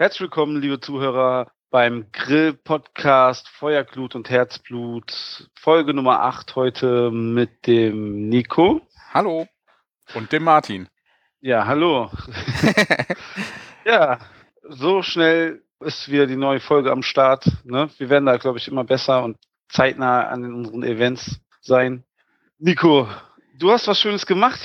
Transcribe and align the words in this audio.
Herzlich 0.00 0.22
willkommen, 0.22 0.62
liebe 0.62 0.80
Zuhörer, 0.80 1.52
beim 1.68 2.06
Grill-Podcast 2.10 3.46
Feuerglut 3.50 4.14
und 4.14 4.30
Herzblut, 4.30 5.46
Folge 5.54 5.92
Nummer 5.92 6.22
8 6.22 6.56
heute 6.56 7.10
mit 7.10 7.66
dem 7.66 8.30
Nico. 8.30 8.80
Hallo. 9.12 9.46
Und 10.14 10.32
dem 10.32 10.44
Martin. 10.44 10.88
Ja, 11.42 11.66
hallo. 11.66 12.10
ja, 13.84 14.20
so 14.62 15.02
schnell 15.02 15.62
ist 15.80 16.10
wieder 16.10 16.26
die 16.26 16.36
neue 16.36 16.60
Folge 16.60 16.92
am 16.92 17.02
Start. 17.02 17.44
Ne? 17.64 17.90
Wir 17.98 18.08
werden 18.08 18.24
da, 18.24 18.38
glaube 18.38 18.56
ich, 18.56 18.68
immer 18.68 18.84
besser 18.84 19.22
und 19.22 19.36
zeitnah 19.68 20.28
an 20.28 20.50
unseren 20.50 20.82
Events 20.82 21.42
sein. 21.60 22.04
Nico, 22.58 23.06
du 23.58 23.70
hast 23.70 23.86
was 23.86 24.00
Schönes 24.00 24.24
gemacht 24.24 24.60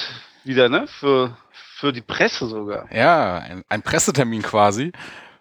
wieder, 0.46 0.70
ne? 0.70 0.88
Für, 0.88 1.36
für 1.52 1.92
die 1.92 2.02
Presse 2.02 2.48
sogar. 2.48 2.90
Ja, 2.94 3.40
ein, 3.40 3.66
ein 3.68 3.82
Pressetermin 3.82 4.42
quasi. 4.44 4.94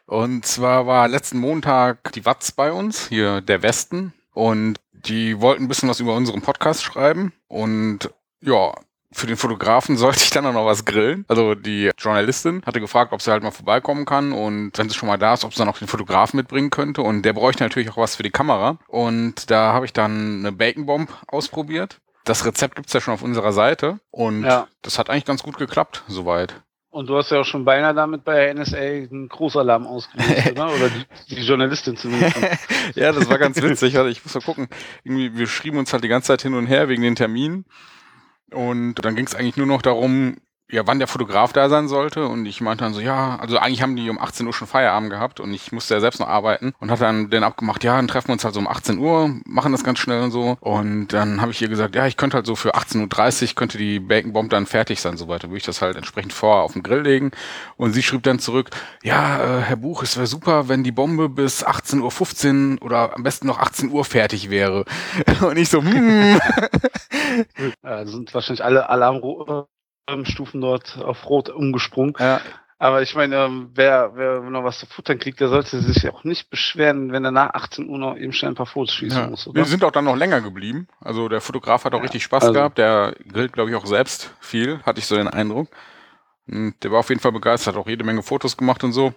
Und 0.07 0.45
zwar 0.45 0.87
war 0.87 1.09
letzten 1.09 1.39
Montag 1.39 2.13
die 2.13 2.25
Watz 2.27 2.53
bei 2.53 2.73
uns, 2.73 3.09
hier 3.09 3.41
der 3.41 3.63
Westen. 3.63 4.13
Und 4.33 4.79
die 4.93 5.41
wollten 5.41 5.65
ein 5.65 5.69
bisschen 5.69 5.89
was 5.89 6.01
über 6.01 6.15
unseren 6.15 6.43
Podcast 6.43 6.83
schreiben. 6.83 7.33
Und 7.49 8.11
ja, 8.41 8.75
für 9.13 9.27
den 9.27 9.37
Fotografen 9.37 9.97
sollte 9.97 10.19
ich 10.19 10.31
dann 10.31 10.47
auch 10.47 10.53
noch 10.53 10.67
was 10.67 10.85
grillen. 10.85 11.25
Also 11.29 11.55
die 11.55 11.91
Journalistin 11.97 12.63
hatte 12.67 12.81
gefragt, 12.81 13.13
ob 13.13 13.23
sie 13.23 13.31
halt 13.31 13.43
mal 13.43 13.51
vorbeikommen 13.51 14.05
kann 14.05 14.33
und 14.33 14.77
wenn 14.77 14.89
sie 14.89 14.95
schon 14.95 15.09
mal 15.09 15.17
da 15.17 15.35
ist, 15.35 15.45
ob 15.45 15.53
sie 15.53 15.59
dann 15.59 15.69
auch 15.69 15.79
den 15.79 15.89
Fotografen 15.89 16.37
mitbringen 16.37 16.71
könnte. 16.71 17.03
Und 17.03 17.23
der 17.23 17.33
bräuchte 17.33 17.63
natürlich 17.63 17.91
auch 17.91 17.97
was 17.97 18.17
für 18.17 18.23
die 18.23 18.31
Kamera. 18.31 18.79
Und 18.89 19.51
da 19.51 19.73
habe 19.73 19.87
ich 19.87 19.93
dann 19.93 20.41
eine 20.41 20.53
Bacon 20.53 20.87
Bomb 20.87 21.11
ausprobiert. 21.29 22.01
Das 22.25 22.47
Rezept 22.47 22.77
gibt's 22.77 22.93
ja 22.93 23.01
schon 23.01 23.15
auf 23.15 23.23
unserer 23.23 23.53
Seite 23.53 24.01
und 24.11 24.45
ja. 24.45 24.67
das 24.81 24.99
hat 24.99 25.11
eigentlich 25.11 25.27
ganz 25.27 25.43
gut 25.43 25.59
geklappt, 25.59 26.05
soweit. 26.09 26.63
Und 26.95 27.09
du 27.09 27.17
hast 27.17 27.33
ja 27.33 27.41
auch 27.41 27.45
schon 27.45 27.65
beinahe 27.65 27.93
damit 27.93 28.23
bei 28.23 28.37
der 28.37 28.55
NSA 28.55 28.77
einen 28.77 29.29
Großalarm 29.29 29.85
ausgelöst, 29.85 30.53
oder? 30.53 30.67
Oder 30.73 30.91
die, 30.91 31.35
die 31.35 31.43
Journalistin 31.43 31.97
zumindest. 31.97 32.37
ja, 32.95 33.11
das 33.11 33.29
war 33.29 33.37
ganz 33.37 33.61
witzig. 33.61 33.97
Ich 33.97 34.25
muss 34.25 34.33
mal 34.33 34.41
gucken. 34.43 34.69
Irgendwie, 35.03 35.37
wir 35.37 35.49
schrieben 35.49 35.81
uns 35.81 35.93
halt 35.93 36.05
die 36.05 36.09
ganze 36.09 36.29
Zeit 36.29 36.43
hin 36.43 36.55
und 36.55 36.67
her 36.67 36.89
wegen 36.89 37.03
den 37.03 37.17
Terminen. 37.17 37.65
Und 38.53 39.05
dann 39.05 39.17
ging 39.17 39.27
es 39.27 39.35
eigentlich 39.35 39.57
nur 39.57 39.67
noch 39.67 39.83
darum, 39.83 40.37
ja, 40.71 40.87
wann 40.87 40.99
der 40.99 41.09
Fotograf 41.09 41.53
da 41.53 41.69
sein 41.69 41.89
sollte. 41.89 42.27
Und 42.27 42.47
ich 42.47 42.61
meinte 42.61 42.85
dann 42.85 42.95
so, 42.95 43.01
ja, 43.01 43.37
also 43.37 43.59
eigentlich 43.59 43.83
haben 43.83 43.97
die 43.97 44.09
um 44.09 44.19
18 44.19 44.47
Uhr 44.47 44.53
schon 44.53 44.67
Feierabend 44.67 45.11
gehabt 45.11 45.41
und 45.41 45.53
ich 45.53 45.73
musste 45.73 45.95
ja 45.95 46.01
selbst 46.01 46.21
noch 46.21 46.29
arbeiten 46.29 46.73
und 46.81 46.91
hat 46.91 47.01
dann 47.01 47.31
den 47.31 47.45
abgemacht, 47.45 47.85
ja, 47.85 47.97
dann 47.97 48.09
treffen 48.09 48.29
wir 48.29 48.33
uns 48.35 48.45
halt 48.45 48.55
so 48.55 48.61
um 48.61 48.69
18 48.69 48.99
Uhr, 48.99 49.31
machen 49.45 49.73
das 49.73 49.85
ganz 49.85 49.99
schnell 49.99 50.23
und 50.23 50.31
so. 50.31 50.57
Und 50.61 51.09
dann 51.09 51.41
habe 51.41 51.53
ich 51.53 51.61
ihr 51.61 51.69
gesagt, 51.69 51.95
ja, 51.95 52.07
ich 52.07 52.17
könnte 52.17 52.37
halt 52.37 52.47
so 52.47 52.57
für 52.57 52.75
18.30 52.75 53.49
Uhr 53.51 53.55
könnte 53.55 53.79
die 53.79 54.01
Bacon 54.01 54.33
Bomb 54.33 54.51
dann 54.51 54.67
fertig 54.67 55.01
sein, 55.01 55.17
so 55.17 55.29
weiter. 55.29 55.49
Würde 55.49 55.59
ich 55.59 55.65
das 55.65 55.83
halt 55.83 55.97
entsprechend 55.97 56.33
vor 56.33 56.63
auf 56.63 56.73
den 56.73 56.83
Grill 56.83 57.03
legen. 57.03 57.31
Und 57.77 57.93
sie 57.93 58.03
schrieb 58.03 58.23
dann 58.23 58.39
zurück, 58.39 58.71
ja, 59.03 59.59
äh, 59.59 59.61
Herr 59.63 59.77
Buch, 59.77 60.03
es 60.03 60.17
wäre 60.17 60.27
super, 60.27 60.69
wenn 60.69 60.83
die 60.83 60.93
Bombe 60.93 61.29
bis 61.29 61.65
18.15 61.65 62.81
Uhr 62.81 62.83
oder 62.83 63.15
am 63.15 63.23
besten 63.23 63.47
noch 63.47 63.59
18 63.59 63.91
Uhr 63.91 64.05
fertig 64.05 64.51
wäre. 64.51 64.85
Und 65.41 65.59
ich 65.59 65.69
so, 65.69 65.83
hm. 65.83 66.41
Ja, 67.83 68.07
sind 68.07 68.33
wahrscheinlich 68.35 68.65
alle 68.65 68.89
Alarm 68.89 69.21
Stufen 70.25 70.61
dort 70.61 70.99
auf 70.99 71.29
Rot 71.29 71.49
umgesprungen. 71.49 72.15
Ja. 72.19 72.41
Aber 72.79 73.03
ich 73.03 73.15
meine, 73.15 73.37
ähm, 73.37 73.71
wer, 73.75 74.13
wer 74.15 74.41
noch 74.41 74.65
was 74.65 74.79
zu 74.79 74.87
futtern 74.87 75.19
kriegt, 75.19 75.41
der 75.41 75.49
sollte 75.49 75.81
sich 75.81 76.09
auch 76.11 76.25
nicht 76.25 76.51
beschweren, 76.51 77.13
wenn 77.13 77.25
er 77.25 77.31
nach 77.31 77.55
18 77.55 77.89
Uhr 77.89 77.99
noch 77.99 78.17
eben 78.17 78.33
schnell 78.33 78.53
ein 78.53 78.57
paar 78.57 78.67
Fotos 78.67 78.95
schießen 78.95 79.23
ja. 79.23 79.31
muss. 79.31 79.47
Oder? 79.47 79.57
Wir 79.57 79.65
sind 79.65 79.85
auch 79.85 79.93
dann 79.93 80.05
noch 80.05 80.17
länger 80.17 80.41
geblieben. 80.41 80.89
Also 81.01 81.29
der 81.29 81.41
Fotograf 81.41 81.85
hat 81.85 81.95
auch 81.95 81.99
ja. 81.99 82.03
richtig 82.03 82.25
Spaß 82.25 82.43
also. 82.43 82.53
gehabt. 82.53 82.79
Der 82.79 83.15
grillt, 83.27 83.53
glaube 83.53 83.71
ich, 83.71 83.77
auch 83.77 83.87
selbst 83.87 84.35
viel, 84.41 84.81
hatte 84.83 84.99
ich 84.99 85.07
so 85.07 85.17
den 85.17 85.29
Eindruck. 85.29 85.69
Und 86.47 86.75
der 86.83 86.91
war 86.91 86.99
auf 86.99 87.09
jeden 87.09 87.21
Fall 87.21 87.33
begeistert, 87.33 87.75
hat 87.75 87.81
auch 87.81 87.89
jede 87.89 88.05
Menge 88.05 88.23
Fotos 88.23 88.57
gemacht 88.57 88.85
und 88.85 88.93
so. 88.93 89.15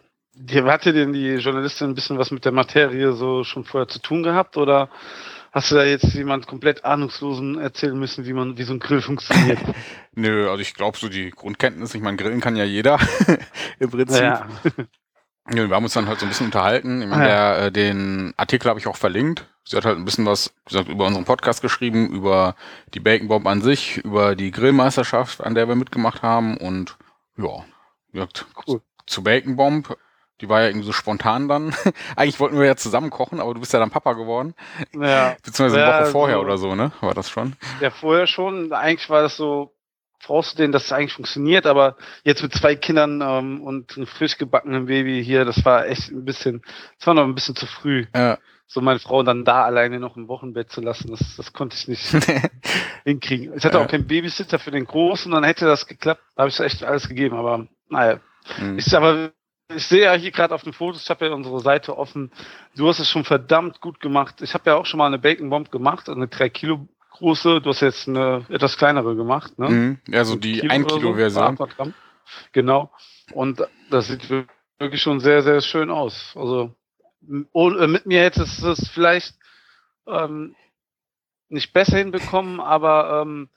Hatte 0.50 0.94
denn 0.94 1.14
die 1.14 1.36
Journalistin 1.36 1.90
ein 1.90 1.96
bisschen 1.96 2.20
was 2.20 2.32
mit 2.32 2.46
der 2.46 2.52
Materie 2.52 3.14
so 3.14 3.44
schon 3.44 3.66
vorher 3.66 3.88
zu 3.88 4.00
tun 4.00 4.22
gehabt 4.22 4.56
oder 4.56 4.90
Hast 5.58 5.72
du 5.72 5.76
da 5.76 5.84
jetzt 5.84 6.14
jemand 6.14 6.46
komplett 6.46 6.86
Ahnungslosen 6.86 7.58
erzählen 7.58 7.98
müssen, 7.98 8.28
wie 8.28 8.34
man, 8.34 8.60
wie 8.60 8.64
so 8.64 8.74
ein 8.74 8.80
Grill 8.80 9.02
funktioniert? 9.02 9.58
Nö, 10.14 10.52
also 10.52 10.62
ich 10.62 10.76
glaube 10.76 11.00
so 11.00 11.10
die 11.10 11.32
Grundkenntnis, 11.32 11.96
ich 11.96 12.02
meine, 12.04 12.16
grillen 12.16 12.42
kann 12.42 12.56
ja 12.56 12.64
jeder 12.64 13.00
im 13.80 13.90
Prinzip. 13.90 14.22
Ja. 14.22 14.48
ja. 15.52 15.68
wir 15.68 15.76
haben 15.76 15.84
uns 15.84 15.94
dann 15.94 16.08
halt 16.08 16.20
so 16.20 16.28
ein 16.28 16.30
bisschen 16.30 16.46
unterhalten. 16.46 17.02
Ich 17.02 17.08
meine, 17.08 17.28
ja. 17.28 17.56
der, 17.56 17.66
äh, 17.66 17.72
den 17.72 18.36
Artikel 18.38 18.70
habe 18.70 18.80
ich 18.80 18.86
auch 18.86 18.98
verlinkt. 18.98 19.48
Sie 19.64 19.76
hat 19.76 19.86
halt 19.86 19.98
ein 19.98 20.06
bisschen 20.06 20.28
was 20.28 20.54
gesagt, 20.68 20.90
über 20.90 21.08
unseren 21.08 21.26
Podcast 21.26 21.64
geschrieben, 21.64 22.08
über 22.12 22.56
die 22.94 23.00
Bacon 23.00 23.28
Bomb 23.28 23.48
an 23.48 23.64
sich, 23.64 23.98
über 23.98 24.36
die 24.36 24.52
Grillmeisterschaft, 24.52 25.42
an 25.42 25.56
der 25.56 25.68
wir 25.68 25.76
mitgemacht 25.76 26.22
haben 26.22 26.58
und 26.58 26.98
ja, 27.36 27.66
wirkt 28.12 28.46
cool. 28.68 28.82
zu 29.08 29.24
Bacon 29.24 29.56
Bomb 29.56 29.98
die 30.42 30.50
war 30.50 30.62
ja 30.62 30.68
irgendwie 30.68 30.86
so 30.86 30.92
spontan 30.92 31.48
dann. 31.48 31.74
Eigentlich 32.16 32.40
wollten 32.40 32.58
wir 32.58 32.66
ja 32.66 32.76
zusammen 32.76 33.10
kochen, 33.10 33.40
aber 33.40 33.54
du 33.54 33.60
bist 33.60 33.74
ja 33.74 33.80
dann 33.80 33.90
Papa 33.90 34.14
geworden. 34.14 34.54
Ja. 34.94 35.36
Beziehungsweise 35.44 35.84
eine 35.84 35.92
ja, 35.92 36.02
Woche 36.02 36.12
vorher 36.12 36.38
so, 36.38 36.42
oder 36.42 36.58
so, 36.58 36.76
ne? 36.76 36.92
War 37.02 37.14
das 37.14 37.30
schon? 37.30 37.56
Ja, 37.82 37.90
vorher 37.90 38.28
schon. 38.28 38.72
Eigentlich 38.72 39.10
war 39.10 39.22
das 39.22 39.38
so 39.38 39.74
vorauszusehen, 40.20 40.72
dass 40.72 40.86
es 40.86 40.92
eigentlich 40.92 41.14
funktioniert, 41.14 41.66
aber 41.66 41.96
jetzt 42.24 42.42
mit 42.42 42.54
zwei 42.54 42.76
Kindern 42.76 43.22
ähm, 43.22 43.62
und 43.62 43.96
einem 43.96 44.08
frisch 44.08 44.38
gebackenen 44.38 44.88
Baby 44.88 45.24
hier, 45.24 45.46
das 45.46 45.64
war 45.64 45.86
echt 45.86 46.10
ein 46.12 46.26
bisschen, 46.26 46.62
das 46.98 47.08
war 47.08 47.14
noch 47.14 47.24
ein 47.24 47.36
bisschen 47.36 47.56
zu 47.56 47.66
früh. 47.66 48.06
Ja. 48.16 48.38
So 48.70 48.82
meine 48.82 49.00
Frau 49.00 49.24
dann 49.24 49.46
da 49.46 49.64
alleine 49.64 50.00
noch 50.00 50.18
im 50.18 50.28
Wochenbett 50.28 50.72
zu 50.72 50.82
lassen, 50.82 51.12
das, 51.12 51.38
das 51.38 51.54
konnte 51.54 51.78
ich 51.78 51.88
nicht 51.88 52.06
hinkriegen. 53.06 53.56
Ich 53.56 53.64
hatte 53.64 53.78
ja. 53.78 53.84
auch 53.84 53.88
keinen 53.88 54.08
Babysitter 54.08 54.60
für 54.60 54.72
den 54.72 54.86
Großen, 54.86 55.32
dann 55.32 55.46
hätte 55.46 55.66
das 55.66 55.88
geklappt. 55.88 56.22
Da 56.36 56.42
habe 56.42 56.50
ich 56.50 56.60
echt 56.60 56.84
alles 56.84 57.08
gegeben, 57.08 57.38
aber 57.38 57.68
naja. 57.90 58.20
Mhm. 58.60 58.78
Ist 58.78 58.94
aber 58.94 59.32
ich 59.76 59.86
sehe 59.86 60.04
ja 60.04 60.14
hier 60.14 60.32
gerade 60.32 60.56
auf 60.56 60.64
den 60.64 60.74
Fotos, 60.74 61.04
ich 61.04 61.10
habe 61.10 61.26
ja 61.26 61.34
unsere 61.34 61.60
Seite 61.60 61.98
offen. 61.98 62.32
Du 62.76 62.88
hast 62.88 63.00
es 63.00 63.10
schon 63.10 63.26
verdammt 63.26 63.82
gut 63.82 64.00
gemacht. 64.00 64.42
Ich 64.42 64.54
habe 64.54 64.70
ja 64.70 64.76
auch 64.76 64.86
schon 64.86 64.98
mal 64.98 65.08
eine 65.08 65.20
Bacon 65.20 65.50
Bomb 65.50 65.72
gemacht, 65.72 66.10
eine 66.10 66.28
3 66.28 66.50
Kilo 66.50 66.88
große. 67.12 67.62
Du 67.62 67.70
hast 67.70 67.82
jetzt 67.82 68.08
eine 68.08 68.46
etwas 68.50 68.78
kleinere 68.78 69.16
gemacht, 69.16 69.60
ne? 69.60 69.70
Mhm. 69.70 70.00
Ja, 70.08 70.24
so 70.24 70.36
die 70.36 70.70
1 70.70 70.88
Kilo, 70.88 71.16
Version. 71.16 71.58
So, 71.58 71.68
genau. 72.54 72.92
Und 73.34 73.62
das 73.90 74.08
sieht 74.08 74.30
wirklich 74.80 75.02
schon 75.02 75.20
sehr, 75.20 75.44
sehr 75.44 75.60
schön 75.62 75.90
aus. 75.90 76.34
Also 76.36 76.74
äh, 77.30 77.88
mit 77.88 78.06
mir 78.06 78.22
hätte 78.22 78.44
es 78.44 78.62
es 78.64 78.88
vielleicht 78.90 79.36
ähm, 80.08 80.56
nicht 81.50 81.74
besser 81.74 81.98
hinbekommen, 81.98 82.62
aber 82.62 83.22
ähm, 83.22 83.50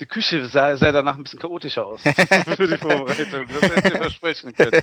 die 0.00 0.06
Küche 0.06 0.46
sah, 0.46 0.76
sah 0.76 0.92
danach 0.92 1.16
ein 1.16 1.22
bisschen 1.22 1.38
chaotischer 1.38 1.86
aus 1.86 2.02
für 2.02 2.66
die 2.66 2.76
Vorbereitung. 2.78 3.46
Das 3.48 3.70
hätte 3.70 3.88
ich 3.88 3.98
versprechen 3.98 4.54
können. 4.54 4.82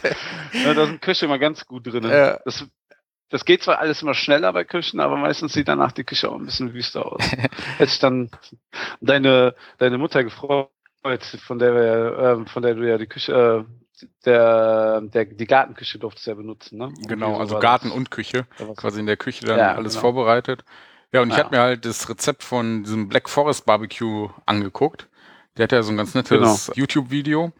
Ja, 0.53 0.73
da 0.73 0.85
sind 0.85 1.01
Küche 1.01 1.25
immer 1.25 1.39
ganz 1.39 1.65
gut 1.65 1.87
drin. 1.87 2.03
Ja. 2.03 2.39
Das, 2.45 2.65
das 3.29 3.43
geht 3.43 3.63
zwar 3.63 3.79
alles 3.79 4.01
immer 4.01 4.13
schneller 4.13 4.53
bei 4.53 4.63
Küchen, 4.63 4.99
aber 4.99 5.17
meistens 5.17 5.53
sieht 5.53 5.67
danach 5.67 5.91
die 5.91 6.03
Küche 6.03 6.29
auch 6.29 6.35
ein 6.35 6.45
bisschen 6.45 6.73
wüster 6.73 7.05
aus. 7.05 7.21
Hätte 7.77 7.91
ich 7.91 7.99
dann 7.99 8.29
deine, 9.01 9.55
deine 9.79 9.97
Mutter 9.97 10.23
gefreut, 10.23 10.69
von 11.45 11.59
der 11.59 11.73
wir, 11.73 12.41
äh, 12.45 12.49
von 12.49 12.63
der 12.63 12.75
du 12.75 12.87
ja 12.87 12.97
die 12.97 13.07
Küche, 13.07 13.65
äh, 13.65 14.05
der, 14.25 15.01
der, 15.01 15.25
die 15.25 15.47
Gartenküche 15.47 15.97
durftest 15.97 16.27
ja 16.27 16.35
benutzen, 16.35 16.77
ne? 16.77 16.93
Genau, 17.07 17.37
also 17.39 17.59
Garten 17.59 17.91
und 17.91 18.11
Küche. 18.11 18.45
Quasi 18.75 18.99
in 18.99 19.07
der 19.07 19.17
Küche 19.17 19.45
dann 19.45 19.57
ja, 19.57 19.73
alles 19.73 19.93
genau. 19.93 20.01
vorbereitet. 20.01 20.63
Ja, 21.11 21.21
und 21.21 21.29
ich 21.29 21.37
ja. 21.37 21.43
habe 21.43 21.55
mir 21.55 21.61
halt 21.61 21.85
das 21.85 22.09
Rezept 22.09 22.43
von 22.43 22.83
diesem 22.83 23.07
Black 23.07 23.29
Forest 23.29 23.65
Barbecue 23.65 24.29
angeguckt. 24.45 25.07
Der 25.57 25.63
hat 25.63 25.71
ja 25.71 25.81
so 25.81 25.91
ein 25.91 25.97
ganz 25.97 26.13
nettes 26.13 26.29
genau. 26.29 26.75
YouTube-Video. 26.75 27.53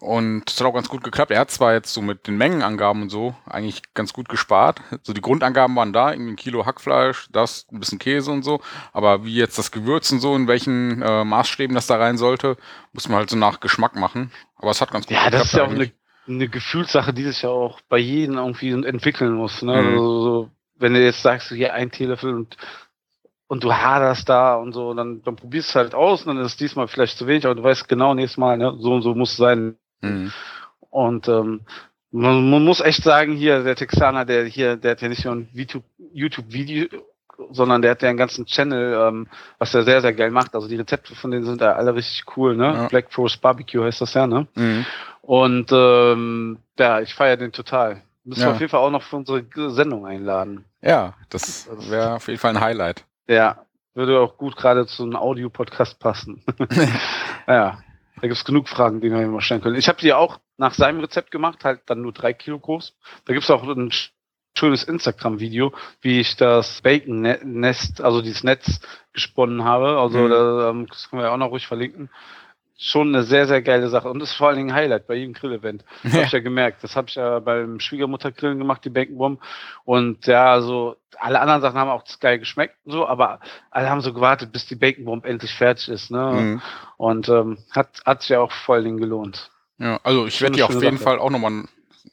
Und 0.00 0.50
es 0.50 0.58
hat 0.58 0.66
auch 0.66 0.72
ganz 0.72 0.88
gut 0.88 1.04
geklappt. 1.04 1.30
Er 1.30 1.40
hat 1.40 1.50
zwar 1.50 1.74
jetzt 1.74 1.92
so 1.92 2.00
mit 2.00 2.26
den 2.26 2.38
Mengenangaben 2.38 3.02
und 3.02 3.10
so 3.10 3.34
eigentlich 3.44 3.82
ganz 3.92 4.14
gut 4.14 4.30
gespart. 4.30 4.80
So 5.02 5.12
die 5.12 5.20
Grundangaben 5.20 5.76
waren 5.76 5.92
da, 5.92 6.10
irgendwie 6.12 6.32
ein 6.32 6.36
Kilo 6.36 6.64
Hackfleisch, 6.64 7.28
das, 7.30 7.66
ein 7.70 7.80
bisschen 7.80 7.98
Käse 7.98 8.30
und 8.30 8.42
so. 8.42 8.60
Aber 8.94 9.26
wie 9.26 9.34
jetzt 9.34 9.58
das 9.58 9.70
Gewürz 9.70 10.10
und 10.10 10.20
so, 10.20 10.34
in 10.34 10.48
welchen 10.48 11.02
äh, 11.02 11.24
Maßstäben 11.24 11.74
das 11.74 11.86
da 11.86 11.96
rein 11.96 12.16
sollte, 12.16 12.56
muss 12.94 13.08
man 13.08 13.18
halt 13.18 13.30
so 13.30 13.36
nach 13.36 13.60
Geschmack 13.60 13.94
machen. 13.94 14.32
Aber 14.56 14.70
es 14.70 14.80
hat 14.80 14.90
ganz 14.90 15.06
gut 15.06 15.14
ja, 15.14 15.24
geklappt. 15.24 15.34
Ja, 15.34 15.38
das 15.38 15.48
ist 15.48 15.58
ja 15.58 15.64
auch 15.64 15.70
eine, 15.70 15.92
eine 16.26 16.48
Gefühlssache, 16.48 17.12
die 17.12 17.24
sich 17.24 17.42
ja 17.42 17.50
auch 17.50 17.82
bei 17.90 17.98
jedem 17.98 18.38
irgendwie 18.38 18.70
entwickeln 18.70 19.34
muss. 19.34 19.60
Ne? 19.60 19.82
Mhm. 19.82 19.88
Also 19.88 20.22
so, 20.22 20.50
wenn 20.80 20.94
du 20.94 21.02
jetzt 21.02 21.22
sagst, 21.22 21.48
hier 21.48 21.74
ein 21.74 21.90
Teelöffel 21.90 22.34
und 22.34 22.56
und 23.50 23.64
du 23.64 23.72
haderst 23.72 24.28
da 24.28 24.54
und 24.54 24.72
so, 24.72 24.94
dann, 24.94 25.22
dann 25.24 25.34
probierst 25.34 25.70
du 25.70 25.70
es 25.70 25.74
halt 25.74 25.92
aus 25.92 26.22
und 26.22 26.36
dann 26.36 26.44
ist 26.44 26.52
es 26.52 26.56
diesmal 26.56 26.86
vielleicht 26.86 27.18
zu 27.18 27.26
wenig, 27.26 27.44
aber 27.44 27.56
du 27.56 27.64
weißt 27.64 27.88
genau 27.88 28.14
nächstes 28.14 28.38
Mal, 28.38 28.56
ne, 28.56 28.76
so 28.78 28.94
und 28.94 29.02
so 29.02 29.12
muss 29.16 29.32
es 29.32 29.38
sein. 29.38 29.76
Mhm. 30.02 30.32
Und 30.88 31.26
ähm, 31.26 31.62
man, 32.12 32.48
man 32.48 32.64
muss 32.64 32.80
echt 32.80 33.02
sagen, 33.02 33.32
hier, 33.32 33.64
der 33.64 33.74
Texaner, 33.74 34.24
der 34.24 34.44
hier, 34.44 34.76
der 34.76 34.92
hat 34.92 35.02
ja 35.02 35.08
nicht 35.08 35.24
nur 35.24 35.34
ein 35.34 35.48
YouTube-Video, 35.52 36.86
sondern 37.50 37.82
der 37.82 37.90
hat 37.90 38.02
ja 38.02 38.08
einen 38.08 38.18
ganzen 38.18 38.46
Channel, 38.46 39.08
ähm, 39.08 39.26
was 39.58 39.74
er 39.74 39.82
sehr, 39.82 40.00
sehr 40.00 40.12
geil 40.12 40.30
macht. 40.30 40.54
Also 40.54 40.68
die 40.68 40.76
Rezepte 40.76 41.16
von 41.16 41.32
denen 41.32 41.44
sind 41.44 41.60
ja 41.60 41.72
alle 41.72 41.92
richtig 41.92 42.24
cool, 42.36 42.56
ne? 42.56 42.66
Ja. 42.66 42.86
Black 42.86 43.12
Forest 43.12 43.40
Barbecue 43.40 43.82
heißt 43.82 44.00
das 44.00 44.14
ja, 44.14 44.28
ne? 44.28 44.46
Mhm. 44.54 44.86
Und 45.22 45.72
ähm, 45.72 46.58
ja, 46.78 47.00
ich 47.00 47.14
feiere 47.14 47.36
den 47.36 47.50
total. 47.50 48.02
Müssen 48.22 48.42
ja. 48.42 48.46
wir 48.46 48.52
auf 48.52 48.60
jeden 48.60 48.70
Fall 48.70 48.80
auch 48.80 48.90
noch 48.90 49.02
für 49.02 49.16
unsere 49.16 49.44
Sendung 49.70 50.06
einladen. 50.06 50.66
Ja, 50.82 51.14
das 51.28 51.68
wäre 51.90 52.14
auf 52.16 52.28
jeden 52.28 52.38
Fall 52.38 52.56
ein 52.56 52.60
Highlight. 52.60 53.04
Ja, 53.28 53.66
würde 53.94 54.20
auch 54.20 54.36
gut 54.36 54.56
gerade 54.56 54.86
zu 54.86 55.02
einem 55.02 55.16
Audio-Podcast 55.16 55.98
passen. 55.98 56.42
ja, 57.46 57.78
da 58.16 58.22
gibt 58.22 58.34
es 58.34 58.44
genug 58.44 58.68
Fragen, 58.68 59.00
die 59.00 59.10
wir 59.10 59.20
immer 59.22 59.40
stellen 59.40 59.60
können. 59.60 59.76
Ich 59.76 59.88
habe 59.88 60.00
dir 60.00 60.18
auch 60.18 60.40
nach 60.56 60.74
seinem 60.74 61.00
Rezept 61.00 61.30
gemacht, 61.30 61.64
halt 61.64 61.82
dann 61.86 62.02
nur 62.02 62.12
drei 62.12 62.32
Kilo 62.32 62.58
groß. 62.58 62.96
Da 63.24 63.32
gibt's 63.32 63.50
auch 63.50 63.62
ein 63.62 63.92
schönes 64.56 64.84
Instagram-Video, 64.84 65.72
wie 66.00 66.20
ich 66.20 66.36
das 66.36 66.82
Bacon-Nest, 66.82 68.00
also 68.00 68.20
dieses 68.20 68.44
Netz 68.44 68.80
gesponnen 69.12 69.64
habe. 69.64 69.98
Also 69.98 70.18
mhm. 70.18 70.30
da, 70.30 70.70
ähm, 70.70 70.86
das 70.86 71.08
können 71.08 71.22
wir 71.22 71.26
ja 71.26 71.32
auch 71.32 71.38
noch 71.38 71.50
ruhig 71.50 71.66
verlinken. 71.66 72.10
Schon 72.82 73.08
eine 73.08 73.24
sehr, 73.24 73.46
sehr 73.46 73.60
geile 73.60 73.90
Sache. 73.90 74.08
Und 74.08 74.20
das 74.20 74.30
ist 74.30 74.36
vor 74.36 74.48
allen 74.48 74.56
Dingen 74.56 74.70
ein 74.70 74.74
Highlight 74.74 75.06
bei 75.06 75.14
jedem 75.14 75.34
Grill-Event. 75.34 75.84
Das 76.02 76.14
habe 76.14 76.24
ich 76.24 76.32
ja 76.32 76.40
gemerkt. 76.40 76.82
Das 76.82 76.96
habe 76.96 77.08
ich 77.08 77.16
ja 77.16 77.38
beim 77.38 77.78
Schwiegermutter-Grillen 77.78 78.58
gemacht, 78.58 78.82
die 78.86 78.88
Bacon-Bomb. 78.88 79.38
Und 79.84 80.26
ja, 80.26 80.50
also 80.50 80.96
alle 81.18 81.40
anderen 81.40 81.60
Sachen 81.60 81.78
haben 81.78 81.90
auch 81.90 82.04
geil 82.20 82.38
geschmeckt, 82.38 82.76
so, 82.86 83.06
aber 83.06 83.40
alle 83.70 83.90
haben 83.90 84.00
so 84.00 84.14
gewartet, 84.14 84.50
bis 84.52 84.66
die 84.66 84.76
Bacon 84.76 85.04
Bomb 85.04 85.26
endlich 85.26 85.52
fertig 85.52 85.90
ist. 85.90 86.10
Ne? 86.10 86.32
Mhm. 86.32 86.62
Und 86.96 87.28
ähm, 87.28 87.58
hat, 87.70 88.00
hat 88.06 88.22
sich 88.22 88.30
ja 88.30 88.40
auch 88.40 88.52
voll 88.52 88.82
den 88.84 88.96
gelohnt. 88.96 89.50
Ja, 89.76 90.00
also 90.02 90.26
ich 90.26 90.40
werde 90.40 90.56
die 90.56 90.62
auf 90.62 90.70
jeden 90.72 90.96
Sache. 90.96 91.04
Fall 91.04 91.18
auch 91.18 91.30
nochmal 91.30 91.64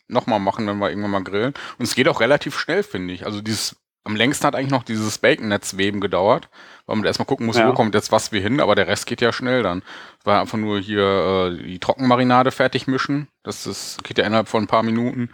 nochmal 0.09 0.39
machen, 0.39 0.67
wenn 0.67 0.79
wir 0.79 0.89
irgendwann 0.89 1.11
mal 1.11 1.23
grillen. 1.23 1.53
Und 1.77 1.85
es 1.85 1.95
geht 1.95 2.09
auch 2.09 2.19
relativ 2.19 2.59
schnell, 2.59 2.83
finde 2.83 3.13
ich. 3.13 3.25
Also 3.25 3.41
dieses, 3.41 3.77
am 4.07 4.15
längsten 4.15 4.48
hat 4.48 4.56
eigentlich 4.56 4.71
noch 4.71 4.83
dieses 4.83 5.18
Bacon-Netzweben 5.18 6.00
gedauert, 6.00 6.48
weil 6.86 6.95
man 6.95 7.06
erstmal 7.06 7.25
gucken 7.25 7.45
muss, 7.45 7.57
ja. 7.57 7.68
wo 7.68 7.74
kommt 7.74 7.94
jetzt 7.94 8.12
was 8.12 8.31
wie 8.31 8.39
hin, 8.39 8.62
aber 8.62 8.74
der 8.74 8.88
Rest 8.88 9.06
geht 9.06 9.19
ja 9.19 9.33
schnell 9.33 9.63
dann. 9.63 9.83
War 10.24 10.39
einfach 10.39 10.57
nur 10.57 10.80
hier 10.80 11.51
äh, 11.59 11.63
die 11.63 11.80
Trockenmarinade 11.80 12.51
fertig 12.51 12.88
mischen. 12.88 13.27
Das, 13.44 13.65
das 13.65 13.98
geht 14.04 14.18
ja 14.18 14.25
innerhalb 14.25 14.48
von 14.48 14.63
ein 14.63 14.68
paar 14.68 14.83
Minuten. 14.83 15.30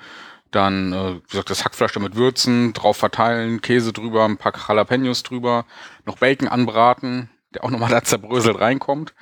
Dann, 0.50 0.92
äh, 0.92 1.16
wie 1.16 1.30
gesagt, 1.30 1.52
das 1.52 1.66
Hackfleisch 1.66 1.94
damit 1.94 2.16
würzen, 2.16 2.74
drauf 2.74 2.98
verteilen, 2.98 3.62
Käse 3.62 3.94
drüber, 3.94 4.26
ein 4.26 4.38
paar 4.38 4.54
Jalapenos 4.56 5.22
drüber, 5.22 5.66
noch 6.06 6.18
Bacon 6.18 6.48
anbraten, 6.48 7.30
der 7.54 7.64
auch 7.64 7.70
nochmal 7.70 7.90
da 7.92 8.04
zerbröselt 8.04 8.60
reinkommt. 8.60 9.14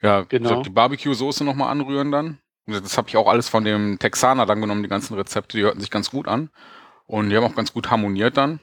Ja, 0.00 0.22
genau. 0.22 0.48
gesagt, 0.48 0.66
die 0.66 0.70
Barbecue-Soße 0.70 1.44
nochmal 1.44 1.70
anrühren 1.70 2.10
dann. 2.10 2.38
Das 2.66 2.96
habe 2.96 3.08
ich 3.08 3.18
auch 3.18 3.28
alles 3.28 3.50
von 3.50 3.64
dem 3.64 3.98
Texaner 3.98 4.46
dann 4.46 4.62
genommen, 4.62 4.82
die 4.82 4.88
ganzen 4.88 5.14
Rezepte, 5.14 5.58
die 5.58 5.62
hörten 5.62 5.80
sich 5.80 5.90
ganz 5.90 6.10
gut 6.10 6.26
an. 6.26 6.48
Und 7.06 7.30
die 7.30 7.36
haben 7.36 7.44
auch 7.44 7.54
ganz 7.54 7.72
gut 7.72 7.90
harmoniert 7.90 8.36
dann. 8.36 8.60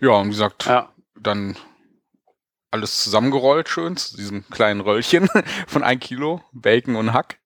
Ja, 0.00 0.10
und 0.10 0.26
wie 0.26 0.30
gesagt, 0.30 0.66
ja. 0.66 0.92
dann 1.18 1.56
alles 2.70 3.02
zusammengerollt 3.02 3.68
schön 3.68 3.96
zu 3.96 4.16
diesem 4.16 4.48
kleinen 4.50 4.80
Röllchen 4.80 5.28
von 5.66 5.82
ein 5.82 6.00
Kilo 6.00 6.42
Bacon 6.52 6.96
und 6.96 7.12
Hack. 7.12 7.38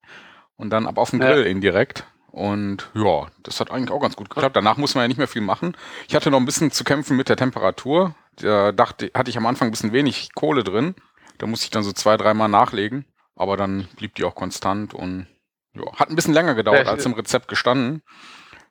Und 0.57 0.71
dann 0.71 0.87
ab 0.87 0.99
auf 0.99 1.11
den 1.11 1.21
Grill 1.21 1.45
ja. 1.45 1.51
indirekt. 1.51 2.05
Und 2.31 2.91
ja, 2.95 3.29
das 3.43 3.61
hat 3.61 3.71
eigentlich 3.71 3.91
auch 3.91 4.01
ganz 4.01 4.17
gut 4.17 4.29
geklappt. 4.29 4.57
Danach 4.57 4.77
muss 4.77 4.95
man 4.95 5.03
ja 5.03 5.09
nicht 5.09 5.19
mehr 5.19 5.29
viel 5.29 5.43
machen. 5.43 5.77
Ich 6.09 6.15
hatte 6.15 6.31
noch 6.31 6.39
ein 6.39 6.45
bisschen 6.45 6.73
zu 6.73 6.85
kämpfen 6.85 7.17
mit 7.17 7.29
der 7.29 7.37
Temperatur. 7.37 8.15
Da 8.37 8.73
dachte, 8.73 9.11
hatte 9.15 9.31
ich 9.31 9.37
am 9.37 9.47
Anfang 9.47 9.69
ein 9.69 9.71
bisschen 9.71 9.93
wenig 9.93 10.35
Kohle 10.35 10.65
drin. 10.65 10.95
Da 11.39 11.47
musste 11.47 11.65
ich 11.65 11.71
dann 11.71 11.85
so 11.85 11.93
zwei, 11.93 12.17
dreimal 12.17 12.49
nachlegen. 12.49 13.05
Aber 13.37 13.57
dann 13.57 13.89
blieb 13.97 14.15
die 14.17 14.25
auch 14.25 14.35
konstant 14.35 14.95
und 14.95 15.27
ja, 15.75 15.93
hat 15.95 16.11
ein 16.11 16.17
bisschen 16.17 16.35
länger 16.35 16.55
gedauert 16.55 16.87
als 16.87 17.05
im 17.05 17.15
Rezept 17.15 17.49
gestanden. 17.49 18.03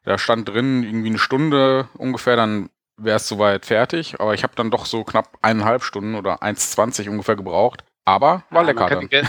Da 0.03 0.17
stand 0.17 0.49
drin 0.49 0.83
irgendwie 0.83 1.09
eine 1.09 1.17
Stunde 1.17 1.87
ungefähr, 1.97 2.35
dann 2.35 2.69
wäre 2.97 3.17
es 3.17 3.27
soweit 3.27 3.65
fertig. 3.65 4.19
Aber 4.19 4.33
ich 4.33 4.43
habe 4.43 4.53
dann 4.55 4.71
doch 4.71 4.85
so 4.85 5.03
knapp 5.03 5.37
eineinhalb 5.41 5.83
Stunden 5.83 6.15
oder 6.15 6.43
1,20 6.43 7.09
ungefähr 7.09 7.35
gebraucht. 7.35 7.83
Aber 8.05 8.43
war 8.49 8.63
ja, 8.63 8.67
lecker 8.67 8.95
man 8.95 9.09
dann. 9.09 9.27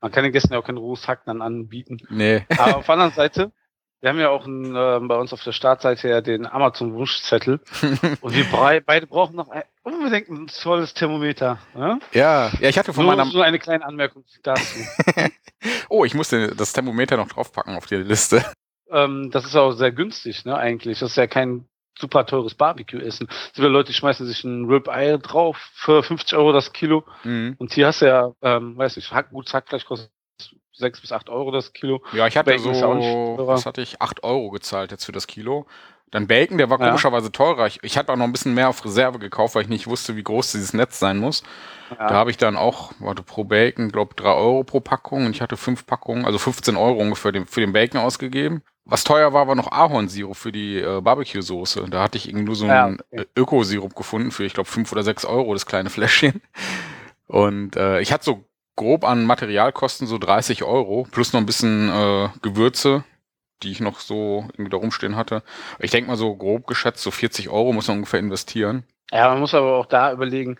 man 0.00 0.10
kann 0.10 0.24
den 0.24 0.32
Gästen 0.32 0.54
ja 0.54 0.58
auch 0.58 0.64
keinen 0.64 0.78
Rußhack 0.78 1.24
dann 1.26 1.42
anbieten. 1.42 1.98
Nee. 2.08 2.46
Aber 2.56 2.78
auf 2.78 2.86
der 2.86 2.92
anderen 2.94 3.12
Seite, 3.12 3.52
wir 4.00 4.10
haben 4.10 4.18
ja 4.18 4.30
auch 4.30 4.46
ein, 4.46 4.74
äh, 4.74 5.00
bei 5.06 5.16
uns 5.16 5.34
auf 5.34 5.42
der 5.42 5.52
Startseite 5.52 6.08
ja 6.08 6.22
den 6.22 6.46
Amazon-Wunschzettel. 6.46 7.60
und 8.20 8.34
wir 8.34 8.46
beide 8.86 9.06
brauchen 9.06 9.36
noch 9.36 9.50
ein, 9.50 9.64
unbedingt 9.82 10.30
ein 10.30 10.46
tolles 10.46 10.94
Thermometer. 10.94 11.58
Ja, 11.74 11.98
ja, 12.12 12.50
ja 12.60 12.68
ich 12.68 12.78
hatte 12.78 12.94
von 12.94 13.04
nur, 13.04 13.14
meiner. 13.14 13.30
Nur 13.30 13.44
eine 13.44 13.58
kleine 13.58 13.84
Anmerkung 13.84 14.24
dazu. 14.42 14.78
oh, 15.90 16.06
ich 16.06 16.14
musste 16.14 16.54
das 16.54 16.72
Thermometer 16.72 17.18
noch 17.18 17.28
draufpacken 17.28 17.76
auf 17.76 17.86
die 17.86 17.96
Liste. 17.96 18.42
Ähm, 18.90 19.30
das 19.30 19.44
ist 19.44 19.56
auch 19.56 19.72
sehr 19.72 19.92
günstig, 19.92 20.44
ne, 20.44 20.56
eigentlich. 20.56 20.98
Das 21.00 21.10
ist 21.10 21.16
ja 21.16 21.26
kein 21.26 21.66
super 21.98 22.26
teures 22.26 22.54
Barbecue-Essen. 22.54 23.28
So 23.28 23.62
viele 23.62 23.68
Leute 23.68 23.92
schmeißen 23.92 24.26
sich 24.26 24.44
ein 24.44 24.66
Rib-Eye 24.66 25.18
drauf 25.18 25.56
für 25.74 26.02
50 26.02 26.36
Euro 26.36 26.52
das 26.52 26.72
Kilo. 26.72 27.04
Mhm. 27.24 27.56
Und 27.58 27.72
hier 27.72 27.86
hast 27.86 28.02
du 28.02 28.06
ja, 28.06 28.32
ähm, 28.42 28.76
weiß 28.76 28.96
ich, 28.98 29.12
Hack, 29.12 29.30
gut 29.30 29.52
Hackfleisch 29.52 29.84
kostet 29.84 30.10
6 30.74 31.00
bis 31.00 31.12
8 31.12 31.30
Euro 31.30 31.50
das 31.50 31.72
Kilo. 31.72 32.02
Ja, 32.12 32.26
ich 32.26 32.36
hatte 32.36 32.50
Bacon 32.50 32.74
so, 32.74 33.36
was 33.46 33.64
hatte 33.64 33.80
ich, 33.80 34.02
8 34.02 34.24
Euro 34.24 34.50
gezahlt 34.50 34.90
jetzt 34.90 35.04
für 35.04 35.12
das 35.12 35.26
Kilo. 35.26 35.66
Dann 36.10 36.28
Bacon, 36.28 36.58
der 36.58 36.70
war 36.70 36.78
ja. 36.78 36.86
komischerweise 36.86 37.32
teurer. 37.32 37.66
Ich, 37.66 37.82
ich 37.82 37.98
hatte 37.98 38.12
auch 38.12 38.16
noch 38.16 38.26
ein 38.26 38.32
bisschen 38.32 38.54
mehr 38.54 38.68
auf 38.68 38.84
Reserve 38.84 39.18
gekauft, 39.18 39.54
weil 39.54 39.62
ich 39.62 39.68
nicht 39.68 39.88
wusste, 39.88 40.16
wie 40.16 40.22
groß 40.22 40.52
dieses 40.52 40.72
Netz 40.72 40.98
sein 40.98 41.18
muss. 41.18 41.42
Ja. 41.90 42.08
Da 42.08 42.14
habe 42.14 42.30
ich 42.30 42.36
dann 42.36 42.56
auch, 42.56 42.92
warte, 43.00 43.22
pro 43.22 43.44
Bacon, 43.44 43.90
glaube 43.90 44.14
3 44.14 44.28
Euro 44.28 44.64
pro 44.64 44.80
Packung 44.80 45.26
und 45.26 45.34
ich 45.34 45.40
hatte 45.40 45.56
5 45.56 45.86
Packungen, 45.86 46.24
also 46.24 46.38
15 46.38 46.76
Euro 46.76 46.98
ungefähr 47.00 47.32
für 47.46 47.60
den 47.60 47.72
Bacon 47.72 48.00
ausgegeben. 48.00 48.62
Was 48.88 49.02
teuer 49.02 49.32
war, 49.32 49.48
war 49.48 49.56
noch 49.56 49.72
Ahornsirup 49.72 50.36
für 50.36 50.52
die 50.52 50.78
äh, 50.78 51.00
Barbecue-Soße. 51.00 51.86
Da 51.90 52.04
hatte 52.04 52.18
ich 52.18 52.28
irgendwie 52.28 52.44
nur 52.44 52.54
so 52.54 52.66
einen 52.66 52.98
ja, 52.98 53.04
okay. 53.10 53.26
Ökosirup 53.36 53.96
gefunden 53.96 54.30
für, 54.30 54.44
ich 54.44 54.54
glaube, 54.54 54.68
5 54.68 54.92
oder 54.92 55.02
6 55.02 55.24
Euro, 55.24 55.52
das 55.52 55.66
kleine 55.66 55.90
Fläschchen. 55.90 56.40
Und 57.26 57.74
äh, 57.74 58.00
ich 58.00 58.12
hatte 58.12 58.24
so 58.24 58.44
grob 58.76 59.04
an 59.04 59.24
Materialkosten 59.24 60.06
so 60.06 60.18
30 60.18 60.62
Euro, 60.62 61.08
plus 61.10 61.32
noch 61.32 61.40
ein 61.40 61.46
bisschen 61.46 61.88
äh, 61.88 62.28
Gewürze, 62.42 63.02
die 63.64 63.72
ich 63.72 63.80
noch 63.80 63.98
so 63.98 64.46
irgendwie 64.52 64.70
da 64.70 64.76
rumstehen 64.76 65.16
hatte. 65.16 65.42
Ich 65.80 65.90
denke 65.90 66.08
mal 66.08 66.16
so 66.16 66.36
grob 66.36 66.68
geschätzt, 66.68 67.02
so 67.02 67.10
40 67.10 67.48
Euro 67.48 67.72
muss 67.72 67.88
man 67.88 67.96
ungefähr 67.96 68.20
investieren. 68.20 68.84
Ja, 69.10 69.30
man 69.30 69.40
muss 69.40 69.54
aber 69.54 69.78
auch 69.78 69.86
da 69.86 70.12
überlegen, 70.12 70.58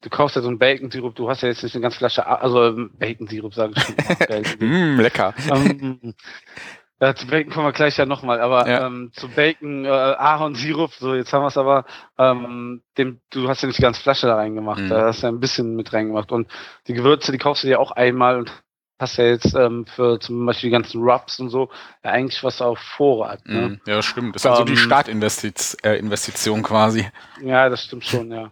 du 0.00 0.08
kaufst 0.08 0.36
ja 0.36 0.42
so 0.42 0.48
einen 0.48 0.58
Bacon-Sirup, 0.58 1.14
du 1.14 1.28
hast 1.28 1.42
ja 1.42 1.48
jetzt 1.48 1.62
nicht 1.62 1.74
eine 1.74 1.82
ganze 1.82 1.98
Flasche, 1.98 2.26
also 2.26 2.64
ähm, 2.64 2.90
Bacon-Sirup, 2.98 3.52
sage 3.52 3.74
ich 3.76 3.82
schon. 3.82 4.68
mm, 4.96 5.00
lecker. 5.00 5.34
Ähm, 5.50 6.14
ja, 7.00 7.14
zu 7.14 7.26
Bacon 7.26 7.52
kommen 7.52 7.66
wir 7.66 7.72
gleich 7.72 7.96
ja 7.98 8.06
nochmal, 8.06 8.40
aber 8.40 8.68
ja. 8.68 8.86
ähm, 8.86 9.10
zu 9.12 9.28
Bacon, 9.28 9.84
äh, 9.84 9.88
Ahornsirup, 9.88 10.92
so 10.94 11.14
jetzt 11.14 11.32
haben 11.32 11.42
wir 11.42 11.48
es 11.48 11.58
aber, 11.58 11.84
ähm, 12.18 12.82
dem, 12.96 13.20
du 13.30 13.48
hast 13.48 13.62
ja 13.62 13.66
nicht 13.66 13.78
die 13.78 13.82
ganze 13.82 14.00
Flasche 14.00 14.26
da 14.26 14.36
reingemacht, 14.36 14.80
mhm. 14.80 14.88
da 14.88 15.06
hast 15.06 15.22
du 15.22 15.26
ja 15.26 15.32
ein 15.32 15.40
bisschen 15.40 15.76
mit 15.76 15.92
reingemacht 15.92 16.32
und 16.32 16.50
die 16.86 16.94
Gewürze, 16.94 17.32
die 17.32 17.38
kaufst 17.38 17.64
du 17.64 17.68
dir 17.68 17.80
auch 17.80 17.90
einmal 17.90 18.38
und 18.38 18.52
hast 18.98 19.18
ja 19.18 19.24
jetzt 19.24 19.54
ähm, 19.54 19.84
für 19.86 20.18
zum 20.20 20.46
Beispiel 20.46 20.70
die 20.70 20.72
ganzen 20.72 21.02
Rubs 21.02 21.38
und 21.38 21.50
so 21.50 21.68
ja 22.02 22.12
eigentlich 22.12 22.42
was 22.42 22.62
auf 22.62 22.78
Vorrat. 22.78 23.46
Ne? 23.46 23.68
Mhm. 23.68 23.80
Ja, 23.86 23.96
das 23.96 24.06
stimmt. 24.06 24.34
Das 24.34 24.44
ist 24.44 24.50
also 24.50 24.64
die 24.64 24.72
ähm, 24.72 24.78
Startinvestition 24.78 26.60
äh, 26.60 26.62
quasi. 26.62 27.06
Ja, 27.42 27.68
das 27.68 27.84
stimmt 27.84 28.06
schon, 28.06 28.30
ja. 28.30 28.50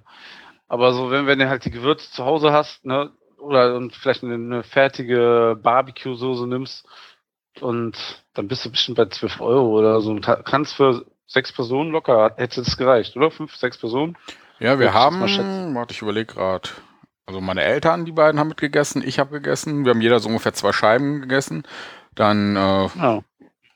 Aber 0.68 0.92
so, 0.92 1.10
wenn, 1.10 1.26
wenn 1.26 1.38
du 1.38 1.48
halt 1.48 1.64
die 1.64 1.70
Gewürze 1.70 2.10
zu 2.10 2.24
Hause 2.24 2.52
hast, 2.52 2.84
ne, 2.84 3.10
oder 3.38 3.76
und 3.76 3.94
vielleicht 3.94 4.22
eine, 4.22 4.34
eine 4.34 4.62
fertige 4.62 5.58
Barbecue-Soße 5.62 6.46
nimmst, 6.46 6.86
und 7.60 8.22
dann 8.34 8.48
bist 8.48 8.64
du 8.64 8.70
bestimmt 8.70 8.96
bei 8.96 9.06
12 9.06 9.40
Euro 9.40 9.78
oder 9.78 10.00
so. 10.00 10.14
Kannst 10.16 10.74
für 10.74 11.04
sechs 11.26 11.52
Personen 11.52 11.90
locker, 11.90 12.34
hätte 12.36 12.60
es 12.60 12.76
gereicht, 12.76 13.16
oder? 13.16 13.30
Fünf, 13.30 13.54
sechs 13.56 13.78
Personen? 13.78 14.16
Ja, 14.58 14.78
wir 14.78 14.94
haben, 14.94 15.20
warte, 15.74 15.92
ich 15.92 16.02
überlege 16.02 16.34
gerade. 16.34 16.70
Also 17.26 17.40
meine 17.40 17.62
Eltern, 17.62 18.04
die 18.04 18.12
beiden 18.12 18.38
haben 18.38 18.48
mitgegessen, 18.48 19.02
ich 19.04 19.18
habe 19.18 19.40
gegessen. 19.40 19.84
Wir 19.84 19.90
haben 19.90 20.00
jeder 20.00 20.20
so 20.20 20.28
ungefähr 20.28 20.52
zwei 20.52 20.72
Scheiben 20.72 21.22
gegessen. 21.22 21.64
Dann, 22.14 22.56
äh, 22.56 22.88
oh. 23.02 23.22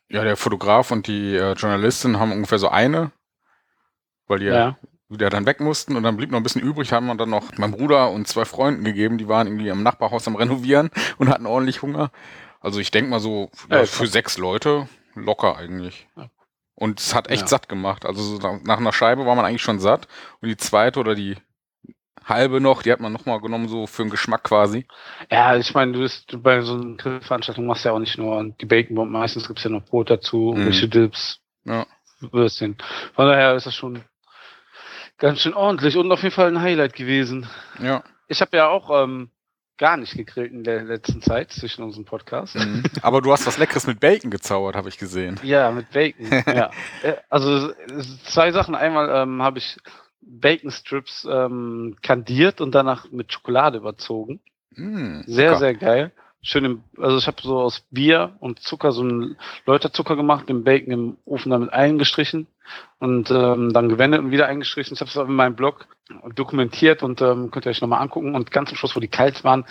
ja, 0.08 0.23
der 0.23 0.37
Fotograf 0.37 0.90
und 0.90 1.06
die 1.06 1.35
äh, 1.35 1.54
Journalistin 1.54 2.18
haben 2.18 2.32
ungefähr 2.32 2.58
so 2.58 2.68
eine, 2.68 3.11
weil 4.26 4.40
die 4.40 4.47
ja. 4.47 4.76
wieder 5.08 5.30
dann 5.30 5.47
weg 5.47 5.61
mussten 5.61 5.97
und 5.97 6.02
dann 6.02 6.16
blieb 6.16 6.30
noch 6.30 6.38
ein 6.38 6.42
bisschen 6.42 6.62
übrig, 6.62 6.92
haben 6.92 7.06
wir 7.06 7.16
dann 7.16 7.30
noch 7.30 7.56
meinem 7.56 7.73
Bruder 7.73 8.11
und 8.11 8.28
zwei 8.28 8.44
Freunden 8.44 8.85
gegeben, 8.85 9.18
die 9.18 9.28
waren 9.28 9.47
irgendwie 9.47 9.70
am 9.70 9.82
Nachbarhaus 9.82 10.28
am 10.28 10.37
Renovieren 10.37 10.90
und 11.18 11.30
hatten 11.30 11.47
ordentlich 11.47 11.82
Hunger. 11.82 12.11
Also 12.61 12.81
ich 12.81 12.91
denke 12.91 13.11
mal 13.11 13.21
so 13.21 13.50
ja, 13.71 13.85
für 13.85 14.07
sechs 14.07 14.38
Leute 14.38 14.88
locker 15.15 15.57
eigentlich. 15.57 16.07
Und 16.75 17.00
es 17.00 17.15
hat 17.15 17.29
echt 17.29 17.49
satt 17.49 17.69
gemacht. 17.69 18.07
Also 18.07 18.23
so 18.23 18.61
nach 18.65 18.79
einer 18.79 18.93
Scheibe 18.93 19.27
war 19.27 19.35
man 19.35 19.45
eigentlich 19.45 19.62
schon 19.62 19.81
satt. 19.81 20.07
Und 20.41 20.49
die 20.49 20.57
zweite 20.57 21.00
oder 21.00 21.15
die 21.15 21.37
halbe 22.29 22.61
noch, 22.61 22.83
die 22.83 22.93
hat 22.93 23.00
man 23.00 23.12
nochmal 23.12 23.41
genommen, 23.41 23.69
so 23.69 23.87
für 23.87 24.03
den 24.03 24.11
Geschmack 24.11 24.45
quasi. 24.45 24.87
Ja, 25.31 25.57
ich 25.57 25.75
meine, 25.75 25.93
du 25.93 26.00
bist 26.00 26.43
bei 26.43 26.61
so 26.61 26.75
einer 26.75 26.97
Grillveranstaltung 26.97 27.67
machst 27.67 27.85
ja 27.85 27.93
auch 27.93 27.99
nicht 27.99 28.19
nur 28.19 28.55
die 28.61 28.67
Bacon 28.67 28.97
Bomb, 28.97 29.11
meistens 29.11 29.47
gibt 29.47 29.59
es 29.59 29.65
ja 29.65 29.71
noch 29.71 29.85
Brot 29.85 30.11
dazu, 30.11 30.55
mhm. 30.57 30.67
welche 30.67 30.88
Dips, 30.88 31.41
ja. 31.65 31.87
Würstchen. 32.21 32.77
Von 33.15 33.27
daher 33.27 33.55
ist 33.55 33.67
das 33.67 33.75
schon 33.75 34.05
ganz 35.19 35.41
schön 35.41 35.55
ordentlich 35.55 35.97
und 35.97 36.11
auf 36.12 36.23
jeden 36.23 36.35
Fall 36.35 36.49
ein 36.49 36.61
Highlight 36.61 36.95
gewesen. 36.95 37.49
Ja. 37.83 38.05
Ich 38.29 38.41
habe 38.41 38.57
ja 38.57 38.69
auch 38.69 39.03
ähm, 39.03 39.31
gar 39.78 39.97
nicht 39.97 40.14
gegrillt 40.14 40.52
in 40.52 40.64
der 40.64 40.82
letzten 40.82 41.23
Zeit 41.23 41.52
zwischen 41.52 41.82
unseren 41.82 42.04
Podcasts. 42.04 42.54
Mhm. 42.54 42.82
Aber 43.00 43.23
du 43.23 43.32
hast 43.32 43.47
was 43.47 43.58
Leckeres 43.58 43.87
mit 43.87 44.00
Bacon 44.00 44.30
gezaubert, 44.30 44.76
habe 44.76 44.88
ich 44.88 44.99
gesehen. 44.99 45.40
Ja, 45.42 45.70
mit 45.70 45.90
Bacon. 45.90 46.26
ja. 46.47 46.70
Äh, 47.02 47.14
also 47.30 47.73
zwei 48.25 48.52
Sachen. 48.52 48.75
Einmal 48.75 49.08
ähm, 49.11 49.42
habe 49.42 49.58
ich 49.58 49.78
Bacon 50.20 50.70
Strips 50.70 51.26
ähm, 51.30 51.97
kandiert 52.02 52.61
und 52.61 52.75
danach 52.75 53.11
mit 53.11 53.32
Schokolade 53.32 53.78
überzogen. 53.78 54.40
Mm, 54.75 55.20
sehr, 55.26 55.56
sehr 55.56 55.75
geil. 55.75 56.12
Schön 56.40 56.64
im, 56.64 56.85
also 56.97 57.18
ich 57.18 57.26
habe 57.26 57.42
so 57.42 57.59
aus 57.59 57.85
Bier 57.90 58.37
und 58.40 58.61
Zucker 58.61 58.92
so 58.92 59.02
einen 59.02 59.37
Läuterzucker 59.66 60.16
gemacht, 60.16 60.49
den 60.49 60.64
Bacon 60.64 60.92
im 60.92 61.16
Ofen 61.25 61.50
damit 61.50 61.73
eingestrichen 61.73 62.47
und 62.99 63.30
ähm, 63.30 63.73
dann 63.73 63.88
gewendet 63.88 64.21
und 64.21 64.30
wieder 64.30 64.47
eingestrichen. 64.47 64.95
Ich 64.95 65.00
habe 65.00 65.11
es 65.11 65.16
in 65.16 65.35
meinem 65.35 65.57
Blog 65.57 65.87
dokumentiert 66.35 67.02
und 67.02 67.21
ähm, 67.21 67.50
könnt 67.50 67.66
ihr 67.66 67.71
euch 67.71 67.80
nochmal 67.80 68.00
angucken. 68.00 68.35
Und 68.35 68.50
ganz 68.50 68.71
am 68.71 68.76
Schluss, 68.76 68.97
wo 68.97 69.00
die 69.00 69.09
kalt 69.09 69.45
waren, 69.45 69.64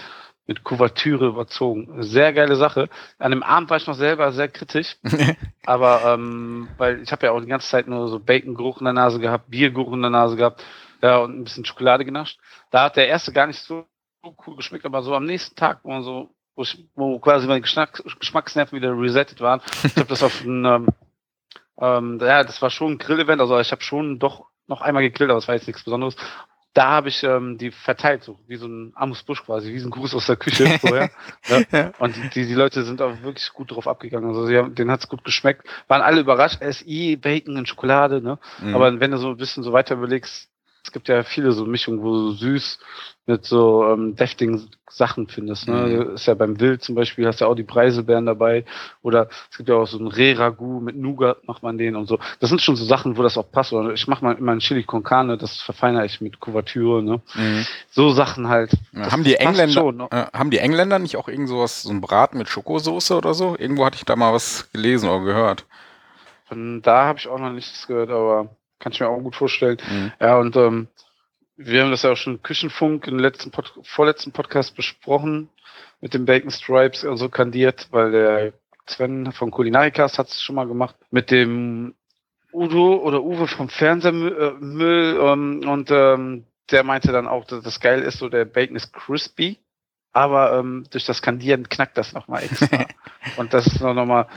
mit 0.47 0.63
Kuvertüre 0.63 1.27
überzogen. 1.27 2.01
Sehr 2.03 2.33
geile 2.33 2.55
Sache. 2.55 2.89
An 3.19 3.31
dem 3.31 3.43
Abend 3.43 3.69
war 3.69 3.77
ich 3.77 3.87
noch 3.87 3.95
selber 3.95 4.31
sehr 4.31 4.47
kritisch, 4.47 4.95
aber 5.65 6.13
ähm, 6.13 6.69
weil 6.77 7.01
ich 7.01 7.11
habe 7.11 7.25
ja 7.25 7.31
auch 7.33 7.41
die 7.41 7.47
ganze 7.47 7.67
Zeit 7.67 7.87
nur 7.87 8.07
so 8.07 8.19
Bacon-Geruch 8.19 8.79
in 8.79 8.85
der 8.85 8.93
Nase 8.93 9.19
gehabt, 9.19 9.49
Biergeruch 9.49 9.93
in 9.93 10.01
der 10.01 10.11
Nase 10.11 10.37
gehabt, 10.37 10.63
ja, 11.01 11.17
und 11.17 11.37
ein 11.37 11.43
bisschen 11.43 11.65
Schokolade 11.65 12.05
genascht. 12.05 12.39
Da 12.71 12.85
hat 12.85 12.95
der 12.95 13.07
erste 13.07 13.33
gar 13.33 13.47
nicht 13.47 13.59
so 13.59 13.85
cool 14.45 14.55
geschmeckt, 14.55 14.85
aber 14.85 15.03
so 15.03 15.13
am 15.13 15.25
nächsten 15.25 15.55
Tag, 15.55 15.79
wo 15.83 15.89
man 15.89 16.03
so, 16.03 16.29
wo, 16.57 16.63
ich, 16.63 16.85
wo 16.95 17.19
quasi 17.19 17.47
meine 17.47 17.61
Geschmack, 17.61 18.03
Geschmacksnerven 18.19 18.77
wieder 18.77 18.91
resettet 18.99 19.39
waren, 19.39 19.61
ich 19.83 19.95
habe 19.95 20.09
das 20.09 20.23
auf 20.23 20.43
ein, 20.43 20.65
ähm, 20.65 20.87
ähm, 21.79 22.19
ja, 22.19 22.43
das 22.43 22.61
war 22.61 22.69
schon 22.69 22.93
ein 22.93 22.97
Grill-Event, 22.97 23.39
also 23.39 23.57
ich 23.57 23.71
habe 23.71 23.81
schon 23.81 24.19
doch 24.19 24.47
noch 24.67 24.81
einmal 24.81 25.03
gegrillt, 25.03 25.29
aber 25.29 25.39
es 25.39 25.47
war 25.47 25.55
jetzt 25.55 25.67
nichts 25.67 25.85
Besonderes 25.85 26.17
da 26.77 26.91
habe 26.91 27.09
ich 27.09 27.23
ähm, 27.23 27.57
die 27.57 27.71
verteilt, 27.71 28.23
so 28.23 28.37
wie 28.45 28.55
so 28.55 28.67
ein 28.67 28.93
Amos 28.93 29.23
Busch 29.23 29.43
quasi, 29.43 29.73
wie 29.73 29.79
so 29.79 29.87
ein 29.87 29.91
Gruß 29.91 30.13
aus 30.13 30.27
der 30.27 30.35
Küche 30.35 30.67
vorher. 30.79 31.09
Ne? 31.49 31.91
Und 31.97 32.15
die, 32.35 32.45
die 32.45 32.53
Leute 32.53 32.83
sind 32.83 33.01
auch 33.01 33.19
wirklich 33.23 33.51
gut 33.51 33.71
drauf 33.71 33.87
abgegangen. 33.87 34.29
Also 34.29 34.45
sie 34.45 34.55
haben, 34.55 34.75
denen 34.75 34.91
hat's 34.91 35.09
gut 35.09 35.23
geschmeckt. 35.23 35.67
Waren 35.87 36.03
alle 36.03 36.21
überrascht. 36.21 36.59
SI, 36.61 37.15
Bacon 37.15 37.57
und 37.57 37.67
Schokolade, 37.67 38.21
ne? 38.21 38.37
Mhm. 38.61 38.75
Aber 38.75 38.99
wenn 38.99 39.09
du 39.09 39.17
so 39.17 39.29
ein 39.29 39.37
bisschen 39.37 39.63
so 39.63 39.73
weiter 39.73 39.95
überlegst, 39.95 40.51
es 40.87 40.93
gibt 40.93 41.09
ja 41.09 41.23
viele 41.23 41.51
so 41.51 41.65
Mischungen, 41.65 42.01
wo 42.01 42.13
so 42.13 42.31
süß 42.31 42.79
mit 43.25 43.43
so 43.43 43.83
ähm, 43.83 44.15
deftigen 44.15 44.69
Sachen 44.89 45.27
findest. 45.27 45.67
Ne? 45.67 46.05
Mhm. 46.05 46.15
Ist 46.15 46.27
ja 46.27 46.33
beim 46.33 46.61
Wild 46.61 46.81
zum 46.81 46.95
Beispiel, 46.95 47.27
hast 47.27 47.41
du 47.41 47.45
ja 47.45 47.51
auch 47.51 47.55
die 47.55 47.63
Preiselbeeren 47.63 48.25
dabei. 48.25 48.63
Oder 49.01 49.27
es 49.51 49.57
gibt 49.57 49.67
ja 49.67 49.75
auch 49.75 49.85
so 49.85 49.99
ein 49.99 50.07
Re-Ragout 50.07 50.79
mit 50.79 50.95
Nougat, 50.95 51.45
macht 51.45 51.61
man 51.61 51.77
den 51.77 51.97
und 51.97 52.07
so. 52.07 52.19
Das 52.39 52.49
sind 52.49 52.61
schon 52.61 52.77
so 52.77 52.85
Sachen, 52.85 53.17
wo 53.17 53.21
das 53.21 53.37
auch 53.37 53.51
passt. 53.51 53.73
Oder 53.73 53.91
ich 53.91 54.07
mache 54.07 54.23
mal 54.23 54.37
immer 54.37 54.53
ein 54.53 54.59
Chili 54.59 54.83
con 54.83 55.03
Carne, 55.03 55.37
das 55.37 55.61
verfeinere 55.61 56.05
ich 56.05 56.21
mit 56.21 56.39
Kuvertüre. 56.39 57.03
Ne? 57.03 57.19
Mhm. 57.35 57.65
So 57.91 58.11
Sachen 58.11 58.47
halt. 58.47 58.71
Ja, 58.93 59.11
haben 59.11 59.25
die 59.25 59.35
Engländer 59.35 59.73
schon, 59.73 59.97
ne? 59.97 60.07
äh, 60.09 60.25
haben 60.31 60.51
die 60.51 60.59
Engländer 60.59 60.99
nicht 60.99 61.17
auch 61.17 61.27
irgend 61.27 61.49
sowas, 61.49 61.83
so 61.83 61.89
ein 61.89 61.99
Braten 61.99 62.37
mit 62.37 62.47
Schokosoße 62.47 63.13
oder 63.17 63.33
so? 63.33 63.57
Irgendwo 63.59 63.85
hatte 63.85 63.97
ich 63.97 64.05
da 64.05 64.15
mal 64.15 64.31
was 64.31 64.71
gelesen 64.71 65.09
oder 65.09 65.25
gehört. 65.25 65.65
Von 66.45 66.81
da 66.81 67.03
habe 67.07 67.19
ich 67.19 67.27
auch 67.27 67.39
noch 67.39 67.51
nichts 67.51 67.87
gehört, 67.87 68.09
aber 68.09 68.47
kann 68.79 68.91
ich 68.91 68.99
mir 68.99 69.07
auch 69.07 69.19
gut 69.19 69.35
vorstellen. 69.35 69.77
Mhm. 69.89 70.11
Ja, 70.19 70.37
und 70.37 70.55
ähm, 70.55 70.87
wir 71.57 71.83
haben 71.83 71.91
das 71.91 72.03
ja 72.03 72.11
auch 72.11 72.17
schon 72.17 72.41
Küchenfunk 72.43 73.07
im 73.07 73.19
letzten 73.19 73.51
Pod 73.51 73.73
vorletzten 73.83 74.31
Podcast 74.31 74.75
besprochen 74.75 75.49
mit 76.01 76.13
den 76.13 76.25
Bacon 76.25 76.51
Stripes, 76.51 77.03
also 77.03 77.29
kandiert, 77.29 77.87
weil 77.91 78.11
der 78.11 78.53
Sven 78.85 79.31
von 79.31 79.51
Kulinarikast 79.51 80.19
hat 80.19 80.29
es 80.29 80.41
schon 80.41 80.55
mal 80.55 80.67
gemacht, 80.67 80.95
mit 81.11 81.31
dem 81.31 81.95
Udo 82.53 82.95
oder 82.95 83.21
Uwe 83.23 83.47
vom 83.47 83.69
Fernsehmüll 83.69 85.19
ähm, 85.21 85.67
und 85.67 85.91
ähm, 85.91 86.45
der 86.71 86.83
meinte 86.83 87.11
dann 87.11 87.27
auch, 87.27 87.45
dass 87.45 87.63
das 87.63 87.79
geil 87.79 88.01
ist, 88.01 88.19
so 88.19 88.29
der 88.29 88.45
Bacon 88.45 88.75
ist 88.75 88.93
crispy, 88.93 89.57
aber 90.13 90.57
ähm, 90.57 90.85
durch 90.91 91.05
das 91.05 91.21
Kandieren 91.21 91.69
knackt 91.69 91.97
das 91.97 92.13
nochmal 92.13 92.43
extra. 92.43 92.85
und 93.37 93.53
das 93.53 93.67
ist 93.67 93.81
noch, 93.81 93.93
noch 93.93 94.05
mal 94.05 94.27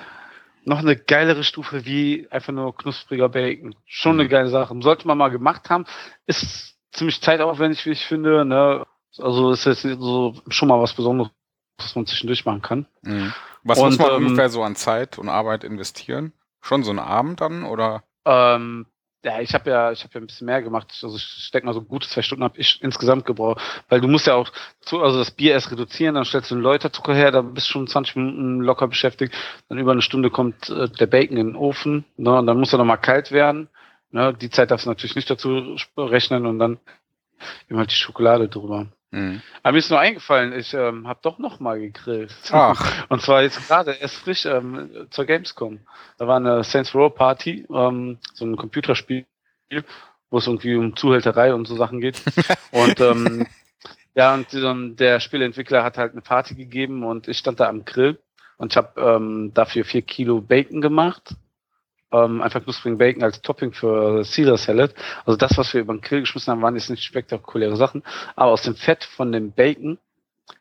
noch 0.65 0.79
eine 0.79 0.97
geilere 0.97 1.45
Stufe 1.45 1.85
wie 1.85 2.29
einfach 2.31 2.53
nur 2.53 2.75
knuspriger 2.77 3.29
Bacon. 3.29 3.75
Schon 3.87 4.15
eine 4.15 4.25
mhm. 4.25 4.29
geile 4.29 4.49
Sache. 4.49 4.75
Sollte 4.81 5.07
man 5.07 5.19
mal 5.19 5.29
gemacht 5.29 5.71
haben. 5.71 5.87
Ist 6.27 6.77
ziemlich 6.93 7.21
zeitaufwendig, 7.21 7.85
wie 7.87 7.91
ich 7.91 8.05
finde. 8.05 8.45
Ne? 8.45 8.87
Also 9.19 9.53
ist 9.53 9.65
jetzt 9.65 9.83
so 9.83 10.35
schon 10.49 10.69
mal 10.69 10.81
was 10.81 10.95
Besonderes, 10.95 11.31
was 11.79 11.95
man 11.97 12.07
zwischendurch 12.07 12.45
machen 12.45 12.63
kann. 12.63 12.87
Mhm. 13.03 13.33
Was 13.63 13.79
und, 13.79 13.87
muss 13.87 13.99
man 13.99 14.11
ähm, 14.11 14.27
ungefähr 14.27 14.49
so 14.49 14.63
an 14.63 14.77
Zeit 14.77 15.19
und 15.19 15.29
Arbeit 15.29 15.65
investieren? 15.65 16.33
Schon 16.61 16.85
so 16.85 16.91
einen 16.91 16.99
Abend 16.99 17.41
dann 17.41 17.65
oder? 17.65 18.05
Ähm, 18.25 18.87
ja, 19.25 19.41
ich 19.41 19.53
habe 19.55 19.71
ja, 19.71 19.93
ich 19.93 20.03
habe 20.03 20.15
ja 20.15 20.21
ein 20.21 20.27
bisschen 20.27 20.47
mehr 20.47 20.63
gemacht. 20.63 20.89
Also 21.03 21.17
ich 21.17 21.51
denke 21.53 21.67
mal 21.67 21.75
so 21.75 21.83
gute 21.83 22.09
zwei 22.09 22.23
Stunden 22.23 22.45
habe 22.45 22.59
ich 22.59 22.83
insgesamt 22.83 23.27
gebraucht, 23.27 23.61
weil 23.89 24.01
du 24.01 24.09
musst 24.09 24.27
ja 24.27 24.35
auch 24.35 24.51
zu, 24.81 25.03
also 25.03 25.19
das 25.19 25.31
Bier 25.31 25.53
erst 25.53 25.71
reduzieren, 25.71 26.15
dann 26.15 26.25
stellst 26.25 26.51
du 26.51 26.55
einen 26.55 26.63
Läuterzucker 26.63 27.15
her, 27.15 27.31
da 27.31 27.43
bist 27.43 27.69
du 27.69 27.73
schon 27.73 27.87
20 27.87 28.17
Minuten 28.17 28.61
locker 28.61 28.89
beschäftigt. 28.89 29.35
Dann 29.69 29.79
über 29.79 29.93
eine 29.93 30.03
Stunde 30.03 30.31
kommt 30.31 30.71
äh, 30.71 30.89
der 30.89 31.07
Bacon 31.07 31.37
in 31.37 31.49
den 31.49 31.57
Ofen, 31.57 32.05
ne, 32.17 32.39
und 32.39 32.47
dann 32.47 32.59
muss 32.59 32.73
er 32.73 32.79
noch 32.79 32.85
mal 32.85 32.97
kalt 32.97 33.31
werden. 33.31 33.69
Ne, 34.11 34.35
die 34.35 34.51
Zeit 34.51 34.71
darfst 34.71 34.87
du 34.87 34.91
natürlich 34.91 35.17
nicht 35.17 35.31
dazu 35.31 35.77
rechnen 35.97 36.47
und 36.47 36.59
dann 36.59 36.79
immer 37.69 37.81
halt 37.81 37.91
die 37.91 37.97
Schokolade 37.97 38.49
drüber. 38.49 38.87
Mhm. 39.11 39.43
Aber 39.63 39.73
mir 39.73 39.79
ist 39.79 39.91
nur 39.91 39.99
eingefallen, 39.99 40.53
ich 40.53 40.73
ähm, 40.73 41.09
habe 41.09 41.21
doch 41.23 41.39
noch 41.39 41.59
mal 41.61 41.81
gegrillt. 41.81 42.35
Ach. 42.53 42.81
Und 43.09 43.23
zwar 43.23 43.43
jetzt 43.43 43.67
gerade 43.67 43.93
erst 43.93 44.17
frisch 44.17 44.47
ähm, 44.47 45.07
zur 45.11 45.25
Gamescom. 45.25 45.81
Da 46.19 46.27
war 46.27 46.37
eine 46.37 46.63
Saints 46.63 46.95
Row 46.95 47.13
Party, 47.13 47.67
ähm, 47.75 48.19
so 48.35 48.45
ein 48.45 48.57
Computerspiel, 48.57 49.27
wo 50.31 50.39
es 50.39 50.47
irgendwie 50.47 50.77
um 50.77 50.97
Zuhälterei 50.97 51.53
und 51.55 51.67
so 51.67 51.77
Sachen 51.77 52.01
geht. 52.01 52.23
und 52.71 53.01
ähm, 53.01 53.47
ja, 54.15 54.35
und 54.35 54.53
ähm, 54.55 54.97
der 54.97 55.19
Spielentwickler 55.21 55.83
hat 55.83 55.99
halt 55.99 56.13
eine 56.13 56.23
Party 56.23 56.55
gegeben 56.55 57.03
und 57.05 57.27
ich 57.27 57.39
stand 57.39 57.59
da 57.59 57.69
am 57.69 57.85
Grill 57.85 58.19
und 58.59 58.73
ich 58.73 58.77
habe 58.77 59.01
ähm, 59.01 59.53
dafür 59.55 59.85
vier 59.85 60.03
Kilo 60.03 60.41
Bacon 60.41 60.81
gemacht 60.81 61.35
ähm, 62.13 62.43
einfach 62.43 62.65
nur 62.65 62.75
Spring 62.75 62.99
Bacon 62.99 63.23
als 63.23 63.41
Topping 63.43 63.73
für 63.73 64.23
Caesar 64.25 64.57
Salad. 64.57 64.95
Also 65.25 65.37
das, 65.37 65.57
was 65.57 65.73
wir 65.75 65.81
über 65.81 65.95
den 65.95 66.01
Grill 66.01 66.21
geschmissen 66.21 66.51
haben, 66.51 66.63
waren 66.63 66.75
jetzt 66.75 66.91
nicht 66.91 67.05
spektakuläre 67.05 67.77
Sachen. 67.77 68.03
Aber 68.37 68.53
aus 68.53 68.63
dem 68.63 68.75
Fett 68.75 69.05
von 69.05 69.33
dem 69.33 69.53
Bacon 69.53 69.99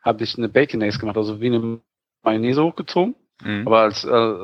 habe 0.03 0.23
ich 0.23 0.37
eine 0.37 0.49
Baconaise 0.49 0.99
gemacht, 0.99 1.17
also 1.17 1.41
wie 1.41 1.47
eine 1.47 1.79
Mayonnaise 2.23 2.63
hochgezogen. 2.63 3.15
Mhm. 3.41 3.67
Aber 3.67 3.79
als, 3.81 4.03
äh, 4.03 4.35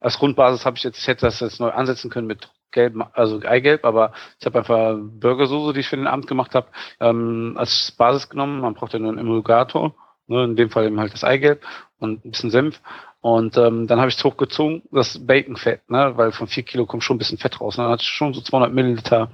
als 0.00 0.18
Grundbasis 0.18 0.66
habe 0.66 0.76
ich 0.76 0.84
jetzt, 0.84 0.98
ich 0.98 1.06
hätte 1.06 1.22
das 1.22 1.40
jetzt 1.40 1.60
neu 1.60 1.70
ansetzen 1.70 2.10
können 2.10 2.26
mit 2.26 2.50
Gelb, 2.72 2.94
also 3.12 3.40
Eigelb, 3.40 3.84
aber 3.84 4.12
ich 4.40 4.46
habe 4.46 4.58
einfach 4.58 4.96
Burgersoße, 4.98 5.72
die 5.72 5.80
ich 5.80 5.88
für 5.88 5.96
den 5.96 6.08
Abend 6.08 6.26
gemacht 6.26 6.54
habe, 6.54 6.66
ähm, 7.00 7.54
als 7.56 7.92
Basis 7.92 8.28
genommen. 8.28 8.60
Man 8.60 8.74
braucht 8.74 8.92
ja 8.92 8.98
nur 8.98 9.10
einen 9.10 9.18
Emulgator, 9.18 9.94
ne, 10.26 10.44
in 10.44 10.56
dem 10.56 10.70
Fall 10.70 10.86
eben 10.86 10.98
halt 10.98 11.12
das 11.12 11.24
Eigelb 11.24 11.64
und 11.98 12.24
ein 12.24 12.30
bisschen 12.32 12.50
Senf 12.50 12.80
und 13.24 13.56
ähm, 13.56 13.86
dann 13.86 14.00
habe 14.00 14.10
ich 14.10 14.18
es 14.18 14.22
hochgezogen, 14.22 14.82
das 14.92 15.18
Baconfett, 15.26 15.88
ne, 15.88 16.12
weil 16.14 16.30
von 16.30 16.46
vier 16.46 16.62
Kilo 16.62 16.84
kommt 16.84 17.02
schon 17.02 17.14
ein 17.14 17.18
bisschen 17.18 17.38
Fett 17.38 17.58
raus. 17.58 17.78
Ne? 17.78 17.84
Dann 17.84 17.92
hatte 17.92 18.02
ich 18.02 18.10
schon 18.10 18.34
so 18.34 18.42
200 18.42 18.70
Milliliter, 18.70 19.30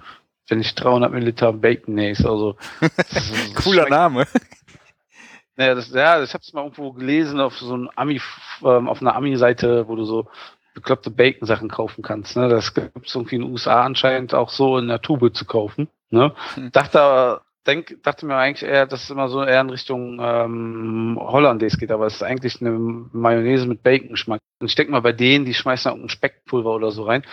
wenn 0.49 0.59
nicht 0.59 0.77
300 0.77 1.11
Milliliter 1.11 1.53
Bacon 1.53 1.97
Nace. 1.97 2.25
Also 2.25 2.57
cooler 3.57 3.89
Name. 3.89 4.29
Naja, 5.57 5.75
das, 5.75 5.91
ja, 5.91 6.23
ich 6.23 6.33
habe 6.33 6.41
es 6.41 6.53
mal 6.55 6.63
irgendwo 6.63 6.93
gelesen 6.93 7.41
auf 7.41 7.59
so 7.59 7.75
einem 7.75 7.91
Ami, 7.95 8.21
ähm, 8.63 8.89
auf 8.89 9.03
einer 9.03 9.15
Ami-Seite, 9.15 9.89
wo 9.89 9.97
du 9.97 10.05
so 10.05 10.29
bekloppte 10.73 11.11
Bacon-Sachen 11.11 11.69
kaufen 11.69 12.01
kannst. 12.01 12.37
Ne? 12.37 12.49
Das 12.49 12.73
gibt 12.73 13.09
es 13.09 13.15
irgendwie 13.15 13.35
in 13.35 13.43
den 13.43 13.51
USA 13.51 13.85
anscheinend 13.85 14.33
auch 14.33 14.49
so 14.49 14.79
in 14.79 14.89
der 14.89 15.03
Tube 15.03 15.35
zu 15.35 15.45
kaufen. 15.45 15.89
Ne? 16.09 16.33
Hm. 16.55 16.73
Dachte 16.73 17.43
denk, 17.67 18.03
dachte 18.03 18.27
mir 18.27 18.37
eigentlich 18.37 18.69
eher, 18.69 18.87
dass 18.87 19.05
es 19.05 19.11
immer 19.11 19.29
so 19.29 19.43
eher 19.43 19.61
in 19.61 19.71
Richtung 19.71 20.19
ähm, 20.21 21.19
Hollandaise 21.21 21.77
geht, 21.77 21.91
aber 21.91 22.07
es 22.07 22.17
ist 22.17 22.23
eigentlich 22.23 22.61
eine 22.61 22.71
Mayonnaise 22.71 23.67
mit 23.67 23.83
Bacon-Geschmack. 23.83 24.41
Und 24.61 24.67
ich 24.67 24.75
denke 24.75 24.93
mal, 24.93 25.03
bei 25.03 25.13
denen, 25.13 25.45
die 25.45 25.55
schmeißen 25.55 25.91
auch 25.91 25.97
ein 25.97 26.09
Speckpulver 26.09 26.75
oder 26.75 26.91
so 26.91 27.05
rein. 27.05 27.25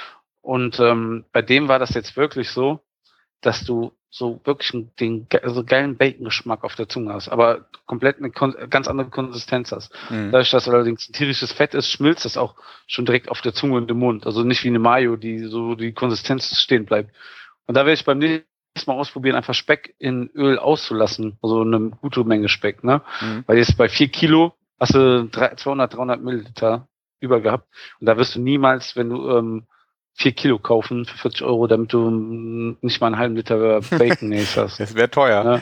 Und 0.41 0.79
ähm, 0.79 1.25
bei 1.31 1.41
dem 1.41 1.67
war 1.67 1.79
das 1.79 1.93
jetzt 1.93 2.15
wirklich 2.17 2.49
so, 2.49 2.79
dass 3.41 3.63
du 3.63 3.91
so 4.09 4.39
wirklich 4.45 4.71
den 4.99 5.27
also 5.43 5.63
geilen 5.63 5.97
Bacon-Geschmack 5.97 6.63
auf 6.63 6.75
der 6.75 6.89
Zunge 6.89 7.13
hast, 7.13 7.29
aber 7.29 7.67
komplett 7.85 8.17
eine 8.17 8.31
ganz 8.31 8.87
andere 8.87 9.09
Konsistenz 9.09 9.71
hast. 9.71 9.93
Mhm. 10.09 10.31
Dadurch, 10.31 10.49
dass 10.49 10.67
allerdings 10.67 11.07
ein 11.07 11.13
tierisches 11.13 11.51
Fett 11.51 11.73
ist, 11.73 11.89
schmilzt 11.89 12.25
das 12.25 12.37
auch 12.37 12.55
schon 12.87 13.05
direkt 13.05 13.29
auf 13.29 13.41
der 13.41 13.53
Zunge 13.53 13.75
und 13.75 13.91
im 13.91 13.99
Mund. 13.99 14.25
Also 14.25 14.43
nicht 14.43 14.63
wie 14.63 14.69
eine 14.69 14.79
Mayo, 14.79 15.17
die 15.17 15.39
so 15.39 15.75
die 15.75 15.93
Konsistenz 15.93 16.57
stehen 16.57 16.85
bleibt. 16.85 17.13
Und 17.67 17.75
da 17.75 17.81
werde 17.81 17.93
ich 17.93 18.05
beim 18.05 18.17
nächsten 18.17 18.47
mal 18.85 18.93
ausprobieren, 18.93 19.35
einfach 19.35 19.53
Speck 19.53 19.95
in 19.97 20.29
Öl 20.35 20.59
auszulassen. 20.59 21.37
Also 21.41 21.61
eine 21.61 21.91
gute 22.01 22.23
Menge 22.23 22.49
Speck, 22.49 22.83
ne? 22.83 23.01
Mhm. 23.21 23.43
Weil 23.47 23.57
jetzt 23.57 23.77
bei 23.77 23.89
vier 23.89 24.09
Kilo 24.09 24.53
hast 24.79 24.93
du 24.93 25.29
200, 25.29 25.93
300 25.93 26.21
Milliliter 26.21 26.87
über 27.19 27.41
gehabt. 27.41 27.67
Und 27.99 28.05
da 28.05 28.17
wirst 28.17 28.35
du 28.35 28.39
niemals, 28.41 28.95
wenn 28.95 29.09
du 29.09 29.29
ähm, 29.31 29.67
vier 30.13 30.31
Kilo 30.33 30.59
kaufen 30.59 31.05
für 31.05 31.17
40 31.17 31.43
Euro, 31.43 31.67
damit 31.67 31.93
du 31.93 32.09
nicht 32.81 33.01
mal 33.01 33.07
einen 33.07 33.17
halben 33.17 33.35
Liter 33.35 33.81
Bacon 33.81 34.33
hast. 34.55 34.79
Das 34.79 34.95
wäre 34.95 35.09
teuer. 35.09 35.43
Ne? 35.43 35.61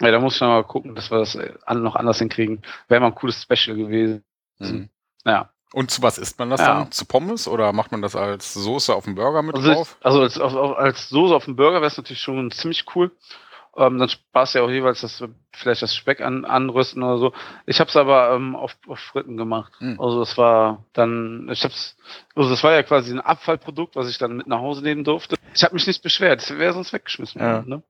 Ja, 0.00 0.10
da 0.10 0.20
muss 0.20 0.36
ich 0.36 0.40
noch 0.40 0.48
mal 0.48 0.64
gucken, 0.64 0.94
dass 0.94 1.10
wir 1.10 1.18
das 1.18 1.34
äh, 1.34 1.52
noch 1.74 1.96
anders 1.96 2.18
hinkriegen. 2.18 2.62
Wäre 2.88 3.00
mal 3.00 3.08
ein 3.08 3.14
cooles 3.14 3.42
Special 3.42 3.76
gewesen. 3.76 4.24
Mhm. 4.58 4.88
Ja. 5.24 5.50
Und 5.72 5.90
zu 5.90 6.02
was 6.02 6.16
isst 6.18 6.38
man 6.38 6.50
das 6.50 6.60
ja. 6.60 6.74
dann? 6.74 6.92
Zu 6.92 7.04
Pommes 7.04 7.46
oder 7.46 7.72
macht 7.72 7.92
man 7.92 8.00
das 8.00 8.16
als 8.16 8.54
Soße 8.54 8.94
auf 8.94 9.04
dem 9.04 9.14
Burger 9.14 9.42
mit 9.42 9.54
also 9.54 9.72
drauf? 9.72 9.96
Ich, 10.00 10.06
also 10.06 10.22
als, 10.22 10.38
als 10.40 11.08
Soße 11.08 11.34
auf 11.34 11.44
dem 11.44 11.56
Burger 11.56 11.76
wäre 11.80 11.86
es 11.86 11.96
natürlich 11.96 12.22
schon 12.22 12.50
ziemlich 12.50 12.86
cool. 12.94 13.10
Ähm, 13.76 13.98
dann 13.98 14.08
sparst 14.08 14.54
du 14.54 14.58
ja 14.58 14.64
auch 14.64 14.70
jeweils 14.70 15.02
das, 15.02 15.22
vielleicht 15.52 15.82
das 15.82 15.94
Speck 15.94 16.20
an, 16.20 16.44
anrüsten 16.44 17.02
oder 17.02 17.18
so. 17.18 17.32
Ich 17.64 17.78
habe 17.78 17.88
es 17.88 17.96
aber 17.96 18.32
ähm, 18.34 18.56
auf, 18.56 18.76
auf 18.88 18.98
Fritten 18.98 19.36
gemacht. 19.36 19.72
Hm. 19.78 20.00
Also 20.00 20.22
es 20.22 20.36
war 20.36 20.84
dann, 20.94 21.48
ich 21.52 21.62
hab's, 21.62 21.96
also 22.34 22.50
das 22.50 22.64
war 22.64 22.72
ja 22.72 22.82
quasi 22.82 23.12
ein 23.12 23.20
Abfallprodukt, 23.20 23.94
was 23.94 24.08
ich 24.08 24.18
dann 24.18 24.36
mit 24.36 24.48
nach 24.48 24.58
Hause 24.60 24.82
nehmen 24.82 25.04
durfte. 25.04 25.36
Ich 25.54 25.62
habe 25.62 25.74
mich 25.74 25.86
nicht 25.86 26.02
beschwert, 26.02 26.42
es 26.42 26.58
wäre 26.58 26.72
sonst 26.72 26.92
weggeschmissen 26.92 27.40
ja. 27.40 27.54
worden. 27.54 27.68
Ne? 27.68 27.82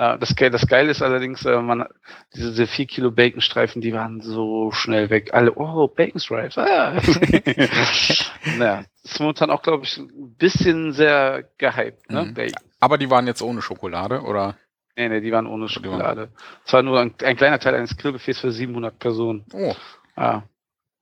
Ja, 0.00 0.16
das, 0.16 0.34
das 0.34 0.66
Geile 0.66 0.90
ist 0.90 1.02
allerdings, 1.02 1.44
äh, 1.44 1.60
man, 1.60 1.86
diese, 2.34 2.52
diese 2.52 2.66
4 2.66 2.86
Kilo 2.86 3.10
Baconstreifen, 3.10 3.82
die 3.82 3.92
waren 3.92 4.22
so 4.22 4.72
schnell 4.72 5.10
weg. 5.10 5.34
Alle, 5.34 5.52
oh, 5.54 5.88
Baconstreifen. 5.88 6.64
Ah, 6.64 6.94
ja. 6.94 7.02
naja, 8.56 8.84
das 9.02 9.12
ist 9.12 9.20
momentan 9.20 9.50
auch, 9.50 9.60
glaube 9.60 9.84
ich, 9.84 9.98
ein 9.98 10.34
bisschen 10.38 10.94
sehr 10.94 11.44
gehypt, 11.58 12.10
ne? 12.10 12.32
Mhm. 12.34 12.52
Aber 12.80 12.96
die 12.96 13.10
waren 13.10 13.26
jetzt 13.26 13.42
ohne 13.42 13.60
Schokolade, 13.60 14.22
oder? 14.22 14.56
Nee, 14.96 15.10
nee, 15.10 15.20
die 15.20 15.32
waren 15.32 15.46
ohne 15.46 15.68
Schokolade. 15.68 16.30
Es 16.64 16.72
war 16.72 16.82
nur 16.82 16.98
ein, 16.98 17.14
ein, 17.22 17.36
kleiner 17.36 17.58
Teil 17.58 17.74
eines 17.74 17.94
Grillbuffets 17.98 18.40
für 18.40 18.52
700 18.52 18.98
Personen. 18.98 19.44
Oh. 19.52 19.74
Ja. 20.16 20.24
ja 20.24 20.42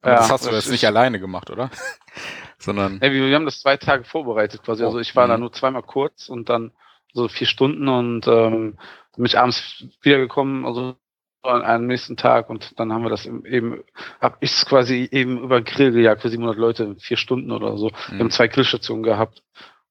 das 0.02 0.28
hast 0.28 0.44
du 0.44 0.50
jetzt 0.50 0.72
nicht 0.72 0.84
alleine 0.84 1.20
gemacht, 1.20 1.50
oder? 1.50 1.70
Sondern. 2.58 2.98
Nee, 3.00 3.12
wir, 3.12 3.28
wir, 3.28 3.36
haben 3.36 3.44
das 3.44 3.60
zwei 3.60 3.76
Tage 3.76 4.02
vorbereitet 4.02 4.64
quasi. 4.64 4.82
Also 4.82 4.98
ich 4.98 5.14
war 5.14 5.26
mhm. 5.26 5.30
da 5.30 5.38
nur 5.38 5.52
zweimal 5.52 5.84
kurz 5.84 6.28
und 6.28 6.48
dann 6.48 6.72
so 7.12 7.28
vier 7.28 7.46
Stunden 7.46 7.88
und 7.88 8.26
ähm, 8.26 8.78
bin 9.16 9.26
ich 9.26 9.38
abends 9.38 9.84
wiedergekommen, 10.02 10.64
also 10.64 10.96
am 11.42 11.86
nächsten 11.86 12.16
Tag 12.16 12.50
und 12.50 12.78
dann 12.78 12.92
haben 12.92 13.04
wir 13.04 13.10
das 13.10 13.26
eben, 13.26 13.82
hab 14.20 14.42
ich 14.42 14.50
es 14.52 14.66
quasi 14.66 15.08
eben 15.10 15.40
über 15.40 15.60
den 15.60 15.64
Grill 15.64 15.92
gejagt 15.92 16.22
für 16.22 16.28
700 16.28 16.56
Leute 16.56 16.84
in 16.84 16.98
vier 16.98 17.16
Stunden 17.16 17.52
oder 17.52 17.76
so. 17.78 17.86
Mhm. 17.86 18.12
Wir 18.12 18.18
haben 18.20 18.30
zwei 18.30 18.48
Grillstationen 18.48 19.02
gehabt 19.02 19.42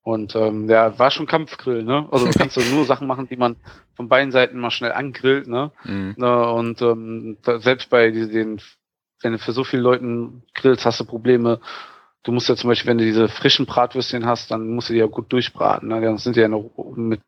und 0.02 0.36
ähm, 0.36 0.70
ja, 0.70 0.98
war 1.00 1.12
schon 1.12 1.26
Kampfgrill, 1.26 1.84
ne? 1.84 2.08
Also 2.12 2.28
du 2.28 2.32
kannst 2.38 2.58
du 2.58 2.62
nur 2.62 2.86
Sachen 2.86 3.08
machen, 3.08 3.28
die 3.28 3.38
man 3.38 3.56
von 3.96 4.08
beiden 4.08 4.32
Seiten 4.32 4.60
mal 4.60 4.72
schnell 4.72 4.92
angrillt, 4.92 5.48
ne? 5.48 5.72
Mhm. 5.84 6.16
und 6.18 6.82
ähm, 6.82 7.38
da, 7.44 7.60
selbst 7.60 7.90
bei 7.90 8.12
den, 8.12 8.62
wenn 9.22 9.32
du 9.34 9.40
für 9.40 9.52
so 9.52 9.64
viele 9.64 9.82
Leuten 9.82 10.44
grillst, 10.54 10.86
hast 10.86 11.00
du 11.00 11.06
Probleme. 11.06 11.60
Du 12.28 12.34
musst 12.34 12.50
ja 12.50 12.58
zum 12.58 12.68
Beispiel, 12.68 12.90
wenn 12.90 12.98
du 12.98 13.06
diese 13.06 13.30
frischen 13.30 13.66
Bratwürstchen 13.66 14.26
hast, 14.26 14.52
dann 14.52 14.68
musst 14.68 14.90
du 14.90 14.94
die 14.94 15.00
ja 15.00 15.06
gut 15.06 15.32
durchbraten. 15.32 15.88
Ne? 15.88 16.02
Dann 16.02 16.18
sind 16.18 16.36
die 16.36 16.42
ja 16.42 16.50
noch 16.50 16.70
mit 16.94 17.22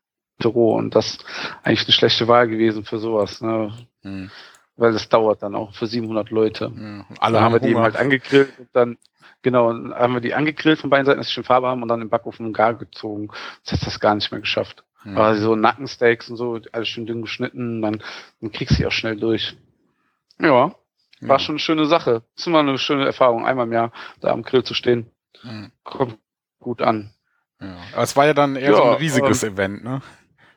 roh 0.44 0.76
und 0.76 0.94
das 0.94 1.12
ist 1.12 1.26
eigentlich 1.64 1.86
eine 1.86 1.94
schlechte 1.94 2.28
Wahl 2.28 2.50
gewesen 2.50 2.84
für 2.84 3.00
sowas, 3.00 3.40
ne? 3.40 3.72
Mhm. 4.04 4.30
Weil 4.76 4.92
das 4.92 5.08
dauert 5.08 5.42
dann 5.42 5.56
auch 5.56 5.74
für 5.74 5.88
700 5.88 6.32
Leute. 6.32 6.74
Ja, 6.76 7.06
alle 7.20 7.36
dann 7.36 7.44
haben 7.46 7.54
wir 7.54 7.60
die 7.62 7.70
eben 7.70 7.80
halt 7.80 7.96
angegrillt 7.96 8.52
und 8.60 8.68
dann 8.74 8.98
Genau, 9.42 9.70
haben 9.70 10.16
wir 10.16 10.20
die 10.20 10.34
angegrillt 10.34 10.80
von 10.80 10.90
beiden 10.90 11.06
Seiten, 11.06 11.20
dass 11.20 11.28
sie 11.28 11.34
schon 11.34 11.46
Farbe 11.46 11.68
haben 11.68 11.82
und 11.82 11.88
dann 11.88 12.02
im 12.02 12.10
Backofen 12.10 12.52
gar 12.52 12.74
gezogen. 12.74 13.30
Das 13.64 13.80
hat 13.80 13.88
das 13.88 14.02
gar 14.02 14.16
nicht 14.16 14.30
mehr 14.32 14.42
geschafft. 14.42 14.84
Mhm. 15.06 15.18
Aber 15.18 15.38
so 15.38 15.56
Nackensteaks 15.56 16.30
und 16.30 16.36
so, 16.36 16.60
alles 16.74 16.90
schön 16.90 17.06
dünn 17.06 17.22
geschnitten, 17.22 17.82
dann, 17.82 18.04
dann 18.42 18.52
kriegst 18.52 18.74
du 18.74 18.76
sie 18.76 18.86
auch 18.86 18.92
schnell 18.92 19.16
durch. 19.16 19.56
Ja, 20.42 20.76
war 21.22 21.36
ja. 21.36 21.40
schon 21.40 21.54
eine 21.54 21.60
schöne 21.60 21.86
Sache. 21.86 22.24
Das 22.36 22.44
ist 22.44 22.48
immer 22.48 22.60
eine 22.60 22.78
schöne 22.78 23.06
Erfahrung, 23.06 23.46
einmal 23.46 23.68
im 23.68 23.74
Jahr 23.74 23.92
da 24.22 24.32
am 24.32 24.44
Grill 24.44 24.64
zu 24.64 24.74
stehen. 24.74 25.12
Mhm. 25.44 25.72
Kommt 25.84 26.18
gut 26.60 26.82
an. 26.82 27.14
Ja. 27.62 27.78
Aber 27.94 28.04
es 28.04 28.16
war 28.16 28.26
ja 28.26 28.34
dann 28.34 28.56
eher 28.56 28.72
ja, 28.72 28.78
so 28.78 28.84
ein 28.84 28.98
riesiges 28.98 29.44
ähm, 29.44 29.54
Event, 29.54 29.84
ne? 29.84 30.02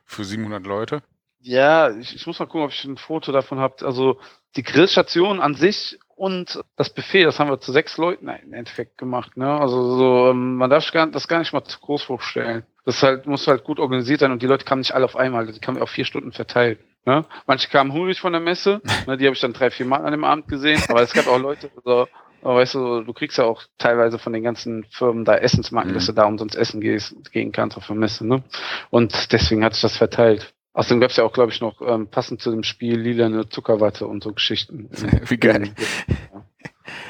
Für 0.04 0.24
700 0.24 0.64
Leute. 0.66 1.02
Ja, 1.40 1.90
ich, 1.90 2.14
ich 2.14 2.26
muss 2.26 2.38
mal 2.38 2.46
gucken, 2.46 2.62
ob 2.62 2.70
ich 2.70 2.84
ein 2.84 2.96
Foto 2.96 3.32
davon 3.32 3.58
habe. 3.58 3.84
Also 3.84 4.20
die 4.54 4.62
Grillstation 4.62 5.40
an 5.40 5.54
sich 5.54 5.98
und 6.14 6.62
das 6.76 6.90
Buffet, 6.90 7.24
das 7.24 7.40
haben 7.40 7.50
wir 7.50 7.60
zu 7.60 7.72
sechs 7.72 7.96
Leuten 7.96 8.28
im 8.28 8.52
Endeffekt 8.52 8.98
gemacht. 8.98 9.36
Ne? 9.36 9.50
Also 9.50 9.96
so, 9.96 10.30
ähm, 10.30 10.56
man 10.56 10.70
darf 10.70 10.88
das 10.90 11.28
gar 11.28 11.38
nicht 11.38 11.52
mal 11.52 11.64
zu 11.64 11.80
groß 11.80 12.02
vorstellen. 12.02 12.64
Das 12.84 13.02
halt, 13.02 13.26
muss 13.26 13.46
halt 13.46 13.64
gut 13.64 13.80
organisiert 13.80 14.20
sein 14.20 14.32
und 14.32 14.42
die 14.42 14.46
Leute 14.46 14.64
kamen 14.64 14.80
nicht 14.80 14.94
alle 14.94 15.04
auf 15.04 15.16
einmal, 15.16 15.46
die 15.46 15.58
kamen 15.58 15.80
auf 15.80 15.90
vier 15.90 16.04
Stunden 16.04 16.32
verteilt. 16.32 16.78
Ne? 17.04 17.24
Manche 17.46 17.68
kamen 17.68 17.92
hungrig 17.92 18.20
von 18.20 18.32
der 18.32 18.40
Messe, 18.40 18.80
ne, 19.06 19.16
die 19.16 19.26
habe 19.26 19.34
ich 19.34 19.40
dann 19.40 19.52
drei, 19.52 19.70
vier 19.70 19.86
Mal 19.86 20.04
an 20.04 20.12
dem 20.12 20.24
Abend 20.24 20.48
gesehen, 20.48 20.80
aber 20.88 21.02
es 21.02 21.12
gab 21.12 21.26
auch 21.26 21.38
Leute, 21.38 21.70
so, 21.84 22.06
weißt 22.42 22.74
du, 22.74 23.00
du 23.02 23.12
kriegst 23.12 23.38
ja 23.38 23.44
auch 23.44 23.62
teilweise 23.78 24.18
von 24.18 24.32
den 24.32 24.42
ganzen 24.42 24.84
Firmen 24.90 25.24
da 25.24 25.36
Essensmarken, 25.36 25.90
mhm. 25.90 25.94
dass 25.94 26.06
du 26.06 26.12
da 26.12 26.24
umsonst 26.24 26.54
essen 26.56 26.80
gehst, 26.80 27.32
gehen 27.32 27.52
kannst 27.52 27.76
auf 27.76 27.86
der 27.86 27.96
Messe, 27.96 28.26
ne? 28.26 28.42
Und 28.90 29.32
deswegen 29.32 29.64
hat 29.64 29.74
sich 29.74 29.82
das 29.82 29.96
verteilt. 29.96 30.54
Außerdem 30.74 31.00
gab 31.00 31.10
es 31.10 31.16
ja 31.16 31.24
auch, 31.24 31.32
glaube 31.32 31.52
ich, 31.52 31.60
noch 31.60 31.82
ähm, 31.82 32.08
passend 32.08 32.40
zu 32.40 32.50
dem 32.50 32.62
Spiel 32.62 32.98
lilane 32.98 33.48
Zuckerwatte 33.48 34.06
und 34.06 34.22
so 34.22 34.32
Geschichten. 34.32 34.88
Wie 35.26 35.36
geil. 35.36 35.74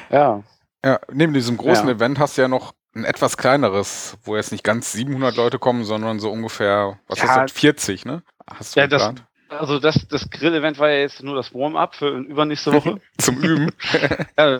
Ja. 0.09 0.43
Ja, 0.83 0.99
neben 1.11 1.33
diesem 1.33 1.55
großen 1.55 1.87
ja. 1.87 1.93
Event 1.93 2.19
hast 2.19 2.37
du 2.37 2.41
ja 2.41 2.49
noch 2.49 2.73
ein 2.93 3.05
etwas 3.05 3.37
kleineres, 3.37 4.17
wo 4.23 4.35
jetzt 4.35 4.51
nicht 4.51 4.63
ganz 4.63 4.91
700 4.91 5.35
Leute 5.35 5.59
kommen, 5.59 5.85
sondern 5.85 6.19
so 6.19 6.29
ungefähr, 6.29 6.99
was 7.07 7.19
ja, 7.19 7.27
hast 7.27 7.55
du, 7.55 7.59
40, 7.59 8.05
ne? 8.05 8.21
Hast 8.45 8.75
du 8.75 8.81
ja, 8.81 8.87
das, 8.87 9.13
also 9.59 9.79
das, 9.79 10.07
das 10.07 10.29
Grill-Event 10.29 10.79
war 10.79 10.89
ja 10.89 10.99
jetzt 10.99 11.23
nur 11.23 11.35
das 11.35 11.53
Warm-up 11.53 11.95
für 11.95 12.09
übernächste 12.09 12.73
Woche. 12.73 12.99
Zum 13.17 13.37
Üben. 13.41 13.71
ja, 14.37 14.59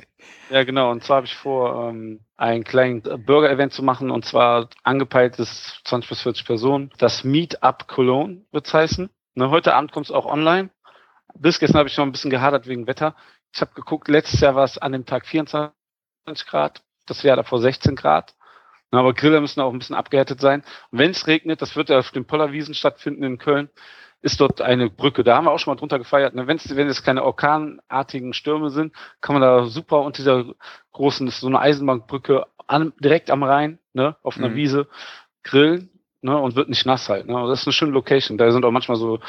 ja, 0.49 0.63
genau. 0.63 0.91
Und 0.91 1.03
zwar 1.03 1.17
habe 1.17 1.27
ich 1.27 1.35
vor, 1.35 1.89
ähm, 1.89 2.21
ein 2.37 2.63
kleines 2.63 3.03
Burger-Event 3.25 3.73
zu 3.73 3.83
machen 3.83 4.11
und 4.11 4.25
zwar 4.25 4.69
angepeiltes 4.83 5.81
20 5.85 6.09
bis 6.09 6.21
40 6.21 6.45
Personen. 6.45 6.91
Das 6.97 7.23
Meet-Up 7.23 7.87
Cologne 7.87 8.45
wird 8.51 8.67
es 8.67 8.73
heißen. 8.73 9.09
Ne, 9.35 9.49
heute 9.49 9.73
Abend 9.73 9.91
kommt 9.91 10.07
es 10.07 10.11
auch 10.11 10.25
online. 10.25 10.69
Bis 11.35 11.59
gestern 11.59 11.79
habe 11.79 11.89
ich 11.89 11.97
noch 11.97 12.05
ein 12.05 12.11
bisschen 12.11 12.29
gehadert 12.29 12.67
wegen 12.67 12.85
Wetter. 12.85 13.15
Ich 13.53 13.61
habe 13.61 13.73
geguckt, 13.73 14.07
letztes 14.07 14.41
Jahr 14.41 14.55
war 14.55 14.65
es 14.65 14.77
an 14.77 14.91
dem 14.91 15.05
Tag 15.05 15.25
24 15.25 15.71
Grad, 16.47 16.81
das 17.07 17.23
Jahr 17.23 17.35
davor 17.35 17.59
16 17.59 17.95
Grad. 17.95 18.35
Aber 18.91 19.13
Griller 19.13 19.41
müssen 19.41 19.61
auch 19.61 19.71
ein 19.71 19.79
bisschen 19.79 19.95
abgehärtet 19.95 20.39
sein. 20.39 20.63
Und 20.91 20.99
wenn 20.99 21.11
es 21.11 21.25
regnet, 21.25 21.61
das 21.61 21.75
wird 21.75 21.89
ja 21.89 21.97
auf 21.99 22.11
den 22.11 22.25
Pollerwiesen 22.25 22.75
stattfinden 22.75 23.23
in 23.23 23.39
Köln, 23.39 23.69
ist 24.23 24.39
dort 24.39 24.61
eine 24.61 24.89
Brücke. 24.89 25.23
Da 25.23 25.35
haben 25.35 25.45
wir 25.45 25.51
auch 25.51 25.59
schon 25.59 25.73
mal 25.73 25.79
drunter 25.79 25.99
gefeiert. 25.99 26.33
Ne? 26.33 26.47
Wenn's, 26.47 26.73
wenn 26.75 26.87
es 26.87 27.03
keine 27.03 27.23
orkanartigen 27.23 28.33
Stürme 28.33 28.69
sind, 28.69 28.93
kann 29.21 29.35
man 29.35 29.41
da 29.41 29.65
super 29.65 30.01
unter 30.01 30.17
dieser 30.17 30.45
großen, 30.93 31.27
so 31.27 31.47
eine 31.47 31.59
Eisenbahnbrücke 31.59 32.47
an, 32.65 32.93
direkt 32.99 33.29
am 33.29 33.43
Rhein, 33.43 33.79
ne, 33.91 34.15
auf 34.23 34.37
einer 34.37 34.49
mhm. 34.49 34.55
Wiese 34.55 34.87
grillen 35.43 35.89
ne, 36.21 36.37
und 36.37 36.55
wird 36.55 36.69
nicht 36.69 36.85
nass 36.85 37.09
halt. 37.09 37.27
Ne? 37.27 37.33
Das 37.47 37.61
ist 37.61 37.67
eine 37.67 37.73
schöne 37.73 37.91
Location. 37.91 38.37
Da 38.37 38.49
sind 38.51 38.63
auch 38.63 38.71
manchmal 38.71 38.97
so 38.97 39.19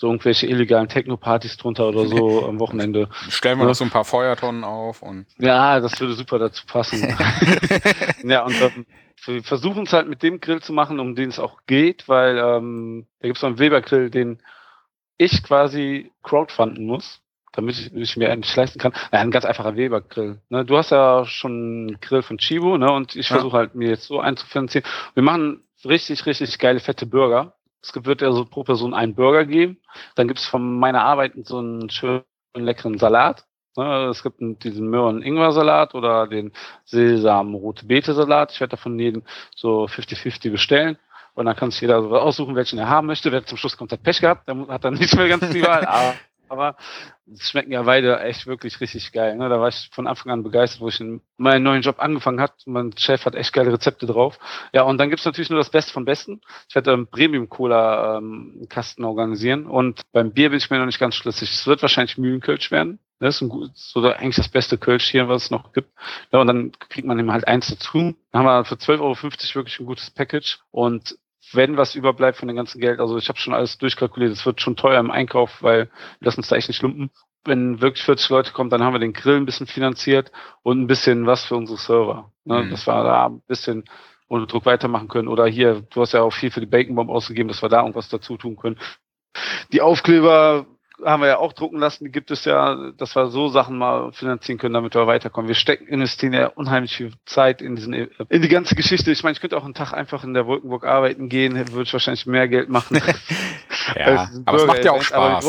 so 0.00 0.06
irgendwelche 0.06 0.46
illegalen 0.46 0.88
Techno-Partys 0.88 1.58
drunter 1.58 1.88
oder 1.88 2.06
so 2.06 2.46
am 2.48 2.58
Wochenende. 2.58 3.10
Stellen 3.28 3.58
wir 3.58 3.64
ja. 3.64 3.68
noch 3.68 3.74
so 3.74 3.84
ein 3.84 3.90
paar 3.90 4.06
Feuertonnen 4.06 4.64
auf 4.64 5.02
und. 5.02 5.26
Ja, 5.38 5.78
das 5.78 6.00
würde 6.00 6.14
super 6.14 6.38
dazu 6.38 6.64
passen. 6.66 7.14
ja, 8.24 8.42
und 8.46 8.58
ähm, 8.62 8.86
wir 9.26 9.42
versuchen 9.42 9.82
es 9.82 9.92
halt 9.92 10.08
mit 10.08 10.22
dem 10.22 10.40
Grill 10.40 10.62
zu 10.62 10.72
machen, 10.72 11.00
um 11.00 11.14
den 11.14 11.28
es 11.28 11.38
auch 11.38 11.58
geht, 11.66 12.08
weil 12.08 12.38
ähm, 12.38 13.08
da 13.20 13.28
gibt 13.28 13.36
es 13.36 13.42
so 13.42 13.46
einen 13.46 13.58
Weber-Grill, 13.58 14.08
den 14.08 14.38
ich 15.18 15.42
quasi 15.42 16.10
crowdfunden 16.22 16.86
muss, 16.86 17.20
damit 17.52 17.78
ich, 17.78 17.94
ich 17.94 18.16
mir 18.16 18.32
einen 18.32 18.42
leisten 18.56 18.78
kann. 18.78 18.94
Ja, 19.12 19.18
ein 19.18 19.30
ganz 19.30 19.44
einfacher 19.44 19.76
Weber-Grill. 19.76 20.40
Ne? 20.48 20.64
Du 20.64 20.78
hast 20.78 20.92
ja 20.92 21.26
schon 21.26 21.52
einen 21.52 22.00
Grill 22.00 22.22
von 22.22 22.38
Chibo, 22.38 22.78
ne? 22.78 22.90
Und 22.90 23.16
ich 23.16 23.28
ja. 23.28 23.36
versuche 23.36 23.58
halt 23.58 23.74
mir 23.74 23.90
jetzt 23.90 24.04
so 24.04 24.18
einzufinanzieren. 24.18 24.88
Wir 25.12 25.22
machen 25.22 25.62
richtig, 25.84 26.24
richtig 26.24 26.58
geile, 26.58 26.80
fette 26.80 27.04
Burger. 27.04 27.52
Es 27.82 27.92
wird 27.94 28.20
ja 28.20 28.32
so 28.32 28.44
pro 28.44 28.64
Person 28.64 28.94
einen 28.94 29.14
Burger 29.14 29.46
geben. 29.46 29.78
Dann 30.14 30.28
gibt 30.28 30.40
es 30.40 30.46
von 30.46 30.78
meiner 30.78 31.02
Arbeit 31.02 31.32
so 31.44 31.58
einen 31.58 31.90
schönen 31.90 32.24
leckeren 32.54 32.98
Salat. 32.98 33.46
Ne, 33.76 34.08
es 34.10 34.22
gibt 34.22 34.40
diesen 34.64 34.88
Möhren-Ingwer-Salat 34.90 35.94
oder 35.94 36.26
den 36.26 36.52
Sesam-Rote-Beete-Salat. 36.86 38.52
Ich 38.52 38.60
werde 38.60 38.72
davon 38.72 38.98
jeden 38.98 39.24
so 39.54 39.84
50-50 39.84 40.50
bestellen. 40.50 40.98
Und 41.34 41.46
dann 41.46 41.54
kann 41.56 41.70
sich 41.70 41.80
jeder 41.80 41.98
aussuchen, 41.98 42.56
welchen 42.56 42.78
er 42.78 42.88
haben 42.88 43.06
möchte. 43.06 43.30
Wer 43.30 43.46
zum 43.46 43.56
Schluss 43.56 43.76
kommt, 43.76 43.92
hat 43.92 44.02
Pech 44.02 44.20
gehabt. 44.20 44.48
Der 44.48 44.66
hat 44.68 44.84
dann 44.84 44.94
nicht 44.98 45.14
mehr 45.16 45.28
ganz 45.28 45.48
die 45.50 45.62
Wahl. 45.62 46.18
Aber 46.50 46.76
es 47.32 47.48
schmecken 47.48 47.70
ja 47.70 47.82
beide 47.82 48.18
echt 48.20 48.48
wirklich 48.48 48.80
richtig 48.80 49.12
geil. 49.12 49.36
Ne? 49.36 49.48
Da 49.48 49.60
war 49.60 49.68
ich 49.68 49.88
von 49.92 50.08
Anfang 50.08 50.32
an 50.32 50.42
begeistert, 50.42 50.80
wo 50.80 50.88
ich 50.88 51.00
in 51.00 51.20
meinen 51.36 51.62
neuen 51.62 51.82
Job 51.82 52.00
angefangen 52.00 52.40
hat. 52.40 52.54
Mein 52.66 52.92
Chef 52.98 53.24
hat 53.24 53.36
echt 53.36 53.52
geile 53.52 53.72
Rezepte 53.72 54.04
drauf. 54.06 54.36
Ja, 54.72 54.82
und 54.82 54.98
dann 54.98 55.10
gibt's 55.10 55.24
natürlich 55.24 55.48
nur 55.48 55.60
das 55.60 55.70
Beste 55.70 55.92
vom 55.92 56.04
Besten. 56.04 56.40
Ich 56.68 56.74
werde 56.74 56.92
einen 56.92 57.06
Premium-Cola-Kasten 57.06 59.02
ähm, 59.02 59.08
organisieren 59.08 59.66
und 59.66 60.02
beim 60.10 60.32
Bier 60.32 60.50
bin 60.50 60.58
ich 60.58 60.68
mir 60.70 60.78
noch 60.78 60.86
nicht 60.86 60.98
ganz 60.98 61.14
schlüssig. 61.14 61.52
Es 61.52 61.68
wird 61.68 61.82
wahrscheinlich 61.82 62.18
Mühlenkölsch 62.18 62.72
werden. 62.72 62.98
Das 63.20 63.36
ist 63.36 63.42
ein 63.42 63.48
gut, 63.48 63.70
so 63.74 64.02
eigentlich 64.02 64.36
das 64.36 64.48
beste 64.48 64.76
Kölsch 64.76 65.08
hier, 65.08 65.28
was 65.28 65.44
es 65.44 65.50
noch 65.50 65.72
gibt. 65.72 65.92
Ja, 66.32 66.40
und 66.40 66.48
dann 66.48 66.72
kriegt 66.72 67.06
man 67.06 67.18
eben 67.18 67.30
halt 67.30 67.46
eins 67.46 67.68
dazu. 67.68 68.16
Dann 68.32 68.42
haben 68.42 68.46
wir 68.46 68.64
für 68.64 68.74
12,50 68.74 69.00
Euro 69.00 69.16
wirklich 69.22 69.78
ein 69.78 69.86
gutes 69.86 70.10
Package. 70.10 70.58
Und 70.72 71.16
wenn 71.52 71.76
was 71.76 71.94
überbleibt 71.94 72.38
von 72.38 72.48
dem 72.48 72.56
ganzen 72.56 72.80
Geld, 72.80 73.00
also 73.00 73.16
ich 73.16 73.28
habe 73.28 73.38
schon 73.38 73.54
alles 73.54 73.78
durchkalkuliert, 73.78 74.32
es 74.32 74.46
wird 74.46 74.60
schon 74.60 74.76
teuer 74.76 75.00
im 75.00 75.10
Einkauf, 75.10 75.62
weil 75.62 75.86
wir 76.18 76.26
lassen 76.26 76.40
uns 76.40 76.48
da 76.48 76.56
echt 76.56 76.68
nicht 76.68 76.82
lumpen. 76.82 77.10
Wenn 77.44 77.80
wirklich 77.80 78.04
40 78.04 78.28
Leute 78.28 78.52
kommen, 78.52 78.70
dann 78.70 78.82
haben 78.82 78.94
wir 78.94 79.00
den 79.00 79.14
Grill 79.14 79.36
ein 79.36 79.46
bisschen 79.46 79.66
finanziert 79.66 80.30
und 80.62 80.80
ein 80.80 80.86
bisschen 80.86 81.26
was 81.26 81.44
für 81.44 81.56
unsere 81.56 81.78
Server. 81.78 82.30
Ne? 82.44 82.64
Mhm. 82.64 82.70
Dass 82.70 82.86
wir 82.86 83.02
da 83.02 83.26
ein 83.26 83.40
bisschen 83.46 83.84
ohne 84.28 84.46
Druck 84.46 84.66
weitermachen 84.66 85.08
können. 85.08 85.28
Oder 85.28 85.46
hier, 85.46 85.82
du 85.90 86.02
hast 86.02 86.12
ja 86.12 86.22
auch 86.22 86.32
viel 86.32 86.50
für 86.50 86.60
die 86.60 86.66
Bacon 86.66 86.94
Bomb 86.94 87.10
ausgegeben, 87.10 87.48
dass 87.48 87.62
wir 87.62 87.68
da 87.68 87.80
irgendwas 87.80 88.08
dazu 88.08 88.36
tun 88.36 88.56
können. 88.56 88.78
Die 89.72 89.80
Aufkleber 89.80 90.66
haben 91.04 91.22
wir 91.22 91.28
ja 91.28 91.38
auch 91.38 91.52
drucken 91.52 91.78
lassen, 91.78 92.04
die 92.04 92.10
gibt 92.10 92.30
es 92.30 92.44
ja, 92.44 92.92
dass 92.96 93.16
wir 93.16 93.28
so 93.28 93.48
Sachen 93.48 93.78
mal 93.78 94.12
finanzieren 94.12 94.58
können, 94.58 94.74
damit 94.74 94.94
wir 94.94 95.06
weiterkommen. 95.06 95.48
Wir 95.48 95.54
stecken, 95.54 95.86
investieren 95.86 96.32
ja 96.32 96.46
unheimlich 96.48 96.96
viel 96.96 97.12
Zeit 97.26 97.62
in 97.62 97.76
diesen, 97.76 97.92
in 97.92 98.42
die 98.42 98.48
ganze 98.48 98.74
Geschichte. 98.74 99.10
Ich 99.10 99.22
meine, 99.22 99.32
ich 99.32 99.40
könnte 99.40 99.56
auch 99.56 99.64
einen 99.64 99.74
Tag 99.74 99.92
einfach 99.92 100.24
in 100.24 100.34
der 100.34 100.46
Wolkenburg 100.46 100.84
arbeiten 100.84 101.28
gehen, 101.28 101.56
würde 101.56 101.82
ich 101.82 101.92
wahrscheinlich 101.92 102.26
mehr 102.26 102.48
Geld 102.48 102.68
machen. 102.68 103.00
ja, 103.96 104.28
aber 104.44 104.58
es 104.58 104.66
macht 104.66 104.84
ja 104.84 104.92
auch 104.92 105.02
Spaß. 105.02 105.46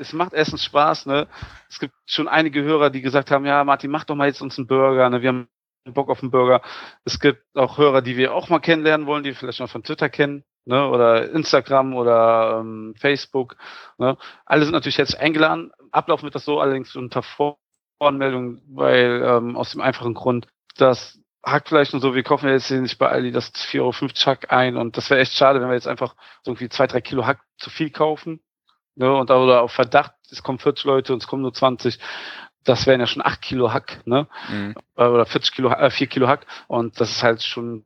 Es 0.00 0.12
macht 0.12 0.32
erstens 0.32 0.64
Spaß, 0.64 1.06
ne? 1.06 1.28
Es 1.68 1.78
gibt 1.78 1.94
schon 2.06 2.26
einige 2.26 2.62
Hörer, 2.62 2.90
die 2.90 3.00
gesagt 3.00 3.30
haben, 3.30 3.46
ja, 3.46 3.62
Martin, 3.62 3.92
mach 3.92 4.04
doch 4.04 4.16
mal 4.16 4.26
jetzt 4.26 4.42
uns 4.42 4.58
einen 4.58 4.66
Burger, 4.66 5.08
ne? 5.08 5.22
Wir 5.22 5.28
haben 5.28 5.48
Bock 5.86 6.10
auf 6.10 6.20
einen 6.20 6.32
Burger. 6.32 6.62
Es 7.04 7.20
gibt 7.20 7.44
auch 7.54 7.78
Hörer, 7.78 8.02
die 8.02 8.16
wir 8.16 8.34
auch 8.34 8.48
mal 8.48 8.58
kennenlernen 8.58 9.06
wollen, 9.06 9.22
die 9.22 9.30
wir 9.30 9.36
vielleicht 9.36 9.60
noch 9.60 9.70
von 9.70 9.84
Twitter 9.84 10.08
kennen 10.08 10.44
ne, 10.64 10.88
oder 10.88 11.30
Instagram 11.30 11.94
oder 11.94 12.60
ähm, 12.60 12.94
Facebook. 12.98 13.56
Ne. 13.98 14.16
Alle 14.46 14.64
sind 14.64 14.72
natürlich 14.72 14.96
jetzt 14.96 15.18
eingeladen. 15.18 15.72
Ablauf 15.90 16.22
wird 16.22 16.34
das 16.34 16.44
so 16.44 16.60
allerdings 16.60 16.94
unter 16.96 17.22
Voranmeldung, 17.22 18.60
weil 18.68 19.22
ähm, 19.24 19.56
aus 19.56 19.72
dem 19.72 19.80
einfachen 19.80 20.14
Grund, 20.14 20.46
dass 20.76 21.18
Hackfleisch 21.44 21.92
und 21.92 22.00
so, 22.00 22.14
wir 22.14 22.22
kaufen 22.22 22.46
ja 22.46 22.52
jetzt 22.54 22.68
hier 22.68 22.80
nicht 22.80 22.98
bei 22.98 23.08
Aldi 23.08 23.30
das 23.30 23.52
4,50 23.52 23.80
Euro 23.80 23.92
Hack 24.26 24.52
ein 24.52 24.76
und 24.76 24.96
das 24.96 25.10
wäre 25.10 25.20
echt 25.20 25.34
schade, 25.34 25.60
wenn 25.60 25.68
wir 25.68 25.74
jetzt 25.74 25.88
einfach 25.88 26.14
so 26.42 26.50
irgendwie 26.50 26.70
zwei, 26.70 26.86
drei 26.86 27.00
Kilo 27.00 27.26
Hack 27.26 27.40
zu 27.58 27.70
viel 27.70 27.90
kaufen. 27.90 28.40
Ne, 28.96 29.12
und 29.12 29.28
da 29.28 29.38
oder 29.38 29.62
auf 29.62 29.72
Verdacht, 29.72 30.12
es 30.30 30.44
kommen 30.44 30.60
40 30.60 30.84
Leute 30.84 31.12
und 31.12 31.20
es 31.20 31.26
kommen 31.26 31.42
nur 31.42 31.52
20. 31.52 31.98
Das 32.62 32.86
wären 32.86 33.00
ja 33.00 33.06
schon 33.06 33.24
8 33.24 33.42
Kilo 33.42 33.72
Hack, 33.72 34.06
ne? 34.06 34.28
Mhm. 34.48 34.74
Äh, 34.96 35.04
oder 35.04 35.26
40 35.26 35.52
Kilo, 35.52 35.70
äh, 35.70 35.90
4 35.90 36.06
Kilo 36.06 36.28
Hack. 36.28 36.46
Und 36.68 37.00
das 37.00 37.10
ist 37.10 37.22
halt 37.22 37.42
schon 37.42 37.84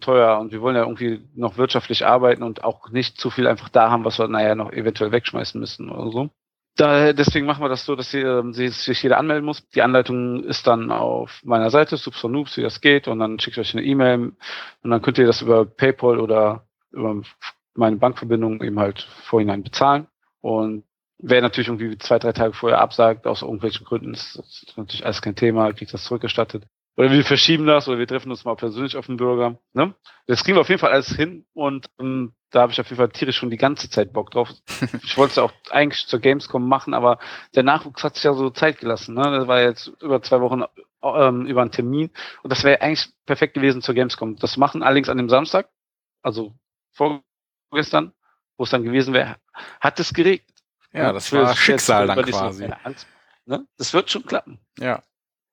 teuer 0.00 0.38
und 0.38 0.52
wir 0.52 0.60
wollen 0.60 0.76
ja 0.76 0.82
irgendwie 0.82 1.20
noch 1.34 1.56
wirtschaftlich 1.56 2.06
arbeiten 2.06 2.42
und 2.42 2.64
auch 2.64 2.90
nicht 2.90 3.18
zu 3.18 3.30
viel 3.30 3.46
einfach 3.46 3.68
da 3.68 3.90
haben, 3.90 4.04
was 4.04 4.18
wir, 4.18 4.28
naja, 4.28 4.54
noch 4.54 4.72
eventuell 4.72 5.12
wegschmeißen 5.12 5.60
müssen 5.60 5.90
oder 5.90 6.10
so. 6.10 6.30
Da, 6.76 7.12
deswegen 7.12 7.46
machen 7.46 7.62
wir 7.62 7.68
das 7.68 7.84
so, 7.84 7.96
dass 7.96 8.10
hier, 8.10 8.38
ähm, 8.38 8.52
sich 8.52 9.02
jeder 9.02 9.18
anmelden 9.18 9.44
muss. 9.44 9.68
Die 9.70 9.82
Anleitung 9.82 10.44
ist 10.44 10.66
dann 10.66 10.90
auf 10.90 11.40
meiner 11.44 11.70
Seite, 11.70 11.96
Subs 11.96 12.20
for 12.20 12.30
Noobs, 12.30 12.56
wie 12.56 12.62
das 12.62 12.80
geht, 12.80 13.08
und 13.08 13.18
dann 13.18 13.38
schicke 13.38 13.60
ich 13.60 13.68
euch 13.68 13.76
eine 13.76 13.84
E-Mail 13.84 14.32
und 14.82 14.90
dann 14.90 15.02
könnt 15.02 15.18
ihr 15.18 15.26
das 15.26 15.42
über 15.42 15.66
PayPal 15.66 16.20
oder 16.20 16.66
über 16.92 17.22
meine 17.74 17.96
Bankverbindung 17.96 18.62
eben 18.62 18.78
halt 18.78 19.02
vorhinein 19.24 19.62
bezahlen. 19.62 20.06
Und 20.40 20.84
wer 21.18 21.42
natürlich 21.42 21.68
irgendwie 21.68 21.98
zwei, 21.98 22.18
drei 22.18 22.32
Tage 22.32 22.54
vorher 22.54 22.80
absagt, 22.80 23.26
aus 23.26 23.42
irgendwelchen 23.42 23.84
Gründen, 23.84 24.14
ist, 24.14 24.36
ist 24.36 24.74
natürlich 24.76 25.04
alles 25.04 25.22
kein 25.22 25.36
Thema, 25.36 25.72
kriegt 25.72 25.92
das 25.92 26.04
zurückgestattet. 26.04 26.66
Oder 27.00 27.12
wir 27.12 27.24
verschieben 27.24 27.64
das 27.64 27.88
oder 27.88 27.98
wir 27.98 28.06
treffen 28.06 28.30
uns 28.30 28.44
mal 28.44 28.56
persönlich 28.56 28.94
auf 28.94 29.06
den 29.06 29.16
Bürger. 29.16 29.56
Ne? 29.72 29.94
Das 30.26 30.44
kriegen 30.44 30.58
wir 30.58 30.60
auf 30.60 30.68
jeden 30.68 30.82
Fall 30.82 30.92
alles 30.92 31.08
hin 31.08 31.46
und 31.54 31.88
ähm, 31.98 32.34
da 32.50 32.60
habe 32.60 32.72
ich 32.72 32.80
auf 32.80 32.88
jeden 32.88 32.98
Fall 32.98 33.08
tierisch 33.08 33.38
schon 33.38 33.48
die 33.48 33.56
ganze 33.56 33.88
Zeit 33.88 34.12
Bock 34.12 34.30
drauf. 34.30 34.50
ich 35.02 35.16
wollte 35.16 35.30
es 35.30 35.38
auch 35.38 35.50
eigentlich 35.70 36.06
zur 36.08 36.20
Gamescom 36.20 36.68
machen, 36.68 36.92
aber 36.92 37.18
der 37.54 37.62
Nachwuchs 37.62 38.04
hat 38.04 38.16
sich 38.16 38.24
ja 38.24 38.34
so 38.34 38.50
Zeit 38.50 38.80
gelassen. 38.80 39.14
Ne? 39.14 39.22
Das 39.22 39.48
war 39.48 39.62
jetzt 39.62 39.86
über 40.02 40.20
zwei 40.20 40.42
Wochen 40.42 40.64
ähm, 41.02 41.46
über 41.46 41.62
einen 41.62 41.70
Termin 41.70 42.10
und 42.42 42.52
das 42.52 42.64
wäre 42.64 42.82
eigentlich 42.82 43.08
perfekt 43.24 43.54
gewesen 43.54 43.80
zur 43.80 43.94
Gamescom. 43.94 44.36
Das 44.36 44.58
machen 44.58 44.82
allerdings 44.82 45.08
an 45.08 45.16
dem 45.16 45.30
Samstag, 45.30 45.70
also 46.20 46.52
vorgestern, 46.92 48.12
wo 48.58 48.64
es 48.64 48.70
dann 48.70 48.84
gewesen 48.84 49.14
wäre, 49.14 49.36
hat 49.80 49.98
es 50.00 50.12
geregnet. 50.12 50.54
Ja, 50.92 51.14
das 51.14 51.32
war 51.32 51.56
Schicksal 51.56 52.08
dann 52.08 52.22
quasi. 52.26 52.68
Angst, 52.84 53.06
ne? 53.46 53.66
Das 53.78 53.94
wird 53.94 54.10
schon 54.10 54.26
klappen. 54.26 54.60
Ja. 54.78 55.02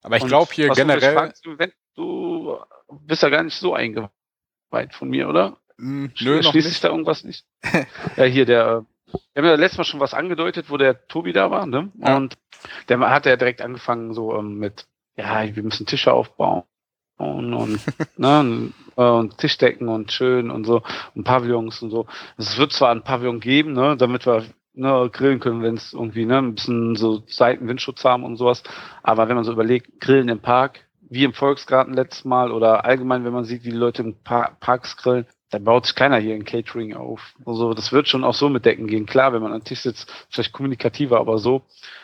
Aber 0.08 0.17
ich 0.17 0.26
glaube 0.26 0.54
hier 0.54 0.70
generell. 0.70 1.13
Fragst, 1.13 1.46
du 1.46 2.58
bist 3.02 3.22
ja 3.22 3.30
gar 3.30 3.43
nicht 3.43 3.58
so 3.58 3.74
eingeweiht 3.74 4.93
von 4.93 5.10
mir, 5.10 5.28
oder? 5.28 5.58
Hm, 5.78 6.13
nö, 6.22 6.41
Schließt 6.41 6.70
sich 6.70 6.80
da 6.80 6.88
irgendwas 6.88 7.26
nicht? 7.26 7.46
ja, 8.15 8.24
hier 8.24 8.46
der. 8.46 8.86
Wir 9.34 9.43
haben 9.43 9.50
ja 9.50 9.56
letztes 9.56 9.78
Mal 9.78 9.84
schon 9.84 10.00
was 10.00 10.13
angedeutet, 10.13 10.70
wo 10.70 10.78
der 10.78 11.08
Tobi 11.08 11.34
da 11.34 11.52
war, 11.52 11.65
ne? 11.65 11.91
Ja. 11.98 12.15
Und 12.15 12.38
der 12.88 13.00
hat 13.10 13.26
ja 13.26 13.36
direkt 13.36 13.62
angefangen 13.62 14.13
so 14.13 14.34
ähm, 14.38 14.60
mit, 14.60 14.86
ja, 15.17 15.43
wir 15.54 15.63
müssen 15.63 15.86
Tische 15.86 16.13
aufbauen 16.13 16.63
und, 17.17 17.54
und, 17.54 17.80
ne, 18.17 18.72
und 18.96 19.38
Tischdecken 19.38 19.89
und 19.89 20.12
schön 20.13 20.50
und 20.50 20.65
so 20.65 20.84
und 21.15 21.26
Pavillons 21.26 21.82
und 21.82 21.89
so. 21.89 22.08
Es 22.38 22.58
wird 22.58 22.72
zwar 22.72 22.91
ein 22.91 23.04
Pavillon 23.04 23.41
geben, 23.41 23.74
ne, 23.74 23.98
damit 23.98 24.26
wir 24.26 24.46
ne, 24.77 25.09
grillen 25.11 25.39
können, 25.39 25.63
wenn 25.63 25.75
es 25.75 25.93
irgendwie 25.93 26.25
ne, 26.25 26.37
ein 26.37 26.55
bisschen 26.55 26.95
so 26.95 27.23
Seitenwindschutz 27.27 28.03
haben 28.03 28.23
und 28.23 28.37
sowas. 28.37 28.63
Aber 29.03 29.27
wenn 29.27 29.35
man 29.35 29.43
so 29.43 29.51
überlegt, 29.51 29.99
grillen 29.99 30.29
im 30.29 30.39
Park, 30.39 30.81
wie 31.09 31.23
im 31.23 31.33
Volksgarten 31.33 31.93
letztes 31.93 32.25
Mal 32.25 32.51
oder 32.51 32.85
allgemein, 32.85 33.25
wenn 33.25 33.33
man 33.33 33.45
sieht, 33.45 33.63
wie 33.63 33.71
die 33.71 33.77
Leute 33.77 34.03
im 34.03 34.15
Par 34.23 34.57
Parks 34.59 34.97
grillen, 34.97 35.25
dann 35.49 35.63
baut 35.63 35.85
sich 35.85 35.95
keiner 35.95 36.17
hier 36.17 36.35
ein 36.35 36.43
Catering 36.43 36.95
auf. 36.95 37.33
Also 37.45 37.73
das 37.73 37.91
wird 37.91 38.09
schon 38.09 38.23
auch 38.23 38.33
so 38.33 38.49
mit 38.49 38.65
Decken 38.65 38.87
gehen. 38.87 39.05
Klar, 39.05 39.31
wenn 39.33 39.41
man 39.41 39.53
an 39.53 39.63
Tisch 39.63 39.81
sitzt, 39.81 40.11
vielleicht 40.29 40.51
kommunikativer, 40.51 41.19
aber 41.19 41.37
so. 41.37 41.63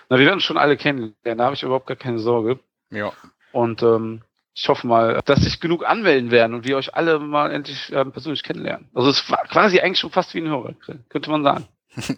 Na, 0.10 0.18
wir 0.18 0.26
werden 0.26 0.40
schon 0.40 0.58
alle 0.58 0.78
kennenlernen, 0.78 1.38
da 1.38 1.46
habe 1.46 1.56
ich 1.56 1.64
überhaupt 1.64 1.88
gar 1.88 1.98
keine 1.98 2.20
Sorge. 2.20 2.60
Ja. 2.90 3.12
Und 3.52 3.84
ähm, 3.84 4.22
ich 4.56 4.70
hoffe 4.70 4.88
mal, 4.88 5.22
dass 5.26 5.42
sich 5.42 5.60
genug 5.60 5.86
anmelden 5.86 6.32
werden 6.32 6.54
und 6.54 6.66
wir 6.66 6.78
euch 6.78 6.96
alle 6.96 7.20
mal 7.20 7.52
endlich 7.52 7.92
ähm, 7.92 8.12
persönlich 8.12 8.44
kennenlernen. 8.44 8.88
Also 8.94 9.10
es 9.10 9.30
war 9.30 9.44
quasi 9.48 9.80
eigentlich 9.80 10.00
schon 10.00 10.12
fast 10.12 10.34
wie 10.34 10.40
ein 10.40 10.48
Hörer, 10.48 10.74
könnte 11.10 11.30
man 11.30 11.44
sagen. 11.44 11.68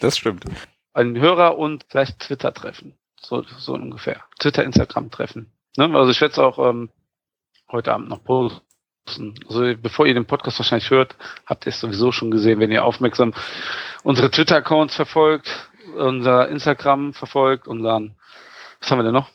das 0.00 0.18
stimmt. 0.18 0.44
Ein 0.92 1.18
Hörer 1.18 1.58
und 1.58 1.84
vielleicht 1.88 2.20
Twitter-Treffen. 2.20 2.98
So, 3.20 3.42
so 3.58 3.74
ungefähr. 3.74 4.24
Twitter, 4.38 4.64
Instagram-Treffen. 4.64 5.52
Ne? 5.76 5.90
Also 5.94 6.10
ich 6.10 6.20
werde 6.20 6.32
es 6.32 6.38
auch 6.38 6.58
ähm, 6.58 6.90
heute 7.70 7.92
Abend 7.92 8.08
noch 8.08 8.24
posten. 8.24 9.34
Also 9.46 9.74
bevor 9.80 10.06
ihr 10.06 10.14
den 10.14 10.26
Podcast 10.26 10.58
wahrscheinlich 10.58 10.90
hört, 10.90 11.16
habt 11.46 11.66
ihr 11.66 11.70
es 11.70 11.80
sowieso 11.80 12.12
schon 12.12 12.30
gesehen, 12.30 12.60
wenn 12.60 12.70
ihr 12.70 12.84
aufmerksam 12.84 13.34
unsere 14.02 14.30
Twitter-Accounts 14.30 14.94
verfolgt, 14.94 15.70
unser 15.96 16.48
Instagram 16.48 17.14
verfolgt, 17.14 17.66
unseren, 17.66 18.16
was 18.80 18.90
haben 18.90 18.98
wir 18.98 19.04
denn 19.04 19.14
noch? 19.14 19.30